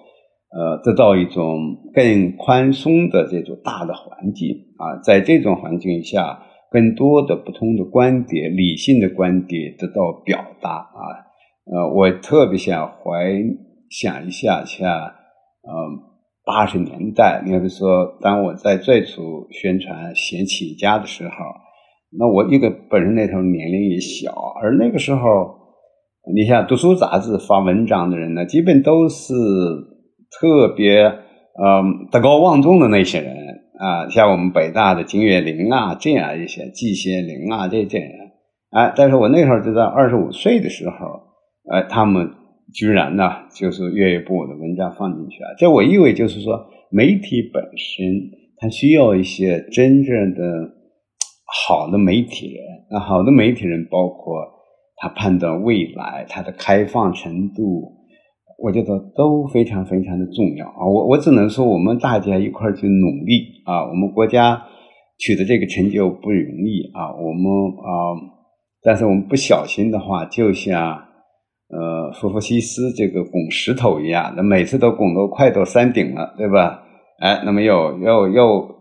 [0.51, 6.39] 呃得到一种更宽松的这种大的环境啊，在这种环境下，
[6.71, 11.29] 更多的不同的观点、理性的观点得到表达啊。
[11.73, 13.31] 呃，我特别想怀
[13.89, 15.71] 想一下，像呃
[16.43, 21.31] 八十年代，你比如说，当我在最初宣传写企业家的时候，
[22.19, 25.21] 那我一个本身那时候年龄也小，而那个时候，
[26.35, 29.33] 你像读书杂志发文章的人呢，基本都是
[30.41, 31.81] 特别呃
[32.11, 33.33] 德高望重的那些人
[33.79, 38.11] 啊，像我们北大的金岳霖啊，这样一些季羡林啊，这这人，
[38.71, 41.30] 哎，但是我那时候就在二十五岁的时候。
[41.69, 42.27] 呃，他们
[42.73, 43.23] 居然呢，
[43.53, 45.53] 就是愿意把我的文章放进去啊！
[45.57, 46.57] 这我意味就是说，
[46.89, 50.41] 媒体本身它需要一些真正的
[51.67, 52.63] 好的媒体人。
[52.89, 54.41] 那好的媒体人包括
[54.95, 57.93] 他判断未来，他的开放程度，
[58.57, 60.87] 我觉得都非常非常的重要啊！
[60.87, 63.87] 我我只能说，我们大家一块去努力啊！
[63.87, 64.59] 我们国家
[65.19, 67.13] 取得这个成就不容易啊！
[67.13, 68.17] 我们啊，
[68.81, 71.10] 但是我们不小心的话，就像。
[71.71, 76.83] 呃，福布西斯这个拱石头一样，那每次都拱到快到山顶了，对吧？
[77.19, 78.75] 哎，那么又又又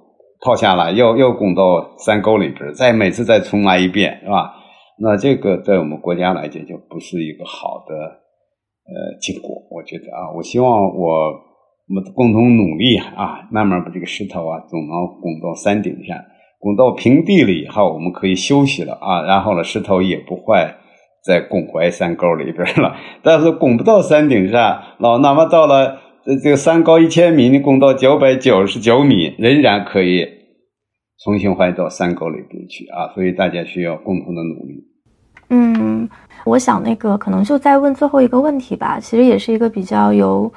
[0.44, 4.54] 套下来，又又拱到山沟里边，再每次再重来一遍，是吧？
[4.98, 9.50] 那这个在我们国家来讲，就不是一个好的呃结果。
[9.70, 11.30] 我觉得啊，我希望我
[11.86, 16.18] 我们共同努力啊，慢慢把这个石头啊，总能拱到山顶上，
[16.58, 20.74] 拱到平地了以后，我们可以休息了啊，然后呢，石头也不坏。
[21.24, 30.26] 在拱怀山沟里边了， 但是拱不到山顶上，老哪怕到了这这个山高一千米，你拱到九百九十九米，仍然可以
[31.22, 33.12] 重新回到山沟里边去啊！
[33.14, 34.84] 所以大家需要共同的努力。
[35.50, 36.08] 嗯，
[36.44, 40.50] 我想那个可能就再问最后一个问题吧，其实也是一个比较有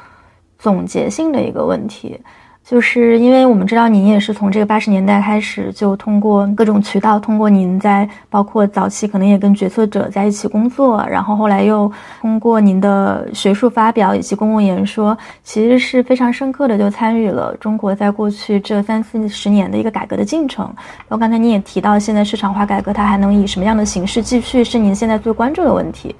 [0.57, 2.19] 总结性的一个问题。
[2.65, 11.91] 就是因为我们知道您也是从这个八十年代开始，就通过各种渠道，通过您在包括早期可能也跟决策者在一起工作，然后后来又
[12.21, 20.65] 通过您的学术发表以及公共演说，其实是非常深刻的就参与了中国在过去这三四十年的一个改革的进程。
[20.65, 26.15] 然后刚才您也提到，现在市场化改革它还能以什么样的形式继续，是您现在最关注的问题。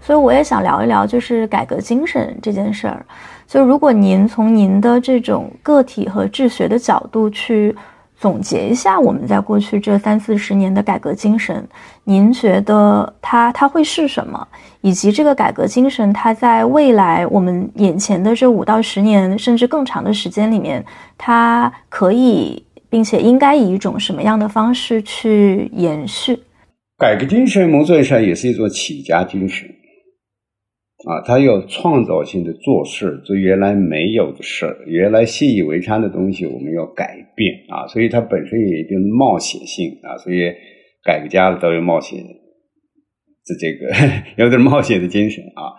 [0.00, 3.04] 所以我也想聊一聊，就是改革精神这件事儿。
[3.48, 7.74] 就如果您从您的这种个体和治学的角度去
[8.20, 11.66] 总结一下我们在过去这三四十年的改革精神，
[12.04, 14.46] 您觉得它它会是什么？
[14.82, 20.84] 以及这个改革精神它在未来我们眼前的这五到十年甚至更长的时间里面，
[21.16, 26.38] 它可以并且应该以一种什么样的方式去延续？
[26.98, 29.66] 改革精神某种意义上也是一种起家精神。
[31.08, 37.86] 啊，他要创造性的做事，做原来没有的事，原来习以为常的东西，我们要改变啊。
[37.86, 40.18] 所以它本身也一定冒险性啊。
[40.18, 40.52] 所以
[41.02, 42.28] 改革家都有冒险的
[43.58, 43.88] 这个
[44.36, 45.72] 有点冒险的精神啊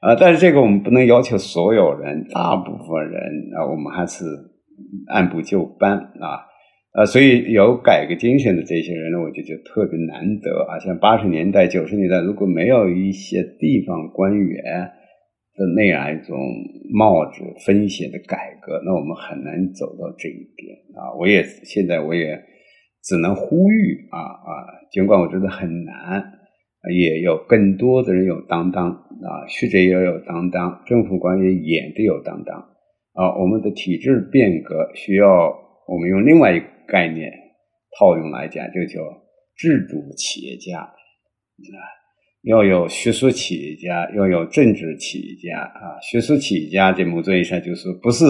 [0.00, 0.14] 啊。
[0.20, 3.22] 但是这个我们不能要求所有人，大部分人
[3.56, 4.26] 啊，我们还是
[5.08, 6.44] 按部就班啊。
[6.96, 10.78] 啊，所以有改革精神的这些人呢，我觉得特别难得啊。
[10.78, 14.64] 像八十年代、九十年代，如果没有一些地方官员
[15.54, 16.38] 的那样一种
[16.94, 21.12] 冒着风险的改革，那我们很难走到这一点啊。
[21.18, 22.40] 我也现在我也
[23.04, 24.48] 只能呼吁啊啊，
[24.90, 26.24] 尽管我觉得很难，
[26.90, 32.56] 也有更多的人有担当啊，学者也有担当，政府官员也得有担当
[33.12, 33.38] 啊。
[33.38, 35.54] 我们的体制变革需要
[35.86, 36.75] 我们用另外一个。
[36.86, 37.30] 概念
[37.98, 39.00] 套用来讲，就叫
[39.56, 41.78] 制度企业家啊，
[42.42, 46.00] 要有学术企业家，要有政治企业家啊。
[46.02, 48.24] 学术企业家在某种意义上就是不是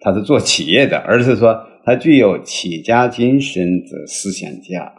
[0.00, 4.92] 他是做企业的，而是说他具有企业家精神的思想家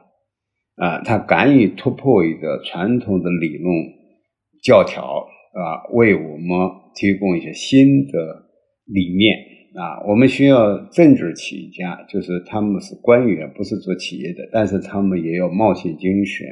[0.76, 3.74] 啊，他敢于突破一个传统的理论
[4.64, 5.04] 教条
[5.54, 8.46] 啊，为我们提供一些新的
[8.86, 9.38] 理念
[9.76, 10.04] 啊。
[10.08, 16.48] 我们需要政治企业家，就是他们是官员，不是做企业的，但是他们也有冒险精神，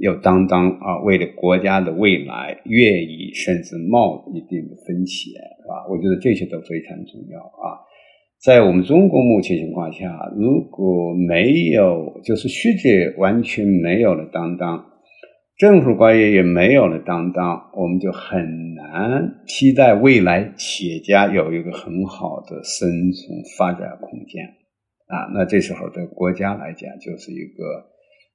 [0.00, 5.86] 有担当啊，为了国家的未来，愿意甚至冒一定的风险，是吧？
[5.90, 7.78] 我觉得这些都非常重要啊。
[8.42, 14.86] 在我们中国目前情况下，如果没有就是学者完全没有了担当，
[15.60, 24.42] 政府官员也没有了担当，我们就很难期待未来企业家有一个很好的生存发展空间
[25.06, 25.28] 啊。
[25.34, 27.84] 那这时候对国家来讲，就是一个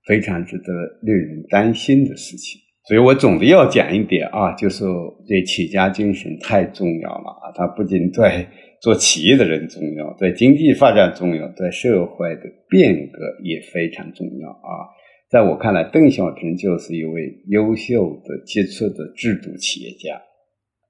[0.06, 0.72] 非常值得
[1.02, 2.62] 令人担心的事情。
[2.88, 4.86] 所以我总的要讲一点啊，就是
[5.28, 8.46] 这企业家精神太重要了啊，它不仅对。
[8.82, 14.94] 做企业的人重要，对经济发展重要，对社会的变革也非常重要啊！
[15.30, 20.22] 在我看来，邓小平就是一位优秀的杰出的制度企业家。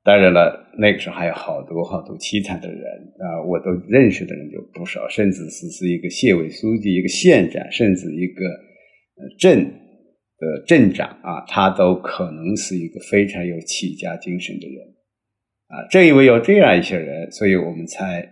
[0.04, 2.80] 当然了，那个时候还有好多好多其他的人
[3.18, 8.44] 啊，我都认识的人就不少，甚至是是一个县委书记、一个县长，甚至一个
[9.40, 9.66] 镇
[10.38, 14.78] 的镇长啊，他都可能是一个非常有企业家精神的人。
[15.68, 18.30] 啊，正因为有这样一些人，所以我们才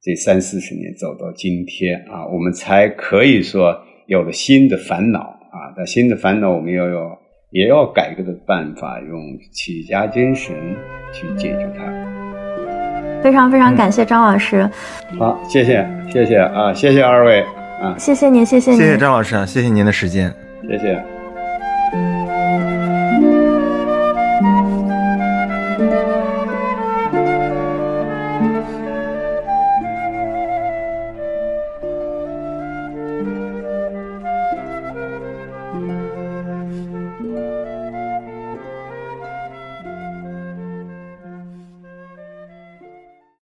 [0.00, 5.31] 这三四十年走到今天啊，我们才可以说有了新的烦恼
[5.72, 5.74] 啊。
[5.76, 7.18] 但新的烦恼，我们要要
[7.50, 10.54] 也要改革的办法，用企业家精神
[11.12, 11.84] 去解决它。
[13.22, 14.68] 非常非常感谢张老师。
[15.18, 17.40] 好，谢谢谢谢啊，谢谢二位
[17.80, 20.32] 啊，谢谢您，谢谢您，谢谢张老师啊，谢谢您的时间，
[20.68, 21.11] 谢谢。